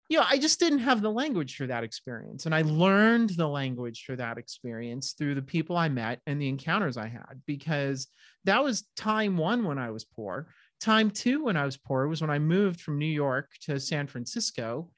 you 0.09 0.17
know, 0.17 0.25
I 0.29 0.37
just 0.37 0.59
didn't 0.59 0.79
have 0.79 1.01
the 1.01 1.11
language 1.11 1.55
for 1.55 1.67
that 1.67 1.85
experience. 1.85 2.45
And 2.45 2.53
I 2.53 2.63
learned 2.63 3.29
the 3.29 3.47
language 3.47 4.03
for 4.05 4.17
that 4.17 4.37
experience 4.37 5.13
through 5.13 5.35
the 5.35 5.41
people 5.41 5.77
I 5.77 5.87
met 5.87 6.19
and 6.27 6.41
the 6.41 6.49
encounters 6.49 6.97
I 6.97 7.07
had, 7.07 7.41
because 7.45 8.07
that 8.43 8.61
was 8.61 8.89
time 8.97 9.37
one 9.37 9.63
when 9.63 9.77
I 9.77 9.91
was 9.91 10.03
poor. 10.03 10.49
Time 10.79 11.09
too 11.11 11.45
when 11.45 11.57
I 11.57 11.65
was 11.65 11.77
poor 11.77 12.07
was 12.07 12.21
when 12.21 12.29
I 12.29 12.39
moved 12.39 12.81
from 12.81 12.99
New 12.99 13.05
York 13.05 13.49
to 13.61 13.79
San 13.79 14.07
Francisco, 14.07 14.91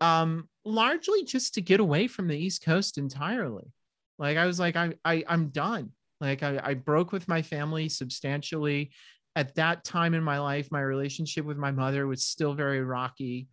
um, 0.00 0.48
largely 0.64 1.24
just 1.24 1.54
to 1.54 1.60
get 1.60 1.80
away 1.80 2.06
from 2.06 2.26
the 2.26 2.38
East 2.38 2.64
Coast 2.64 2.98
entirely. 2.98 3.72
Like 4.18 4.36
I 4.36 4.46
was 4.46 4.58
like, 4.58 4.76
I, 4.76 4.94
I 5.04 5.24
I'm 5.28 5.48
done. 5.48 5.90
Like 6.20 6.42
I, 6.42 6.60
I 6.62 6.74
broke 6.74 7.12
with 7.12 7.28
my 7.28 7.42
family 7.42 7.88
substantially. 7.88 8.92
At 9.36 9.54
that 9.54 9.84
time 9.84 10.14
in 10.14 10.24
my 10.24 10.40
life, 10.40 10.72
my 10.72 10.80
relationship 10.80 11.44
with 11.44 11.56
my 11.56 11.70
mother 11.70 12.06
was 12.06 12.24
still 12.24 12.52
very 12.52 12.82
rocky 12.82 13.48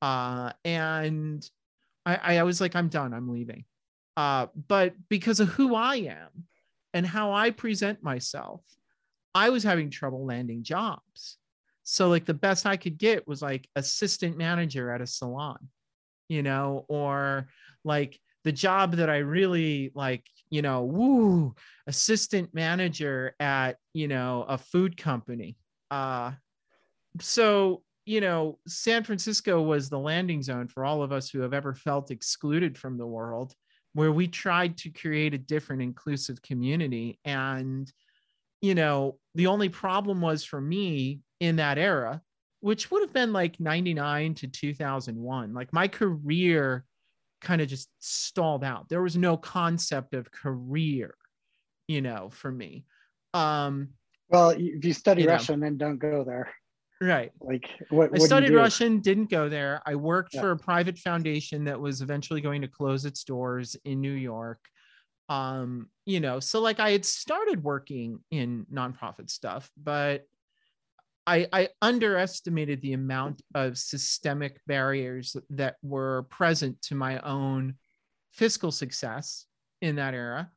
uh, 0.00 0.52
and 0.64 1.48
I, 2.06 2.38
I 2.38 2.42
was 2.44 2.60
like, 2.60 2.76
I'm 2.76 2.88
done. 2.88 3.12
I'm 3.12 3.28
leaving. 3.28 3.64
Uh, 4.16 4.46
but 4.68 4.94
because 5.08 5.40
of 5.40 5.48
who 5.48 5.74
I 5.74 5.96
am 5.96 6.46
and 6.94 7.06
how 7.06 7.32
I 7.32 7.50
present 7.50 8.02
myself, 8.02 8.62
I 9.34 9.50
was 9.50 9.62
having 9.62 9.90
trouble 9.90 10.26
landing 10.26 10.62
jobs. 10.62 11.36
So 11.82 12.08
like 12.08 12.26
the 12.26 12.34
best 12.34 12.66
I 12.66 12.76
could 12.76 12.98
get 12.98 13.26
was 13.26 13.40
like 13.40 13.68
assistant 13.76 14.36
manager 14.36 14.90
at 14.90 15.00
a 15.00 15.06
salon, 15.06 15.68
you 16.28 16.42
know, 16.42 16.84
or 16.88 17.48
like 17.84 18.18
the 18.44 18.52
job 18.52 18.96
that 18.96 19.08
I 19.08 19.18
really 19.18 19.90
like, 19.94 20.24
you 20.50 20.62
know, 20.62 20.84
woo, 20.84 21.54
assistant 21.86 22.54
manager 22.54 23.34
at, 23.40 23.76
you 23.94 24.08
know, 24.08 24.44
a 24.48 24.58
food 24.58 24.96
company. 24.96 25.56
Uh, 25.90 26.32
so 27.20 27.82
you 28.08 28.22
know, 28.22 28.58
San 28.66 29.04
Francisco 29.04 29.60
was 29.60 29.90
the 29.90 29.98
landing 29.98 30.42
zone 30.42 30.66
for 30.66 30.82
all 30.82 31.02
of 31.02 31.12
us 31.12 31.28
who 31.28 31.40
have 31.40 31.52
ever 31.52 31.74
felt 31.74 32.10
excluded 32.10 32.78
from 32.78 32.96
the 32.96 33.06
world, 33.06 33.52
where 33.92 34.12
we 34.12 34.26
tried 34.26 34.78
to 34.78 34.88
create 34.88 35.34
a 35.34 35.38
different 35.38 35.82
inclusive 35.82 36.40
community. 36.40 37.18
And, 37.26 37.92
you 38.60 38.74
know, 38.74 39.18
the 39.34 39.46
only 39.46 39.68
problem 39.68 40.20
was 40.20 40.44
for 40.44 40.60
me 40.60 41.20
in 41.40 41.56
that 41.56 41.78
era, 41.78 42.22
which 42.60 42.90
would 42.90 43.02
have 43.02 43.12
been 43.12 43.32
like 43.32 43.60
99 43.60 44.34
to 44.34 44.46
2001, 44.48 45.54
like 45.54 45.72
my 45.72 45.88
career 45.88 46.84
kind 47.40 47.60
of 47.60 47.68
just 47.68 47.88
stalled 47.98 48.64
out. 48.64 48.88
There 48.88 49.02
was 49.02 49.16
no 49.16 49.36
concept 49.36 50.14
of 50.14 50.30
career, 50.32 51.14
you 51.86 52.00
know, 52.00 52.30
for 52.30 52.50
me. 52.50 52.84
Um, 53.34 53.90
well, 54.28 54.50
if 54.50 54.84
you 54.84 54.92
study 54.92 55.22
you 55.22 55.28
Russian, 55.28 55.60
know, 55.60 55.66
then 55.66 55.76
don't 55.76 55.98
go 55.98 56.24
there. 56.24 56.50
Right. 57.00 57.30
Like 57.40 57.68
what, 57.90 58.10
what 58.10 58.20
I 58.20 58.24
studied 58.24 58.52
Russian, 58.52 59.00
didn't 59.00 59.30
go 59.30 59.48
there. 59.48 59.80
I 59.86 59.94
worked 59.94 60.34
yeah. 60.34 60.40
for 60.40 60.50
a 60.50 60.56
private 60.56 60.98
foundation 60.98 61.64
that 61.64 61.80
was 61.80 62.02
eventually 62.02 62.40
going 62.40 62.60
to 62.62 62.68
close 62.68 63.04
its 63.04 63.22
doors 63.22 63.76
in 63.84 64.00
New 64.00 64.12
York. 64.12 64.58
Um, 65.28 65.88
you 66.06 66.20
know, 66.20 66.40
so 66.40 66.60
like 66.60 66.80
I 66.80 66.90
had 66.90 67.04
started 67.04 67.62
working 67.62 68.20
in 68.30 68.66
nonprofit 68.72 69.30
stuff, 69.30 69.70
but 69.76 70.26
I, 71.26 71.46
I 71.52 71.68
underestimated 71.82 72.80
the 72.80 72.94
amount 72.94 73.42
of 73.54 73.76
systemic 73.76 74.60
barriers 74.66 75.36
that 75.50 75.76
were 75.82 76.22
present 76.30 76.80
to 76.82 76.94
my 76.94 77.20
own 77.20 77.74
fiscal 78.32 78.72
success 78.72 79.44
in 79.82 79.96
that 79.96 80.14
era. 80.14 80.50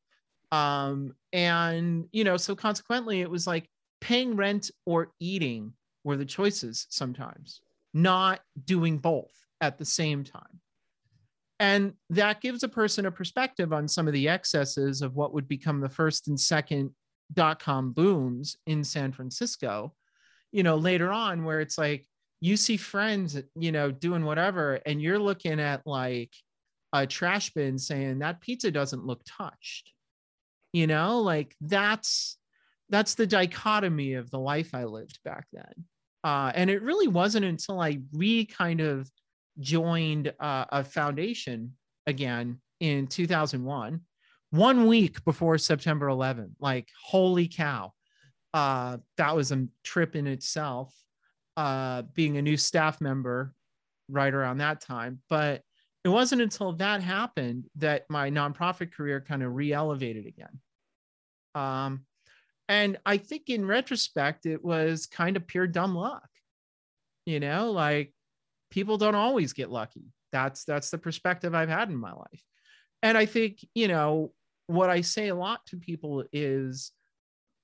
Um, 0.54 1.14
and 1.34 2.08
you 2.14 2.24
know, 2.24 2.38
so 2.38 2.56
consequently, 2.56 3.20
it 3.20 3.30
was 3.30 3.46
like 3.46 3.70
paying 4.00 4.38
rent 4.38 4.72
or 4.86 5.12
eating 5.20 5.74
were 6.06 6.16
the 6.16 6.26
choices 6.26 6.88
sometimes, 6.90 7.60
not 7.94 8.40
doing 8.64 8.98
both 8.98 9.34
at 9.60 9.78
the 9.78 9.86
same 9.86 10.24
time. 10.24 10.61
And 11.62 11.94
that 12.10 12.42
gives 12.42 12.64
a 12.64 12.68
person 12.68 13.06
a 13.06 13.12
perspective 13.12 13.72
on 13.72 13.88
some 13.88 14.08
of 14.08 14.14
the 14.14 14.28
excesses 14.28 15.04
of 15.04 15.16
what 15.16 15.32
would 15.32 15.48
become 15.48 15.80
the 15.80 15.90
first 15.90 16.28
and 16.28 16.40
second 16.40 16.90
dot 17.32 17.60
com 17.60 17.94
booms 17.94 18.58
in 18.66 18.84
San 18.84 19.12
Francisco, 19.12 19.94
you 20.52 20.64
know, 20.64 20.76
later 20.76 21.12
on, 21.12 21.46
where 21.46 21.60
it's 21.62 21.78
like 21.78 22.08
you 22.40 22.58
see 22.58 22.78
friends, 22.78 23.40
you 23.56 23.72
know, 23.72 23.92
doing 23.92 24.26
whatever, 24.26 24.80
and 24.88 25.00
you're 25.00 25.20
looking 25.20 25.60
at 25.60 25.86
like 25.86 26.34
a 26.94 27.06
trash 27.06 27.54
bin 27.54 27.78
saying 27.78 28.20
that 28.20 28.42
pizza 28.42 28.72
doesn't 28.72 29.06
look 29.06 29.22
touched. 29.28 29.92
You 30.74 30.88
know, 30.88 31.22
like 31.22 31.56
that's 31.62 32.40
that's 32.90 33.14
the 33.14 33.28
dichotomy 33.28 34.16
of 34.16 34.32
the 34.32 34.40
life 34.40 34.74
I 34.74 34.86
lived 34.86 35.20
back 35.24 35.46
then. 35.54 35.86
Uh, 36.24 36.52
and 36.56 36.72
it 36.72 36.82
really 36.82 37.08
wasn't 37.08 37.46
until 37.46 37.80
I 37.80 38.00
re 38.14 38.46
kind 38.46 38.82
of 38.82 39.08
joined 39.60 40.34
uh, 40.40 40.66
a 40.70 40.84
foundation 40.84 41.74
again 42.08 42.60
in 42.80 43.08
2001, 43.08 44.02
one 44.52 44.88
week 44.88 45.24
before 45.24 45.58
September 45.58 46.10
11. 46.10 46.56
Like, 46.60 46.90
holy 47.04 47.48
cow. 47.48 47.94
Uh, 48.54 48.98
that 49.18 49.36
was 49.36 49.52
a 49.52 49.68
trip 49.84 50.16
in 50.16 50.28
itself, 50.28 50.94
uh, 51.58 52.02
being 52.14 52.38
a 52.38 52.42
new 52.42 52.58
staff 52.58 53.00
member 53.00 53.54
right 54.10 54.34
around 54.34 54.58
that 54.58 54.82
time. 54.82 55.22
But 55.30 55.62
it 56.04 56.10
wasn't 56.10 56.42
until 56.42 56.74
that 56.74 57.02
happened 57.02 57.66
that 57.76 58.06
my 58.10 58.30
nonprofit 58.30 58.92
career 58.92 59.22
kind 59.22 59.44
of 59.44 59.54
re 59.54 59.72
elevated 59.72 60.26
again. 60.26 60.60
Um, 61.54 62.06
and 62.68 62.98
I 63.06 63.18
think 63.18 63.50
in 63.50 63.66
retrospect, 63.66 64.46
it 64.46 64.64
was 64.64 65.06
kind 65.06 65.36
of 65.38 65.46
pure 65.46 65.68
dumb 65.68 65.96
luck. 65.96 66.28
You 67.26 67.40
know, 67.40 67.72
like 67.72 68.14
people 68.72 68.98
don't 68.98 69.16
always 69.16 69.54
get 69.54 69.70
lucky. 69.70 70.06
That's 70.32 70.64
that's 70.64 70.90
the 70.90 70.98
perspective 70.98 71.54
I've 71.54 71.70
had 71.70 71.90
in 71.90 71.98
my 71.98 72.14
life. 72.14 72.44
And 73.04 73.18
I 73.18 73.26
think, 73.26 73.66
you 73.76 73.88
know, 73.88 74.34
what 74.68 74.90
I 74.90 75.02
say 75.02 75.28
a 75.28 75.36
lot 75.36 75.66
to 75.68 75.78
people 75.78 76.24
is 76.32 76.92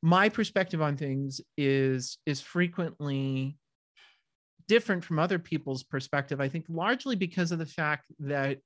my 0.03 0.30
perspective 0.30 0.82
on 0.82 0.97
things 0.97 1.41
is 1.58 2.18
is 2.26 2.41
frequently 2.41 3.58
different 4.68 5.03
from 5.03 5.18
other 5.18 5.39
people's 5.39 5.84
perspective. 5.84 6.41
I 6.41 6.49
think 6.49 6.66
largely 6.70 7.16
because 7.16 7.51
of 7.51 7.60
the 7.60 7.66
fact 7.66 8.05
that 8.20 8.60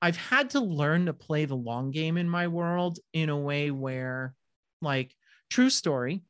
I've 0.00 0.16
had 0.16 0.50
to 0.50 0.60
learn 0.60 1.06
to 1.06 1.12
play 1.12 1.46
the 1.46 1.56
long 1.56 1.90
game 1.90 2.16
in 2.16 2.28
my 2.28 2.48
world 2.48 2.98
in 3.12 3.28
a 3.28 3.36
way 3.36 3.70
where 3.70 4.34
like 4.80 5.14
True 5.50 5.70
story. 5.70 6.22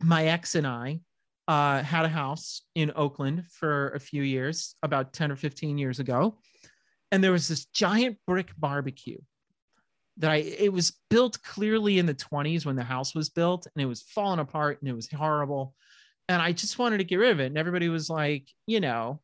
My 0.00 0.26
ex 0.26 0.54
and 0.54 0.66
I 0.66 1.00
uh, 1.50 1.82
had 1.82 2.04
a 2.04 2.08
house 2.08 2.62
in 2.76 2.92
Oakland 2.94 3.44
for 3.50 3.88
a 3.88 3.98
few 3.98 4.22
years, 4.22 4.76
about 4.84 5.12
10 5.12 5.32
or 5.32 5.36
15 5.36 5.78
years 5.78 5.98
ago. 5.98 6.38
And 7.10 7.24
there 7.24 7.32
was 7.32 7.48
this 7.48 7.64
giant 7.64 8.18
brick 8.24 8.52
barbecue 8.56 9.18
that 10.18 10.30
I, 10.30 10.36
it 10.36 10.72
was 10.72 10.96
built 11.08 11.42
clearly 11.42 11.98
in 11.98 12.06
the 12.06 12.14
20s 12.14 12.64
when 12.64 12.76
the 12.76 12.84
house 12.84 13.16
was 13.16 13.30
built 13.30 13.66
and 13.66 13.82
it 13.82 13.86
was 13.86 14.02
falling 14.02 14.38
apart 14.38 14.78
and 14.80 14.88
it 14.88 14.94
was 14.94 15.10
horrible. 15.10 15.74
And 16.28 16.40
I 16.40 16.52
just 16.52 16.78
wanted 16.78 16.98
to 16.98 17.04
get 17.04 17.16
rid 17.16 17.32
of 17.32 17.40
it. 17.40 17.46
And 17.46 17.58
everybody 17.58 17.88
was 17.88 18.08
like, 18.08 18.46
you 18.68 18.78
know, 18.78 19.20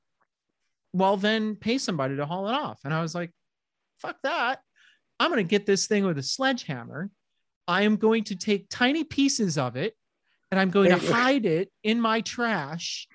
well, 0.92 1.16
then 1.16 1.54
pay 1.54 1.78
somebody 1.78 2.16
to 2.16 2.26
haul 2.26 2.48
it 2.48 2.54
off. 2.54 2.80
And 2.84 2.92
I 2.92 3.02
was 3.02 3.14
like, 3.14 3.30
fuck 3.98 4.16
that. 4.24 4.58
I'm 5.20 5.30
going 5.30 5.46
to 5.46 5.48
get 5.48 5.64
this 5.64 5.86
thing 5.86 6.04
with 6.04 6.18
a 6.18 6.24
sledgehammer 6.24 7.08
I 7.68 7.82
am 7.82 7.96
going 7.96 8.24
to 8.24 8.36
take 8.36 8.68
tiny 8.68 9.04
pieces 9.04 9.58
of 9.58 9.76
it 9.76 9.94
and 10.50 10.60
I'm 10.60 10.70
going 10.70 10.90
to 10.90 11.12
hide 11.12 11.46
it 11.46 11.70
in 11.82 12.00
my 12.00 12.20
trash 12.20 13.08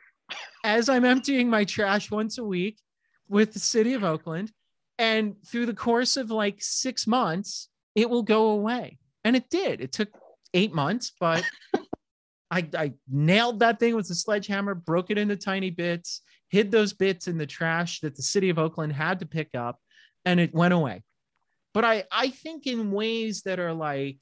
as 0.64 0.90
I'm 0.90 1.06
emptying 1.06 1.50
my 1.50 1.66
trash 1.66 2.12
once 2.12 2.38
a 2.38 2.44
week 2.44 2.80
with 3.28 3.54
the 3.54 3.60
city 3.60 3.94
of 3.94 4.04
Oakland. 4.04 4.52
And 4.98 5.36
through 5.46 5.66
the 5.66 5.74
course 5.74 6.18
of 6.18 6.30
like 6.30 6.58
six 6.60 7.08
months, 7.08 7.70
it 7.96 8.10
will 8.10 8.24
go 8.24 8.52
away. 8.52 8.98
And 9.24 9.36
it 9.36 9.50
did. 9.50 9.82
It 9.82 9.92
took 9.92 10.10
eight 10.54 10.74
months, 10.74 11.14
but 11.20 11.44
I, 12.52 12.68
I 12.78 12.94
nailed 13.10 13.60
that 13.60 13.80
thing 13.80 13.96
with 13.96 14.10
a 14.10 14.16
sledgehammer, 14.16 14.76
broke 14.76 15.10
it 15.10 15.18
into 15.18 15.38
tiny 15.38 15.70
bits, 15.70 16.22
hid 16.50 16.70
those 16.70 16.92
bits 16.92 17.28
in 17.28 17.38
the 17.38 17.46
trash 17.46 18.02
that 18.02 18.16
the 18.16 18.22
city 18.22 18.50
of 18.50 18.60
Oakland 18.60 18.94
had 18.94 19.20
to 19.20 19.26
pick 19.26 19.56
up, 19.56 19.80
and 20.26 20.40
it 20.40 20.54
went 20.54 20.74
away. 20.74 21.04
But 21.74 21.86
I, 21.86 22.04
I 22.12 22.30
think 22.30 22.68
in 22.68 22.92
ways 22.92 23.44
that 23.44 23.60
are 23.60 23.74
like 23.74 24.20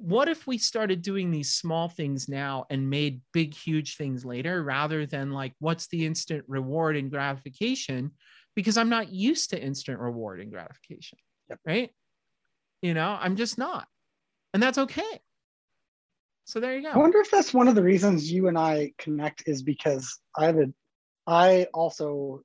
what 0.00 0.28
if 0.28 0.46
we 0.46 0.58
started 0.58 1.02
doing 1.02 1.30
these 1.30 1.54
small 1.54 1.88
things 1.88 2.28
now 2.28 2.64
and 2.70 2.88
made 2.88 3.20
big 3.32 3.54
huge 3.54 3.96
things 3.96 4.24
later 4.24 4.62
rather 4.62 5.06
than 5.06 5.30
like 5.32 5.52
what's 5.58 5.88
the 5.88 6.06
instant 6.06 6.44
reward 6.48 6.96
and 6.96 7.10
gratification? 7.10 8.12
Because 8.56 8.76
i'm 8.76 8.88
not 8.88 9.12
used 9.12 9.50
to 9.50 9.62
instant 9.62 9.98
reward 10.00 10.40
and 10.40 10.50
gratification 10.50 11.18
yep. 11.48 11.58
right? 11.66 11.90
You 12.82 12.94
know 12.94 13.16
i'm 13.20 13.36
just 13.36 13.58
not. 13.58 13.86
And 14.52 14.62
that's 14.62 14.78
okay. 14.78 15.20
So 16.44 16.58
there 16.58 16.76
you 16.76 16.82
go. 16.82 16.90
I 16.90 16.98
wonder 16.98 17.20
if 17.20 17.30
that's 17.30 17.54
one 17.54 17.68
of 17.68 17.76
the 17.76 17.82
reasons 17.82 18.30
you 18.30 18.48
and 18.48 18.58
i 18.58 18.92
connect 18.98 19.44
is 19.46 19.62
because 19.62 20.18
i 20.36 20.46
have 20.46 20.56
a 20.56 20.72
i 21.26 21.66
also 21.72 22.42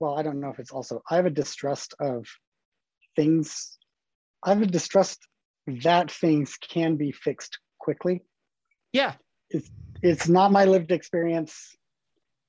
well 0.00 0.18
i 0.18 0.22
don't 0.22 0.40
know 0.40 0.50
if 0.50 0.58
it's 0.58 0.72
also 0.72 1.02
i 1.10 1.16
have 1.16 1.26
a 1.26 1.30
distrust 1.30 1.94
of 2.00 2.26
things. 3.16 3.78
I 4.44 4.50
have 4.50 4.62
a 4.62 4.66
distrust 4.66 5.26
that 5.66 6.10
things 6.10 6.56
can 6.56 6.96
be 6.96 7.12
fixed 7.12 7.58
quickly. 7.78 8.22
Yeah. 8.92 9.14
It's, 9.50 9.70
it's 10.02 10.28
not 10.28 10.52
my 10.52 10.64
lived 10.64 10.92
experience. 10.92 11.76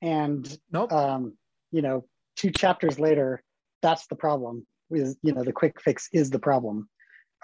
And, 0.01 0.57
nope. 0.71 0.91
um, 0.91 1.37
you 1.71 1.81
know, 1.81 2.05
two 2.35 2.51
chapters 2.51 2.99
later, 2.99 3.43
that's 3.81 4.07
the 4.07 4.15
problem. 4.15 4.65
Is 4.89 5.17
you 5.21 5.33
know 5.33 5.43
the 5.43 5.51
quick 5.51 5.81
fix 5.81 6.07
is 6.13 6.29
the 6.29 6.39
problem. 6.39 6.87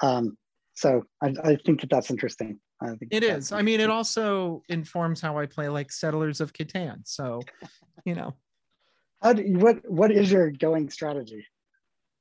Um, 0.01 0.37
so 0.75 1.03
I, 1.21 1.33
I 1.43 1.55
think 1.57 1.81
that 1.81 1.89
that's 1.89 2.09
interesting. 2.09 2.59
I 2.81 2.87
think 2.95 3.09
it 3.11 3.23
is. 3.23 3.51
I 3.51 3.61
mean, 3.61 3.79
it 3.79 3.89
also 3.89 4.63
informs 4.69 5.19
how 5.19 5.37
I 5.37 5.45
play 5.45 5.67
like 5.67 5.91
Settlers 5.91 6.41
of 6.41 6.53
Catan. 6.53 7.01
So, 7.03 7.41
you 8.05 8.15
know. 8.15 8.33
How 9.21 9.33
do 9.33 9.43
what 9.57 9.89
what 9.89 10.11
is 10.11 10.31
your 10.31 10.51
going 10.51 10.89
strategy 10.89 11.45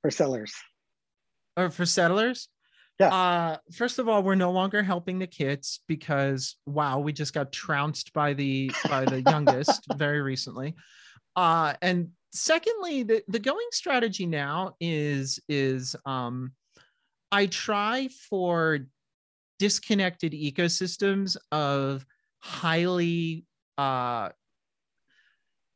for 0.02 0.10
Settlers? 0.10 0.54
Or 1.56 1.70
for 1.70 1.86
Settlers? 1.86 2.48
Yeah. 3.02 3.14
Uh, 3.14 3.56
first 3.72 3.98
of 3.98 4.08
all, 4.08 4.22
we're 4.22 4.34
no 4.34 4.52
longer 4.52 4.82
helping 4.82 5.18
the 5.18 5.26
kids 5.26 5.80
because 5.88 6.56
wow, 6.66 7.00
we 7.00 7.12
just 7.12 7.34
got 7.34 7.52
trounced 7.52 8.12
by 8.12 8.32
the 8.32 8.70
by 8.88 9.04
the 9.04 9.22
youngest 9.22 9.86
very 9.96 10.22
recently. 10.22 10.74
Uh, 11.34 11.74
and 11.82 12.10
secondly, 12.32 13.02
the, 13.02 13.22
the 13.28 13.38
going 13.38 13.66
strategy 13.72 14.26
now 14.26 14.76
is 14.80 15.40
is 15.48 15.96
um 16.06 16.52
I 17.30 17.46
try 17.46 18.08
for 18.30 18.80
disconnected 19.58 20.32
ecosystems 20.32 21.36
of 21.50 22.04
highly 22.40 23.46
uh 23.78 24.30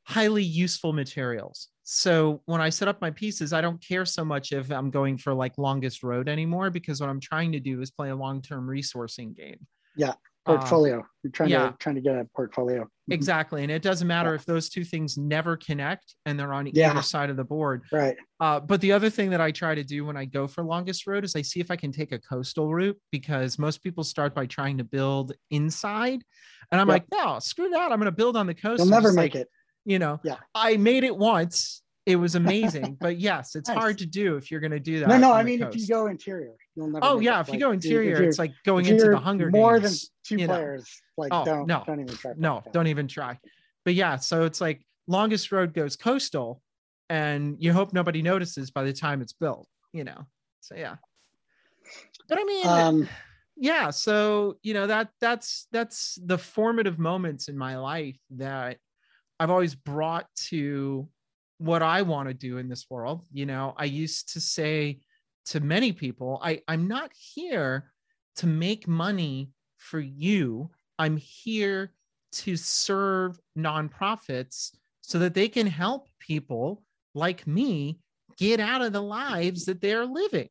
highly 0.04 0.42
useful 0.42 0.92
materials 0.92 1.68
so 1.88 2.42
when 2.46 2.60
I 2.60 2.68
set 2.68 2.88
up 2.88 3.00
my 3.00 3.12
pieces, 3.12 3.52
I 3.52 3.60
don't 3.60 3.80
care 3.80 4.04
so 4.04 4.24
much 4.24 4.50
if 4.50 4.72
I'm 4.72 4.90
going 4.90 5.18
for 5.18 5.32
like 5.32 5.56
longest 5.56 6.02
road 6.02 6.28
anymore 6.28 6.68
because 6.68 7.00
what 7.00 7.08
I'm 7.08 7.20
trying 7.20 7.52
to 7.52 7.60
do 7.60 7.80
is 7.80 7.92
play 7.92 8.10
a 8.10 8.16
long-term 8.16 8.66
resourcing 8.66 9.36
game. 9.36 9.64
Yeah, 9.94 10.14
portfolio. 10.44 10.96
Um, 10.96 11.06
You're 11.22 11.30
trying 11.30 11.50
yeah. 11.50 11.70
to 11.70 11.76
trying 11.78 11.94
to 11.94 12.00
get 12.00 12.16
a 12.16 12.24
portfolio. 12.34 12.82
Mm-hmm. 12.82 13.12
Exactly, 13.12 13.62
and 13.62 13.70
it 13.70 13.82
doesn't 13.82 14.08
matter 14.08 14.30
yeah. 14.30 14.34
if 14.34 14.44
those 14.44 14.68
two 14.68 14.82
things 14.82 15.16
never 15.16 15.56
connect 15.56 16.16
and 16.26 16.36
they're 16.36 16.52
on 16.52 16.66
yeah. 16.72 16.90
either 16.90 17.02
side 17.02 17.30
of 17.30 17.36
the 17.36 17.44
board. 17.44 17.84
Right. 17.92 18.16
Uh, 18.40 18.58
but 18.58 18.80
the 18.80 18.90
other 18.90 19.08
thing 19.08 19.30
that 19.30 19.40
I 19.40 19.52
try 19.52 19.76
to 19.76 19.84
do 19.84 20.04
when 20.04 20.16
I 20.16 20.24
go 20.24 20.48
for 20.48 20.64
longest 20.64 21.06
road 21.06 21.22
is 21.22 21.36
I 21.36 21.42
see 21.42 21.60
if 21.60 21.70
I 21.70 21.76
can 21.76 21.92
take 21.92 22.10
a 22.10 22.18
coastal 22.18 22.74
route 22.74 22.98
because 23.12 23.60
most 23.60 23.80
people 23.84 24.02
start 24.02 24.34
by 24.34 24.46
trying 24.46 24.78
to 24.78 24.84
build 24.84 25.34
inside, 25.52 26.24
and 26.72 26.80
I'm 26.80 26.88
yep. 26.88 26.94
like, 26.94 27.04
no, 27.12 27.38
screw 27.38 27.68
that. 27.70 27.92
I'm 27.92 28.00
going 28.00 28.06
to 28.06 28.10
build 28.10 28.36
on 28.36 28.48
the 28.48 28.54
coast. 28.54 28.80
You'll 28.80 28.90
never 28.90 29.12
make 29.12 29.34
like, 29.34 29.42
it 29.42 29.48
you 29.86 29.98
know 29.98 30.20
yeah. 30.22 30.36
I 30.54 30.76
made 30.76 31.04
it 31.04 31.16
once. 31.16 31.82
It 32.04 32.16
was 32.16 32.34
amazing. 32.34 32.98
But 33.00 33.18
yes 33.18 33.54
it's 33.54 33.68
nice. 33.68 33.78
hard 33.78 33.98
to 33.98 34.06
do 34.06 34.36
if 34.36 34.50
you're 34.50 34.60
going 34.60 34.72
to 34.72 34.80
do 34.80 35.00
that 35.00 35.08
no 35.08 35.16
no 35.16 35.32
i 35.32 35.42
mean 35.42 35.62
if 35.62 35.76
you 35.76 35.86
go 35.86 36.06
interior 36.06 36.54
you'll 36.74 36.88
never 36.88 37.04
oh 37.04 37.20
yeah 37.20 37.38
it. 37.38 37.42
if 37.42 37.48
like, 37.48 37.54
you 37.54 37.60
go 37.60 37.70
interior 37.70 38.22
it's 38.22 38.38
like 38.38 38.52
going 38.64 38.84
into 38.86 39.08
the 39.08 39.18
hunger 39.18 39.50
more 39.50 39.78
games, 39.78 40.10
than 40.28 40.38
two 40.38 40.46
players 40.46 41.00
know. 41.16 41.22
like 41.22 41.32
oh, 41.32 41.44
don't 41.44 41.66
no. 41.66 41.84
don't 41.86 42.00
even 42.00 42.14
try 42.16 42.32
no 42.36 42.62
don't 42.72 42.88
even 42.88 43.08
try. 43.08 43.38
But 43.84 43.94
yeah 43.94 44.16
so 44.16 44.44
it's 44.44 44.60
like 44.60 44.84
longest 45.06 45.52
road 45.52 45.72
goes 45.72 45.96
coastal 45.96 46.60
and 47.08 47.56
you 47.60 47.72
hope 47.72 47.92
nobody 47.92 48.22
notices 48.22 48.70
by 48.70 48.82
the 48.82 48.92
time 48.92 49.22
it's 49.22 49.32
built 49.32 49.68
you 49.92 50.04
know. 50.04 50.26
So 50.60 50.74
yeah. 50.74 50.96
But 52.28 52.38
i 52.38 52.44
mean 52.44 52.66
um, 52.66 53.08
yeah 53.56 53.90
so 53.90 54.58
you 54.62 54.74
know 54.74 54.86
that 54.86 55.08
that's 55.20 55.66
that's 55.72 56.18
the 56.24 56.38
formative 56.38 56.98
moments 56.98 57.48
in 57.48 57.56
my 57.56 57.78
life 57.78 58.18
that 58.30 58.78
I've 59.38 59.50
always 59.50 59.74
brought 59.74 60.26
to 60.48 61.08
what 61.58 61.82
I 61.82 62.02
want 62.02 62.28
to 62.28 62.34
do 62.34 62.58
in 62.58 62.68
this 62.68 62.86
world. 62.90 63.26
You 63.32 63.46
know, 63.46 63.74
I 63.76 63.84
used 63.84 64.32
to 64.34 64.40
say 64.40 65.00
to 65.46 65.60
many 65.60 65.92
people, 65.92 66.40
I, 66.42 66.62
I'm 66.68 66.88
not 66.88 67.12
here 67.14 67.92
to 68.36 68.46
make 68.46 68.88
money 68.88 69.50
for 69.78 70.00
you. 70.00 70.70
I'm 70.98 71.16
here 71.16 71.92
to 72.32 72.56
serve 72.56 73.38
nonprofits 73.56 74.72
so 75.00 75.18
that 75.20 75.34
they 75.34 75.48
can 75.48 75.66
help 75.66 76.08
people 76.18 76.82
like 77.14 77.46
me 77.46 78.00
get 78.36 78.60
out 78.60 78.82
of 78.82 78.92
the 78.92 79.02
lives 79.02 79.64
that 79.66 79.80
they're 79.80 80.04
living. 80.04 80.48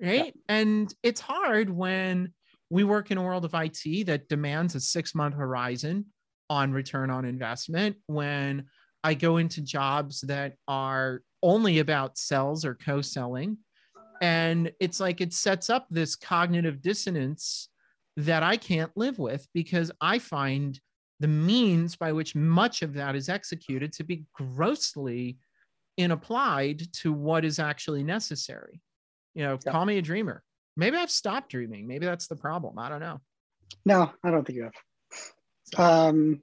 Right. 0.00 0.26
Yeah. 0.26 0.30
And 0.48 0.94
it's 1.02 1.20
hard 1.20 1.70
when 1.70 2.34
we 2.68 2.84
work 2.84 3.10
in 3.10 3.18
a 3.18 3.22
world 3.22 3.44
of 3.44 3.54
IT 3.54 4.06
that 4.06 4.28
demands 4.28 4.74
a 4.74 4.80
six 4.80 5.14
month 5.14 5.34
horizon 5.36 6.06
on 6.48 6.72
return 6.72 7.10
on 7.10 7.24
investment 7.24 7.96
when 8.06 8.66
I 9.04 9.14
go 9.14 9.36
into 9.36 9.60
jobs 9.60 10.20
that 10.22 10.54
are 10.66 11.22
only 11.42 11.78
about 11.78 12.18
sales 12.18 12.64
or 12.64 12.74
co 12.74 13.00
selling. 13.00 13.58
And 14.20 14.72
it's 14.80 14.98
like 14.98 15.20
it 15.20 15.32
sets 15.32 15.70
up 15.70 15.86
this 15.90 16.16
cognitive 16.16 16.80
dissonance 16.80 17.68
that 18.16 18.42
I 18.42 18.56
can't 18.56 18.90
live 18.96 19.18
with 19.18 19.46
because 19.52 19.92
I 20.00 20.18
find 20.18 20.80
the 21.20 21.28
means 21.28 21.96
by 21.96 22.12
which 22.12 22.34
much 22.34 22.82
of 22.82 22.94
that 22.94 23.14
is 23.14 23.28
executed 23.28 23.92
to 23.94 24.04
be 24.04 24.24
grossly 24.34 25.38
inapplied 25.98 26.90
to 26.92 27.12
what 27.12 27.44
is 27.44 27.58
actually 27.58 28.02
necessary. 28.02 28.80
You 29.34 29.42
know, 29.44 29.58
yeah. 29.64 29.72
call 29.72 29.84
me 29.84 29.98
a 29.98 30.02
dreamer. 30.02 30.42
Maybe 30.76 30.96
I've 30.96 31.10
stopped 31.10 31.50
dreaming. 31.50 31.86
Maybe 31.86 32.06
that's 32.06 32.26
the 32.26 32.36
problem. 32.36 32.78
I 32.78 32.88
don't 32.88 33.00
know. 33.00 33.20
No, 33.84 34.12
I 34.24 34.30
don't 34.30 34.46
think 34.46 34.56
you 34.56 34.64
have. 34.64 34.74
Um, 35.76 36.42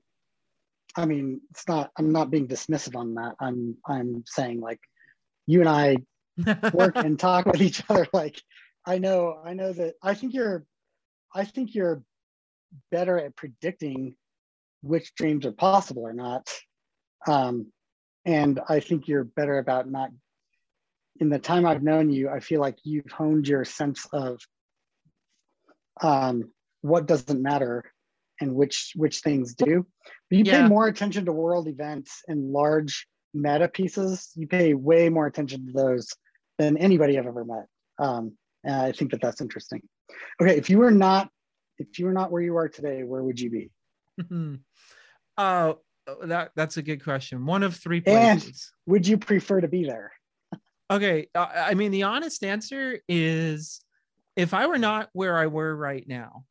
I 0.95 1.05
mean, 1.05 1.41
it's 1.51 1.67
not. 1.67 1.91
I'm 1.97 2.11
not 2.11 2.29
being 2.29 2.47
dismissive 2.47 2.95
on 2.95 3.15
that. 3.15 3.35
I'm. 3.39 3.77
I'm 3.85 4.23
saying 4.27 4.61
like, 4.61 4.79
you 5.47 5.61
and 5.61 5.69
I 5.69 5.97
work 6.73 6.95
and 6.95 7.17
talk 7.17 7.45
with 7.45 7.61
each 7.61 7.83
other. 7.89 8.07
Like, 8.13 8.41
I 8.85 8.97
know. 8.97 9.41
I 9.43 9.53
know 9.53 9.73
that. 9.73 9.95
I 10.01 10.13
think 10.13 10.33
you're. 10.33 10.65
I 11.33 11.45
think 11.45 11.73
you're 11.73 12.03
better 12.91 13.17
at 13.17 13.35
predicting 13.35 14.15
which 14.81 15.15
dreams 15.15 15.45
are 15.45 15.51
possible 15.51 16.03
or 16.03 16.13
not. 16.13 16.47
Um, 17.25 17.71
and 18.25 18.59
I 18.67 18.79
think 18.79 19.07
you're 19.07 19.23
better 19.23 19.57
about 19.57 19.89
not. 19.89 20.09
In 21.19 21.29
the 21.29 21.39
time 21.39 21.65
I've 21.65 21.83
known 21.83 22.09
you, 22.09 22.29
I 22.29 22.39
feel 22.39 22.59
like 22.59 22.77
you've 22.83 23.11
honed 23.11 23.47
your 23.47 23.65
sense 23.65 24.07
of 24.11 24.39
um, 26.01 26.51
what 26.81 27.05
doesn't 27.05 27.41
matter 27.41 27.92
and 28.41 28.55
which 28.55 28.93
which 28.95 29.19
things 29.19 29.53
do. 29.53 29.85
But 30.29 30.37
you 30.37 30.43
yeah. 30.45 30.63
pay 30.63 30.67
more 30.67 30.87
attention 30.87 31.25
to 31.25 31.31
world 31.31 31.67
events 31.67 32.21
and 32.27 32.51
large 32.51 33.07
meta 33.33 33.67
pieces. 33.67 34.29
You 34.35 34.47
pay 34.47 34.73
way 34.73 35.09
more 35.09 35.27
attention 35.27 35.67
to 35.67 35.73
those 35.73 36.09
than 36.57 36.77
anybody 36.77 37.17
I've 37.17 37.25
ever 37.25 37.45
met. 37.45 37.65
Um, 37.99 38.33
and 38.63 38.75
I 38.75 38.91
think 38.91 39.11
that 39.11 39.21
that's 39.21 39.41
interesting. 39.41 39.81
Okay, 40.41 40.57
if 40.57 40.69
you 40.69 40.79
were 40.79 40.91
not 40.91 41.29
if 41.79 41.99
you 41.99 42.05
were 42.05 42.13
not 42.13 42.31
where 42.31 42.41
you 42.41 42.55
are 42.57 42.69
today, 42.69 43.03
where 43.03 43.23
would 43.23 43.39
you 43.39 43.49
be? 43.49 43.71
uh, 45.37 45.73
that 46.23 46.51
that's 46.55 46.77
a 46.77 46.81
good 46.81 47.03
question. 47.03 47.45
One 47.45 47.63
of 47.63 47.75
three 47.75 48.01
places. 48.01 48.71
And 48.85 48.91
would 48.91 49.07
you 49.07 49.17
prefer 49.17 49.61
to 49.61 49.67
be 49.67 49.85
there? 49.85 50.11
okay, 50.91 51.27
uh, 51.35 51.47
I 51.53 51.73
mean 51.73 51.91
the 51.91 52.03
honest 52.03 52.43
answer 52.43 52.99
is 53.07 53.81
if 54.35 54.53
I 54.53 54.67
were 54.67 54.77
not 54.77 55.09
where 55.13 55.37
I 55.37 55.47
were 55.47 55.75
right 55.75 56.07
now, 56.07 56.45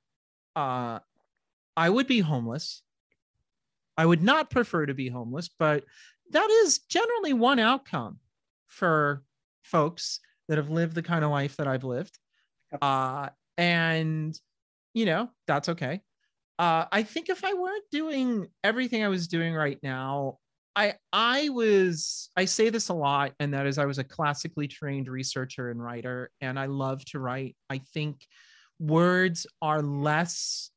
uh, 0.57 1.01
I 1.77 1.89
would 1.89 2.07
be 2.07 2.21
homeless. 2.21 2.83
I 3.97 4.07
would 4.07 4.23
not 4.23 4.51
prefer 4.51 4.87
to 4.87 4.95
be 4.95 5.09
homeless, 5.09 5.49
but 5.59 5.85
that 6.31 6.51
is 6.51 6.79
generally 6.89 7.33
one 7.33 7.59
outcome 7.59 8.19
for 8.67 9.23
folks 9.63 10.21
that 10.49 10.59
have 10.59 10.71
lived 10.71 10.95
the 10.95 11.03
kind 11.03 11.25
of 11.25 11.31
life 11.31 11.57
that 11.57 11.69
I've 11.69 11.85
lived. 11.85 12.19
Uh, 12.81 13.29
and, 13.59 14.39
you 14.95 15.07
know, 15.07 15.29
that's 15.47 15.69
okay. 15.69 16.01
Uh, 16.59 16.87
I 16.91 17.03
think 17.03 17.29
if 17.29 17.45
I 17.45 17.55
weren't 17.55 17.85
doing 17.91 18.49
everything 18.65 19.05
I 19.05 19.09
was 19.09 19.29
doing 19.29 19.55
right 19.55 19.79
now, 19.83 20.39
I 20.75 20.95
I 21.13 21.51
was 21.51 22.31
I 22.37 22.47
say 22.47 22.71
this 22.71 22.89
a 22.89 22.95
lot, 22.95 23.33
and 23.39 23.53
that 23.53 23.67
is 23.67 23.79
I 23.79 23.85
was 23.85 23.99
a 23.99 24.05
classically 24.05 24.69
trained 24.69 25.09
researcher 25.09 25.71
and 25.71 25.83
writer, 25.83 26.31
and 26.41 26.59
I 26.59 26.67
love 26.67 27.05
to 27.07 27.19
write. 27.19 27.57
I 27.69 27.79
think 27.79 28.27
words 28.79 29.47
are 29.61 29.83
less 29.83 30.71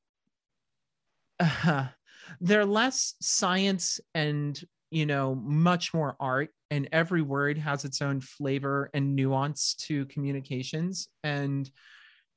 uh, 1.40 1.88
they're 2.42 2.66
less 2.66 3.16
science 3.22 4.00
and 4.14 4.60
you 4.92 5.06
know 5.06 5.36
much 5.36 5.94
more 5.94 6.16
art 6.20 6.50
and 6.72 6.90
every 6.92 7.22
word 7.22 7.58
has 7.58 7.86
its 7.86 8.02
own 8.02 8.20
flavor 8.22 8.90
and 8.94 9.16
nuance 9.16 9.76
to 9.76 10.06
communications. 10.08 11.08
And 11.24 11.70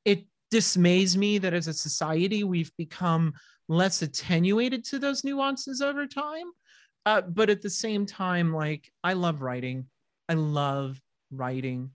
it 0.05 0.27
dismays 0.51 1.17
me 1.17 1.39
that 1.39 1.55
as 1.55 1.67
a 1.67 1.73
society 1.73 2.45
we've 2.45 2.73
become 2.77 3.33
less 3.69 4.03
attenuated 4.03 4.85
to 4.85 4.99
those 4.99 5.25
nuances 5.25 5.81
over 5.81 6.07
time. 6.07 6.47
Uh, 7.07 7.23
but 7.23 7.49
at 7.51 7.63
the 7.63 7.71
same 7.71 8.05
time 8.05 8.53
like 8.53 8.91
i 9.03 9.15
love 9.15 9.41
writing. 9.41 9.87
I 10.29 10.35
love 10.35 11.01
writing. 11.31 11.91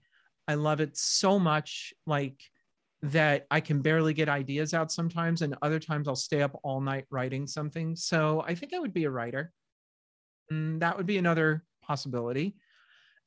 I 0.48 0.54
love 0.54 0.80
it 0.80 0.96
so 0.96 1.38
much. 1.38 1.94
Like 2.06 2.40
that 3.04 3.46
I 3.50 3.60
can 3.60 3.82
barely 3.82 4.14
get 4.14 4.30
ideas 4.30 4.72
out 4.72 4.90
sometimes, 4.90 5.42
and 5.42 5.56
other 5.60 5.78
times 5.78 6.08
I'll 6.08 6.16
stay 6.16 6.40
up 6.40 6.58
all 6.62 6.80
night 6.80 7.04
writing 7.10 7.46
something. 7.46 7.94
So 7.96 8.42
I 8.46 8.54
think 8.54 8.72
I 8.72 8.78
would 8.78 8.94
be 8.94 9.04
a 9.04 9.10
writer. 9.10 9.52
And 10.50 10.76
mm, 10.76 10.80
that 10.80 10.96
would 10.96 11.06
be 11.06 11.18
another 11.18 11.64
possibility. 11.82 12.56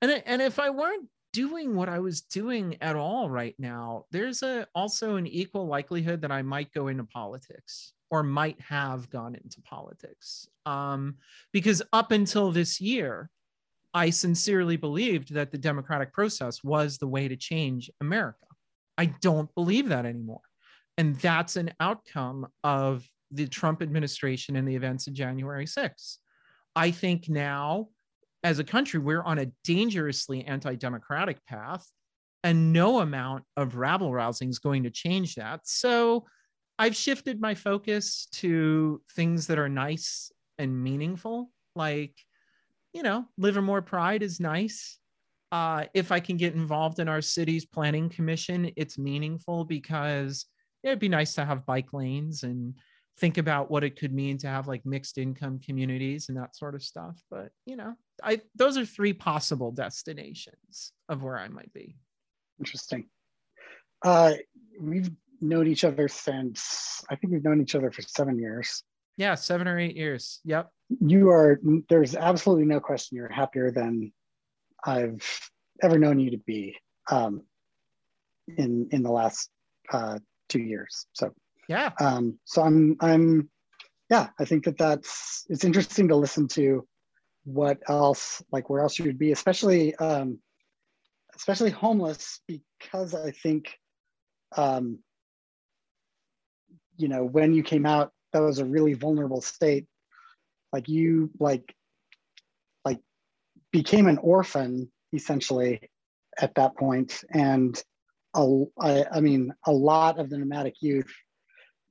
And 0.02 0.24
and 0.26 0.42
if 0.42 0.60
I 0.60 0.72
weren't 0.72 1.08
doing 1.32 1.76
what 1.76 1.90
I 1.90 2.00
was 2.00 2.22
doing 2.22 2.78
at 2.82 2.96
all 2.96 3.30
right 3.30 3.54
now, 3.60 4.06
there's 4.12 4.42
a 4.42 4.68
also 4.74 5.16
an 5.16 5.28
equal 5.28 5.68
likelihood 5.68 6.22
that 6.22 6.32
I 6.32 6.42
might 6.42 6.74
go 6.74 6.88
into 6.88 7.04
politics 7.04 7.94
or 8.10 8.24
might 8.24 8.60
have 8.62 9.10
gone 9.12 9.36
into 9.36 9.62
politics. 9.62 10.48
Um, 10.66 11.18
because 11.54 11.84
up 11.94 12.12
until 12.12 12.52
this 12.52 12.82
year, 12.82 13.30
I 13.94 14.10
sincerely 14.10 14.78
believed 14.78 15.34
that 15.36 15.52
the 15.52 15.58
democratic 15.58 16.14
process 16.14 16.64
was 16.64 16.98
the 16.98 17.08
way 17.08 17.28
to 17.28 17.36
change 17.36 17.92
America. 18.02 18.47
I 18.98 19.06
don't 19.06 19.54
believe 19.56 19.90
that 19.90 20.06
anymore. 20.06 20.42
And 20.98 21.16
that's 21.18 21.56
an 21.56 21.74
outcome 21.80 22.48
of 22.64 23.06
the 23.32 23.48
Trump 23.48 23.82
administration 23.82 24.56
and 24.56 24.68
the 24.68 24.76
events 24.76 25.08
of 25.08 25.14
January 25.14 25.66
6th. 25.66 26.18
I 26.76 26.92
think 26.92 27.30
now, 27.30 27.90
as 28.44 28.60
a 28.60 28.64
country, 28.64 29.00
we're 29.00 29.24
on 29.24 29.40
a 29.40 29.52
dangerously 29.64 30.46
anti 30.46 30.76
democratic 30.76 31.46
path, 31.46 31.86
and 32.44 32.72
no 32.72 33.00
amount 33.00 33.44
of 33.56 33.76
rabble 33.76 34.14
rousing 34.14 34.50
is 34.50 34.60
going 34.60 34.84
to 34.84 34.90
change 34.90 35.36
that. 35.36 35.62
So 35.64 36.26
I've 36.80 36.96
shifted 36.96 37.42
my 37.42 37.56
focus 37.56 38.28
to 38.34 39.02
things 39.16 39.48
that 39.48 39.60
are 39.60 39.70
nice 39.70 40.32
and 40.58 40.84
meaningful, 40.84 41.52
like, 41.76 42.14
you 42.94 43.04
know, 43.04 43.26
Livermore 43.38 43.82
Pride 43.82 44.24
is 44.24 44.40
nice. 44.40 45.00
Uh, 45.52 45.86
if 45.94 46.12
I 46.12 46.20
can 46.20 46.38
get 46.38 46.54
involved 46.54 47.00
in 47.00 47.08
our 47.08 47.22
city's 47.22 47.66
planning 47.66 48.10
commission, 48.10 48.72
it's 48.76 48.98
meaningful 48.98 49.64
because 49.64 50.46
it'd 50.84 51.00
be 51.00 51.10
nice 51.10 51.34
to 51.36 51.46
have 51.46 51.66
bike 51.66 51.94
lanes 51.94 52.44
and 52.44 52.74
think 53.20 53.38
about 53.38 53.72
what 53.72 53.84
it 53.84 53.98
could 53.98 54.14
mean 54.14 54.38
to 54.38 54.48
have 54.48 54.68
like 54.68 54.86
mixed 54.86 55.18
income 55.18 55.60
communities 55.60 56.30
and 56.30 56.38
that 56.38 56.56
sort 56.56 56.76
of 56.76 56.84
stuff. 56.84 57.20
But 57.32 57.50
you 57.66 57.76
know, 57.76 57.94
I 58.24 58.42
those 58.56 58.78
are 58.78 58.86
three 58.86 59.14
possible 59.14 59.72
destinations 59.72 60.92
of 61.10 61.24
where 61.24 61.38
I 61.38 61.48
might 61.48 61.74
be. 61.74 61.96
Interesting. 62.60 63.08
Uh, 64.04 64.34
we've 64.80 65.10
known 65.42 65.68
each 65.68 65.84
other 65.84 66.08
since 66.08 67.04
I 67.10 67.16
think 67.16 67.34
we've 67.34 67.44
known 67.44 67.62
each 67.62 67.76
other 67.76 67.92
for 67.92 68.02
seven 68.02 68.40
years. 68.40 68.84
Yeah, 69.18 69.36
seven 69.36 69.68
or 69.68 69.80
eight 69.80 69.96
years. 69.96 70.40
Yep. 70.46 70.70
You 71.02 71.30
are. 71.30 71.60
There's 71.90 72.16
absolutely 72.16 72.66
no 72.66 72.80
question. 72.80 73.18
You're 73.18 73.30
happier 73.30 73.72
than 73.72 74.12
I've 74.86 75.50
ever 75.82 75.98
known 75.98 76.20
you 76.20 76.32
to 76.32 76.38
be 76.38 76.78
um, 77.10 77.44
in 78.58 78.88
in 78.92 79.04
the 79.04 79.12
last 79.12 79.50
uh, 79.92 80.20
two 80.50 80.62
years. 80.62 81.08
So 81.14 81.34
yeah. 81.68 81.92
Um, 82.00 82.40
so 82.46 82.62
I'm 82.62 82.98
I'm 83.02 83.50
yeah, 84.10 84.30
I 84.40 84.46
think 84.46 84.66
that 84.66 84.78
that's 84.78 85.46
it's 85.50 85.66
interesting 85.66 86.08
to 86.10 86.16
listen 86.16 86.48
to 86.50 86.88
what 87.44 87.80
else 87.88 88.44
like 88.52 88.70
where 88.70 88.82
else 88.82 89.00
you 89.00 89.06
would 89.06 89.20
be, 89.20 89.32
especially 89.32 89.96
um, 89.96 90.40
especially 91.36 91.70
homeless, 91.70 92.42
because 92.48 93.14
I 93.16 93.32
think 93.32 93.78
um, 94.56 95.00
you 96.98 97.08
know 97.08 97.24
when 97.24 97.54
you 97.54 97.64
came 97.64 97.86
out, 97.86 98.12
that 98.34 98.42
was 98.42 98.60
a 98.60 98.66
really 98.66 98.94
vulnerable 98.94 99.42
state. 99.42 99.86
Like 100.74 100.88
you 100.88 101.32
like 101.40 101.64
like 101.64 101.74
became 103.72 104.08
an 104.08 104.18
orphan 104.18 104.92
essentially 105.14 105.90
at 106.40 106.54
that 106.56 106.76
point, 106.78 107.24
and 107.32 107.82
a, 108.36 108.64
I, 108.80 109.06
I 109.12 109.20
mean 109.22 109.54
a 109.66 109.72
lot 109.72 110.20
of 110.20 110.30
the 110.30 110.38
nomadic 110.38 110.76
youth 110.82 111.12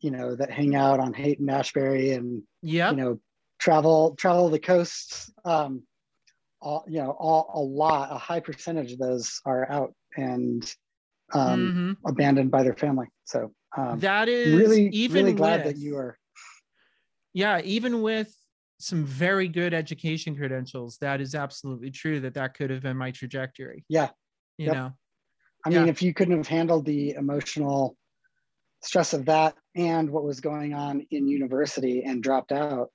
you 0.00 0.10
know 0.10 0.36
that 0.36 0.50
hang 0.50 0.74
out 0.74 1.00
on 1.00 1.14
and 1.14 1.50
Ashbury 1.50 2.12
and 2.12 2.42
yeah 2.62 2.90
you 2.90 2.96
know 2.96 3.20
travel 3.58 4.14
travel 4.16 4.48
the 4.48 4.58
coasts 4.58 5.32
um 5.44 5.82
all 6.60 6.84
you 6.86 7.02
know 7.02 7.10
all 7.10 7.50
a 7.54 7.60
lot 7.60 8.12
a 8.12 8.18
high 8.18 8.40
percentage 8.40 8.92
of 8.92 8.98
those 8.98 9.40
are 9.44 9.70
out 9.70 9.94
and 10.16 10.62
um 11.32 11.96
mm-hmm. 11.98 12.08
abandoned 12.08 12.50
by 12.50 12.62
their 12.62 12.76
family. 12.76 13.06
So 13.24 13.52
um 13.76 13.98
that 14.00 14.28
is 14.28 14.54
really 14.54 14.88
even 14.88 15.24
really 15.24 15.36
glad 15.36 15.64
with, 15.64 15.74
that 15.74 15.80
you 15.80 15.96
are 15.96 16.18
yeah 17.32 17.60
even 17.64 18.02
with 18.02 18.34
some 18.78 19.04
very 19.04 19.48
good 19.48 19.72
education 19.72 20.36
credentials 20.36 20.98
that 21.00 21.20
is 21.20 21.34
absolutely 21.34 21.90
true 21.90 22.20
that 22.20 22.34
that 22.34 22.54
could 22.54 22.70
have 22.70 22.82
been 22.82 22.96
my 22.96 23.10
trajectory 23.10 23.84
yeah 23.88 24.08
you 24.58 24.66
yep. 24.66 24.74
know 24.74 24.92
i 25.64 25.70
mean 25.70 25.88
if 25.88 26.02
you 26.02 26.12
couldn't 26.12 26.36
have 26.36 26.48
handled 26.48 26.84
the 26.84 27.12
emotional 27.12 27.96
stress 28.82 29.14
of 29.14 29.24
that 29.24 29.54
and 29.74 30.10
what 30.10 30.24
was 30.24 30.40
going 30.40 30.74
on 30.74 31.04
in 31.10 31.26
university 31.26 32.02
and 32.04 32.22
dropped 32.22 32.52
out 32.52 32.90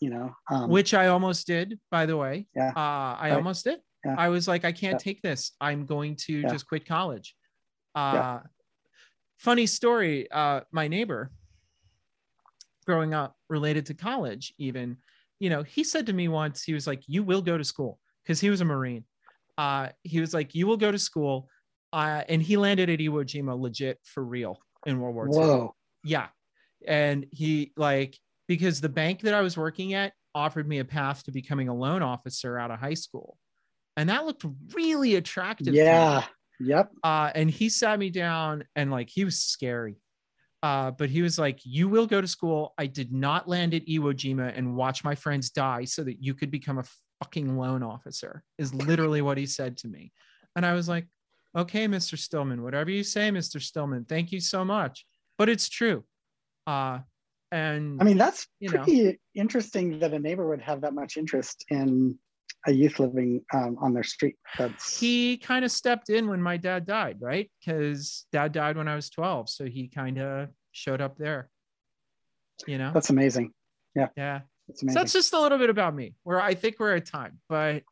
you 0.00 0.10
know 0.10 0.34
um, 0.50 0.68
which 0.68 0.94
i 0.94 1.06
almost 1.06 1.46
did 1.46 1.78
by 1.90 2.04
the 2.04 2.16
way 2.16 2.46
yeah 2.56 2.72
uh, 2.76 3.16
i 3.18 3.28
right. 3.28 3.32
almost 3.32 3.64
did 3.64 3.78
yeah. 4.04 4.16
i 4.18 4.28
was 4.28 4.48
like 4.48 4.64
i 4.64 4.72
can't 4.72 4.94
yeah. 4.94 5.12
take 5.12 5.22
this 5.22 5.52
i'm 5.60 5.86
going 5.86 6.16
to 6.16 6.40
yeah. 6.40 6.48
just 6.48 6.66
quit 6.66 6.86
college 6.86 7.36
uh, 7.94 8.40
funny 9.38 9.66
story 9.66 10.30
uh, 10.30 10.60
my 10.72 10.88
neighbor 10.88 11.30
growing 12.86 13.14
up 13.14 13.36
related 13.48 13.86
to 13.86 13.94
college 13.94 14.54
even 14.58 14.96
you 15.42 15.50
know 15.50 15.62
he 15.62 15.82
said 15.82 16.06
to 16.06 16.12
me 16.12 16.28
once 16.28 16.62
he 16.62 16.72
was 16.72 16.86
like 16.86 17.02
you 17.06 17.22
will 17.22 17.42
go 17.42 17.58
to 17.58 17.64
school 17.64 17.98
because 18.22 18.40
he 18.40 18.50
was 18.50 18.60
a 18.60 18.64
marine 18.64 19.04
uh, 19.58 19.88
he 20.02 20.20
was 20.20 20.32
like 20.32 20.54
you 20.54 20.66
will 20.66 20.76
go 20.76 20.90
to 20.90 20.98
school 20.98 21.48
uh, 21.92 22.22
and 22.28 22.42
he 22.42 22.56
landed 22.56 22.88
at 22.88 22.98
iwo 23.00 23.24
jima 23.24 23.58
legit 23.58 23.98
for 24.02 24.24
real 24.24 24.58
in 24.86 25.00
World 25.00 25.14
War 25.14 25.26
Whoa. 25.28 25.64
II. 25.64 26.10
Yeah. 26.10 26.28
And 26.86 27.26
he 27.30 27.72
like 27.76 28.18
because 28.48 28.80
the 28.80 28.88
bank 28.88 29.20
that 29.20 29.34
I 29.34 29.40
was 29.40 29.56
working 29.56 29.94
at 29.94 30.12
offered 30.34 30.66
me 30.66 30.78
a 30.78 30.84
path 30.84 31.24
to 31.24 31.30
becoming 31.30 31.68
a 31.68 31.74
loan 31.74 32.02
officer 32.02 32.58
out 32.58 32.70
of 32.70 32.80
high 32.80 32.94
school. 32.94 33.36
And 33.96 34.08
that 34.08 34.24
looked 34.24 34.44
really 34.74 35.16
attractive. 35.16 35.74
Yeah. 35.74 36.24
Yep. 36.60 36.92
Uh, 37.04 37.30
and 37.34 37.50
he 37.50 37.68
sat 37.68 37.98
me 37.98 38.10
down 38.10 38.64
and 38.74 38.90
like 38.90 39.10
he 39.10 39.24
was 39.24 39.38
scary. 39.38 39.96
Uh, 40.62 40.92
but 40.92 41.10
he 41.10 41.22
was 41.22 41.38
like, 41.38 41.60
You 41.64 41.88
will 41.88 42.06
go 42.06 42.20
to 42.20 42.28
school. 42.28 42.74
I 42.78 42.86
did 42.86 43.12
not 43.12 43.48
land 43.48 43.74
at 43.74 43.86
Iwo 43.86 44.14
Jima 44.14 44.56
and 44.56 44.76
watch 44.76 45.02
my 45.04 45.14
friends 45.14 45.50
die 45.50 45.84
so 45.84 46.04
that 46.04 46.22
you 46.22 46.34
could 46.34 46.50
become 46.50 46.78
a 46.78 46.84
fucking 47.22 47.56
loan 47.56 47.82
officer, 47.82 48.42
is 48.58 48.74
literally 48.74 49.22
what 49.22 49.38
he 49.38 49.46
said 49.46 49.76
to 49.78 49.88
me. 49.88 50.12
And 50.56 50.64
I 50.64 50.74
was 50.74 50.88
like, 50.88 51.06
okay, 51.56 51.86
Mr. 51.86 52.18
Stillman, 52.18 52.62
whatever 52.62 52.90
you 52.90 53.04
say, 53.04 53.30
Mr. 53.30 53.60
Stillman, 53.60 54.04
thank 54.04 54.32
you 54.32 54.40
so 54.40 54.64
much. 54.64 55.06
But 55.38 55.48
it's 55.48 55.68
true. 55.68 56.04
Uh, 56.66 57.00
and 57.50 58.00
I 58.00 58.04
mean, 58.04 58.16
that's 58.16 58.46
pretty 58.64 59.04
know, 59.04 59.12
interesting 59.34 59.98
that 59.98 60.14
a 60.14 60.18
neighbor 60.18 60.48
would 60.48 60.62
have 60.62 60.80
that 60.82 60.94
much 60.94 61.16
interest 61.16 61.64
in 61.68 62.18
a 62.66 62.72
youth 62.72 62.98
living 62.98 63.44
um, 63.52 63.76
on 63.80 63.92
their 63.92 64.02
street. 64.02 64.36
That's 64.58 64.98
he 64.98 65.36
kind 65.36 65.64
of 65.64 65.70
stepped 65.70 66.10
in 66.10 66.28
when 66.28 66.40
my 66.40 66.56
dad 66.56 66.86
died, 66.86 67.18
right? 67.20 67.50
Because 67.60 68.26
dad 68.32 68.52
died 68.52 68.76
when 68.76 68.88
I 68.88 68.94
was 68.94 69.10
12. 69.10 69.50
So 69.50 69.64
he 69.64 69.88
kind 69.88 70.18
of 70.18 70.48
showed 70.72 71.00
up 71.00 71.16
there. 71.16 71.48
You 72.66 72.78
know, 72.78 72.92
that's 72.92 73.10
amazing. 73.10 73.52
Yeah. 73.96 74.08
Yeah. 74.16 74.40
That's, 74.68 74.82
amazing. 74.82 74.94
So 74.94 75.00
that's 75.00 75.12
just 75.12 75.32
a 75.32 75.40
little 75.40 75.58
bit 75.58 75.70
about 75.70 75.94
me 75.94 76.14
where 76.22 76.40
I 76.40 76.54
think 76.54 76.76
we're 76.78 76.94
at 76.94 77.06
time, 77.06 77.40
but 77.48 77.82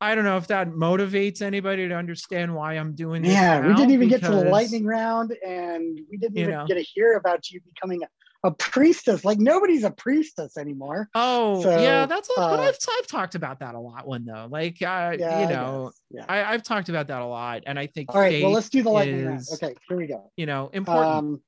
I 0.00 0.14
don't 0.14 0.24
know 0.24 0.36
if 0.36 0.46
that 0.46 0.70
motivates 0.70 1.42
anybody 1.42 1.88
to 1.88 1.94
understand 1.94 2.54
why 2.54 2.74
I'm 2.74 2.94
doing 2.94 3.22
this. 3.22 3.32
Yeah, 3.32 3.66
we 3.66 3.74
didn't 3.74 3.90
even 3.90 4.08
because, 4.08 4.22
get 4.22 4.30
to 4.30 4.44
the 4.44 4.50
lightning 4.50 4.84
round, 4.84 5.36
and 5.44 5.98
we 6.08 6.16
didn't 6.16 6.38
even 6.38 6.52
know. 6.52 6.66
get 6.66 6.74
to 6.74 6.82
hear 6.82 7.16
about 7.16 7.50
you 7.50 7.60
becoming 7.74 8.04
a, 8.04 8.06
a, 8.44 8.50
priestess. 8.50 9.24
Like 9.24 9.38
nobody's 9.38 9.84
a 9.84 9.90
priestess 9.90 10.56
anymore. 10.56 11.08
Oh, 11.14 11.62
so, 11.62 11.80
yeah, 11.80 12.06
that's. 12.06 12.30
A, 12.30 12.40
uh, 12.40 12.50
but 12.50 12.60
I've 12.60 12.76
I've 12.98 13.06
talked 13.06 13.34
about 13.34 13.60
that 13.60 13.74
a 13.74 13.80
lot. 13.80 14.06
One 14.06 14.24
though, 14.24 14.48
like 14.50 14.82
uh, 14.82 15.16
yeah, 15.18 15.40
you 15.42 15.48
know, 15.48 15.92
I, 16.28 16.36
yeah. 16.36 16.48
I 16.48 16.52
have 16.52 16.62
talked 16.62 16.88
about 16.88 17.08
that 17.08 17.20
a 17.20 17.26
lot, 17.26 17.64
and 17.66 17.78
I 17.78 17.86
think. 17.86 18.14
All 18.14 18.20
right, 18.20 18.42
well, 18.42 18.52
let's 18.52 18.68
do 18.68 18.82
the 18.82 18.90
lightning 18.90 19.26
round. 19.26 19.42
Okay, 19.54 19.74
here 19.88 19.96
we 19.96 20.06
go. 20.06 20.30
You 20.36 20.46
know, 20.46 20.70
important. 20.72 21.06
Um, 21.06 21.42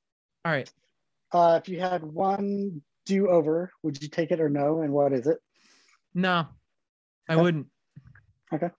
All 0.45 0.51
right. 0.51 0.71
Uh, 1.31 1.59
if 1.61 1.69
you 1.69 1.79
had 1.79 2.03
one 2.03 2.81
do 3.05 3.29
over, 3.29 3.71
would 3.83 4.01
you 4.01 4.09
take 4.09 4.31
it 4.31 4.39
or 4.39 4.49
no? 4.49 4.81
And 4.81 4.91
what 4.91 5.13
is 5.13 5.27
it? 5.27 5.37
No, 6.13 6.47
I 7.29 7.37
wouldn't. 7.37 7.67
Okay. 8.53 8.69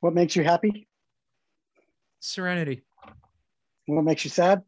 What 0.00 0.14
makes 0.14 0.34
you 0.34 0.44
happy? 0.44 0.88
Serenity. 2.20 2.82
What 3.86 4.02
makes 4.02 4.24
you 4.24 4.30
sad? 4.30 4.62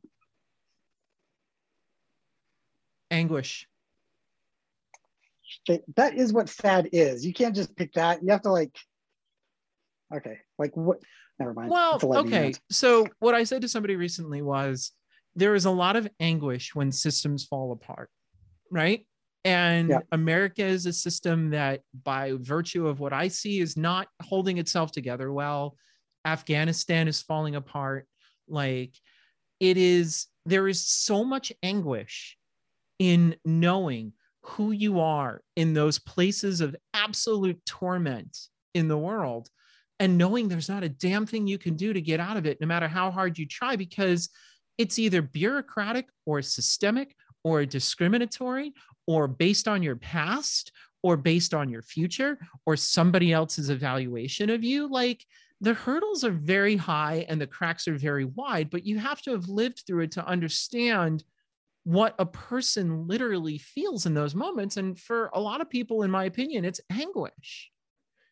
Anguish. 3.16 3.66
That 5.96 6.14
is 6.14 6.32
what 6.32 6.48
sad 6.48 6.90
is. 6.92 7.24
You 7.24 7.32
can't 7.32 7.54
just 7.54 7.74
pick 7.74 7.92
that. 7.94 8.22
You 8.22 8.30
have 8.30 8.42
to 8.42 8.52
like, 8.52 8.76
okay, 10.14 10.38
like 10.58 10.76
what? 10.76 10.98
Never 11.38 11.54
mind. 11.54 11.70
Well, 11.70 11.98
okay. 12.02 12.54
So 12.70 13.06
what 13.18 13.34
I 13.34 13.44
said 13.44 13.62
to 13.62 13.68
somebody 13.68 13.96
recently 13.96 14.42
was 14.42 14.92
there 15.34 15.54
is 15.54 15.64
a 15.64 15.70
lot 15.70 15.96
of 15.96 16.08
anguish 16.20 16.74
when 16.74 16.92
systems 16.92 17.44
fall 17.44 17.72
apart, 17.72 18.10
right? 18.70 19.06
And 19.44 19.90
yeah. 19.90 20.00
America 20.12 20.64
is 20.64 20.86
a 20.86 20.92
system 20.92 21.50
that, 21.50 21.82
by 22.04 22.32
virtue 22.38 22.86
of 22.88 23.00
what 23.00 23.12
I 23.12 23.28
see, 23.28 23.60
is 23.60 23.76
not 23.76 24.08
holding 24.22 24.58
itself 24.58 24.92
together 24.92 25.32
well. 25.32 25.76
Afghanistan 26.24 27.06
is 27.06 27.22
falling 27.22 27.54
apart. 27.54 28.06
Like 28.48 28.94
it 29.60 29.76
is, 29.76 30.26
there 30.44 30.68
is 30.68 30.86
so 30.86 31.24
much 31.24 31.52
anguish 31.62 32.36
in 32.98 33.36
knowing 33.44 34.12
who 34.42 34.70
you 34.70 35.00
are 35.00 35.42
in 35.56 35.74
those 35.74 35.98
places 35.98 36.60
of 36.60 36.76
absolute 36.94 37.60
torment 37.66 38.38
in 38.74 38.88
the 38.88 38.98
world 38.98 39.48
and 39.98 40.18
knowing 40.18 40.48
there's 40.48 40.68
not 40.68 40.84
a 40.84 40.88
damn 40.88 41.26
thing 41.26 41.46
you 41.46 41.58
can 41.58 41.74
do 41.74 41.92
to 41.92 42.00
get 42.00 42.20
out 42.20 42.36
of 42.36 42.46
it, 42.46 42.60
no 42.60 42.66
matter 42.66 42.86
how 42.86 43.10
hard 43.10 43.38
you 43.38 43.46
try, 43.46 43.76
because 43.76 44.28
it's 44.78 44.98
either 44.98 45.22
bureaucratic 45.22 46.06
or 46.26 46.42
systemic 46.42 47.16
or 47.44 47.64
discriminatory 47.64 48.74
or 49.06 49.26
based 49.26 49.68
on 49.68 49.82
your 49.82 49.96
past 49.96 50.70
or 51.02 51.16
based 51.16 51.54
on 51.54 51.70
your 51.70 51.82
future 51.82 52.38
or 52.66 52.76
somebody 52.76 53.32
else's 53.32 53.70
evaluation 53.70 54.50
of 54.50 54.62
you. 54.62 54.86
Like 54.86 55.24
the 55.60 55.74
hurdles 55.74 56.24
are 56.24 56.30
very 56.30 56.76
high 56.76 57.24
and 57.28 57.40
the 57.40 57.46
cracks 57.46 57.88
are 57.88 57.96
very 57.96 58.24
wide 58.24 58.68
but 58.70 58.84
you 58.84 58.98
have 58.98 59.22
to 59.22 59.30
have 59.30 59.48
lived 59.48 59.82
through 59.86 60.02
it 60.02 60.12
to 60.12 60.26
understand 60.26 61.24
what 61.86 62.16
a 62.18 62.26
person 62.26 63.06
literally 63.06 63.58
feels 63.58 64.06
in 64.06 64.14
those 64.14 64.34
moments 64.34 64.76
and 64.76 64.98
for 64.98 65.30
a 65.34 65.40
lot 65.40 65.60
of 65.60 65.70
people 65.70 66.02
in 66.02 66.10
my 66.10 66.24
opinion 66.24 66.64
it's 66.64 66.80
anguish 66.90 67.70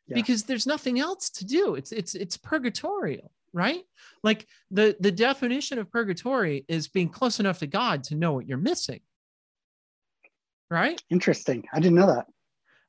yeah. 0.09 0.17
because 0.17 0.43
there's 0.43 0.67
nothing 0.67 0.99
else 0.99 1.31
to 1.31 1.45
do. 1.45 1.77
It's 1.77 1.93
it's 1.93 2.17
it's 2.17 2.37
purgatorial 2.37 3.31
right? 3.53 3.85
Like 4.25 4.49
the 4.73 4.97
the 4.99 5.13
definition 5.13 5.79
of 5.79 5.89
purgatory 5.89 6.65
is 6.67 6.89
being 6.89 7.09
close 7.09 7.39
enough 7.39 7.61
to 7.61 7.69
god 7.69 8.03
to 8.05 8.17
know 8.17 8.33
what 8.33 8.49
you're 8.49 8.59
missing 8.59 9.01
right? 10.69 11.01
Interesting. 11.09 11.63
I 11.73 11.79
didn't 11.79 11.95
know 11.95 12.09
that. 12.09 12.27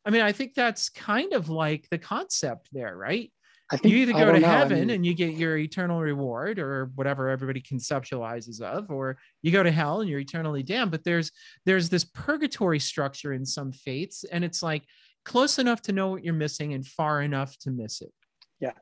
I 0.03 0.09
mean 0.09 0.21
i 0.21 0.31
think 0.31 0.55
that's 0.55 0.89
kind 0.89 1.33
of 1.33 1.49
like 1.49 1.87
the 1.91 1.99
concept 1.99 2.69
there 2.71 2.97
right 2.97 3.31
I 3.71 3.77
think, 3.77 3.93
you 3.93 4.01
either 4.01 4.13
go 4.13 4.31
to 4.31 4.39
know, 4.39 4.47
heaven 4.47 4.77
I 4.77 4.79
mean, 4.81 4.89
and 4.91 5.05
you 5.05 5.15
get 5.15 5.33
your 5.33 5.57
eternal 5.57 5.99
reward 5.99 6.59
or 6.59 6.91
whatever 6.93 7.29
everybody 7.29 7.61
conceptualizes 7.61 8.61
of, 8.61 8.91
or 8.91 9.17
you 9.41 9.51
go 9.51 9.63
to 9.63 9.71
hell 9.71 10.01
and 10.01 10.09
you're 10.09 10.19
eternally 10.19 10.61
damned. 10.61 10.91
But 10.91 11.03
there's 11.03 11.31
there's 11.65 11.89
this 11.89 12.03
purgatory 12.03 12.79
structure 12.79 13.33
in 13.33 13.45
some 13.45 13.71
faiths, 13.71 14.23
and 14.23 14.43
it's 14.43 14.61
like 14.61 14.83
close 15.23 15.57
enough 15.57 15.81
to 15.83 15.91
know 15.91 16.09
what 16.09 16.23
you're 16.23 16.33
missing 16.35 16.73
and 16.73 16.85
far 16.85 17.21
enough 17.21 17.57
to 17.59 17.71
miss 17.71 18.01
it. 18.01 18.11
Yeah. 18.59 18.73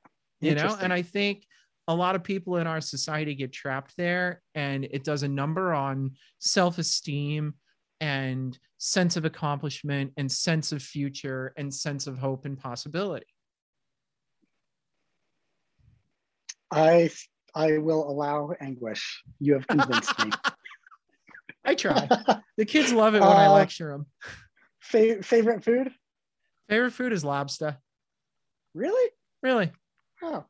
You 0.42 0.56
know, 0.56 0.78
and 0.82 0.92
I 0.92 1.02
think 1.02 1.46
a 1.88 1.96
lot 1.96 2.16
of 2.16 2.24
people 2.24 2.58
in 2.58 2.68
our 2.68 2.82
society 2.82 3.36
get 3.36 3.54
trapped 3.54 3.94
there 3.98 4.42
and 4.56 4.86
it 4.86 5.04
does 5.04 5.24
a 5.24 5.28
number 5.28 5.74
on 5.74 6.12
self-esteem 6.40 7.54
and 8.02 8.58
sense 8.78 9.16
of 9.16 9.24
accomplishment 9.24 10.12
and 10.18 10.30
sense 10.30 10.74
of 10.74 10.82
future 10.82 11.54
and 11.58 11.74
sense 11.74 12.08
of 12.08 12.18
hope 12.18 12.46
and 12.46 12.58
possibility 12.58 13.26
I 16.74 17.10
I 17.56 17.78
will 17.78 18.10
allow 18.10 18.52
anguish. 18.60 19.24
You 19.40 19.54
have 19.54 19.68
convinced 19.68 20.20
me. 20.20 20.32
I 21.66 21.76
try. 21.76 22.10
The 22.56 22.66
kids 22.66 22.94
love 22.94 23.16
it 23.16 23.22
when 23.22 23.32
uh, 23.32 23.34
I 23.34 23.48
lecture 23.48 23.90
them. 23.92 24.06
Fa- 24.80 25.24
favorite 25.24 25.64
food? 25.64 25.92
Favorite 26.70 26.92
food 26.92 27.12
is 27.12 27.26
lobster. 27.26 27.78
Really? 28.76 29.10
Really. 29.42 29.72
Oh, 30.22 30.46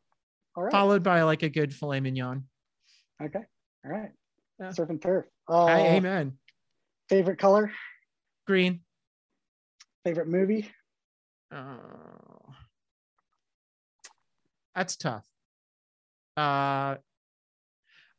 all 0.53 0.63
right. 0.63 0.71
Followed 0.74 1.01
by 1.01 1.24
like 1.24 1.41
a 1.43 1.47
good 1.47 1.74
filet 1.74 2.01
mignon. 2.01 2.43
Okay. 3.24 3.39
All 3.86 3.91
right. 3.91 4.11
Yeah. 4.59 4.71
Surf 4.71 4.89
and 4.89 5.01
turf. 5.01 5.24
Uh, 5.49 5.69
amen. 5.69 6.34
Favorite 7.07 7.39
color? 7.39 7.71
Green. 8.45 8.82
Favorite 10.03 10.28
movie? 10.28 10.69
Oh, 11.53 12.53
that's 14.76 14.97
tough 14.97 15.26
uh 16.38 16.96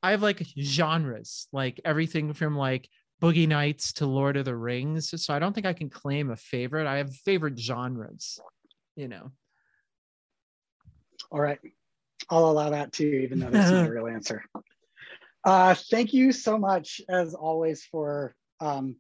I 0.05 0.11
have 0.11 0.23
like 0.23 0.47
genres, 0.61 1.49
like 1.51 1.81
everything 1.83 2.35
from 2.35 2.57
like 2.57 2.89
Boogie 3.23 3.49
Nights 3.49 3.95
to 3.95 4.07
Lord 4.07 4.37
of 4.37 4.45
the 4.45 4.55
Rings. 4.55 5.15
So 5.25 5.33
I 5.33 5.39
don't 5.39 5.55
think 5.55 5.67
I 5.67 5.73
can 5.73 5.89
claim 5.89 6.31
a 6.31 6.37
favorite. 6.37 6.87
I 6.87 6.99
have 6.99 7.15
favorite 7.15 7.59
genres, 7.59 8.39
you 8.97 9.09
know. 9.09 9.33
All 11.31 11.41
right. 11.41 11.59
I'll 12.29 12.51
allow 12.51 12.71
that 12.71 12.93
too, 12.93 13.07
even 13.07 13.39
though 13.39 13.51
that's 13.51 13.73
not 13.73 13.87
a 13.87 13.91
real 13.91 14.07
answer. 14.07 14.45
Uh, 15.43 15.75
thank 15.91 16.13
you 16.13 16.33
so 16.33 16.59
much, 16.59 17.01
as 17.09 17.33
always, 17.33 17.85
for 17.85 18.35
um, 18.61 18.97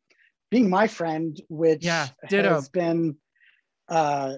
being 0.50 0.70
my 0.70 0.86
friend, 0.86 1.38
which 1.48 1.84
yeah, 1.84 2.08
ditto. 2.30 2.54
has 2.54 2.68
been 2.70 3.16
uh, 3.88 4.34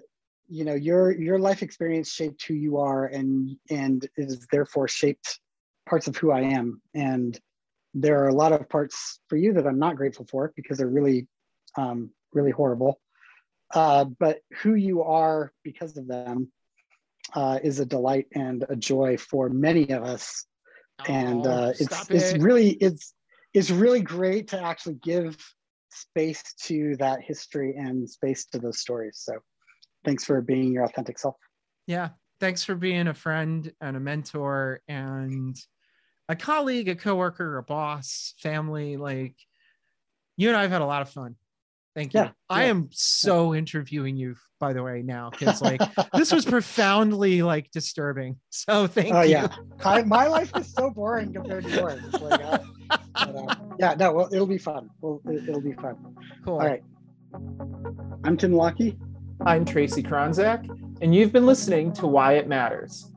you 0.49 0.65
know 0.65 0.75
your 0.75 1.13
your 1.13 1.39
life 1.39 1.63
experience 1.63 2.11
shaped 2.11 2.45
who 2.47 2.55
you 2.55 2.79
are 2.79 3.07
and 3.07 3.57
and 3.71 4.09
is 4.17 4.47
therefore 4.51 4.89
shaped 4.89 5.41
parts 5.89 6.07
of 6.07 6.17
who 6.17 6.31
i 6.31 6.41
am. 6.41 6.81
And 6.95 7.39
there 7.95 8.23
are 8.23 8.29
a 8.29 8.35
lot 8.35 8.53
of 8.53 8.69
parts 8.69 9.21
for 9.29 9.37
you 9.37 9.53
that 9.55 9.67
i'm 9.67 9.79
not 9.79 9.97
grateful 9.97 10.27
for 10.31 10.53
because 10.57 10.79
they're 10.79 10.87
really 10.87 11.27
um, 11.77 12.11
really 12.33 12.51
horrible. 12.51 13.01
Uh, 13.75 14.05
but 14.05 14.41
who 14.63 14.75
you 14.75 15.03
are 15.03 15.53
because 15.65 15.97
of 15.97 16.07
them 16.07 16.51
uh, 17.35 17.59
is 17.63 17.81
a 17.81 17.87
delight 17.87 18.27
and 18.35 18.65
a 18.69 18.77
joy 18.77 19.17
for 19.17 19.49
many 19.49 19.91
of 19.91 20.05
us. 20.05 20.45
Oh, 21.01 21.13
and 21.13 21.47
uh, 21.47 21.73
it's 21.79 22.11
it. 22.11 22.15
it's 22.15 22.43
really 22.43 22.71
it's 22.71 23.13
it's 23.53 23.71
really 23.71 24.01
great 24.01 24.49
to 24.49 24.61
actually 24.61 24.95
give 25.03 25.37
space 25.91 26.43
to 26.63 26.97
that 26.97 27.21
history 27.23 27.75
and 27.77 28.09
space 28.09 28.47
to 28.47 28.59
those 28.59 28.79
stories. 28.79 29.19
So 29.23 29.39
thanks 30.07 30.25
for 30.25 30.41
being 30.41 30.73
your 30.73 30.85
authentic 30.85 31.19
self. 31.19 31.37
Yeah. 31.87 32.11
Thanks 32.41 32.65
for 32.65 32.75
being 32.75 33.09
a 33.09 33.15
friend 33.15 33.71
and 33.81 33.97
a 33.97 34.01
mentor 34.01 34.81
and 34.89 35.57
a 36.29 36.37
colleague, 36.37 36.89
a 36.89 36.95
coworker, 36.95 37.59
a 37.59 37.63
boss, 37.63 38.35
family. 38.39 38.97
Like 38.97 39.35
you 40.37 40.49
and 40.49 40.57
I 40.57 40.63
have 40.63 40.71
had 40.71 40.83
a 40.83 40.87
lot 40.87 41.03
of 41.03 41.11
fun. 41.11 41.37
Thank 41.95 42.13
you. 42.13 42.21
Yeah, 42.21 42.31
I 42.51 42.65
yeah. 42.65 42.71
am 42.71 42.89
so 42.93 43.53
yeah. 43.53 43.59
interviewing 43.61 44.19
you, 44.19 44.37
by 44.61 44.75
the 44.75 44.83
way, 44.83 45.01
now 45.03 45.31
because 45.31 45.63
like 45.63 45.81
this 46.13 46.31
was 46.31 46.45
profoundly 46.45 47.41
like 47.41 47.71
disturbing. 47.71 48.37
So 48.51 48.87
thank 48.87 49.15
oh, 49.15 49.23
you. 49.23 49.31
yeah, 49.31 49.49
I, 49.83 50.03
my 50.03 50.27
life 50.27 50.53
is 50.57 50.71
so 50.71 50.91
boring 50.91 51.33
compared 51.33 51.65
to 51.65 51.71
yours. 51.71 52.03
Like, 52.21 52.45
uh, 52.45 52.59
but, 53.15 53.35
uh, 53.35 53.55
yeah, 53.79 53.95
no, 53.99 54.13
well, 54.13 54.29
it'll 54.31 54.47
be 54.47 54.59
fun. 54.59 54.91
Well, 55.01 55.23
it, 55.25 55.49
will 55.49 55.63
be 55.63 55.73
fun. 55.73 55.97
Cool. 56.45 56.55
All 56.55 56.67
right. 56.67 56.83
I'm 58.25 58.37
Tim 58.37 58.53
Lockie. 58.53 58.99
I'm 59.47 59.65
Tracy 59.65 60.03
Kronzak, 60.03 60.69
and 61.01 61.15
you've 61.15 61.33
been 61.33 61.47
listening 61.47 61.93
to 61.93 62.09
Why 62.09 62.33
It 62.33 62.49
Matters. 62.49 63.13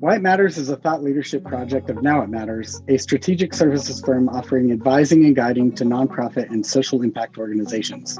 Why 0.00 0.16
It 0.16 0.22
Matters 0.22 0.58
is 0.58 0.70
a 0.70 0.76
thought 0.76 1.04
leadership 1.04 1.44
project 1.44 1.88
of 1.88 2.02
Now 2.02 2.20
It 2.22 2.30
Matters, 2.30 2.82
a 2.88 2.96
strategic 2.96 3.54
services 3.54 4.00
firm 4.00 4.28
offering 4.28 4.72
advising 4.72 5.24
and 5.26 5.36
guiding 5.36 5.72
to 5.76 5.84
nonprofit 5.84 6.50
and 6.50 6.66
social 6.66 7.02
impact 7.02 7.38
organizations. 7.38 8.18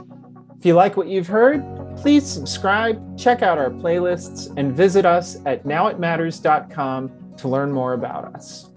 If 0.57 0.65
you 0.65 0.75
like 0.75 0.97
what 0.97 1.09
you've 1.09 1.27
heard, 1.27 1.65
please 1.97 2.25
subscribe, 2.25 3.19
check 3.19 3.43
out 3.43 3.59
our 3.59 3.71
playlists, 3.71 4.57
and 4.57 4.73
visit 4.73 5.05
us 5.05 5.37
at 5.47 5.65
nowitmatters.com 5.65 7.35
to 7.39 7.49
learn 7.49 7.73
more 7.73 7.95
about 7.95 8.37
us. 8.37 8.70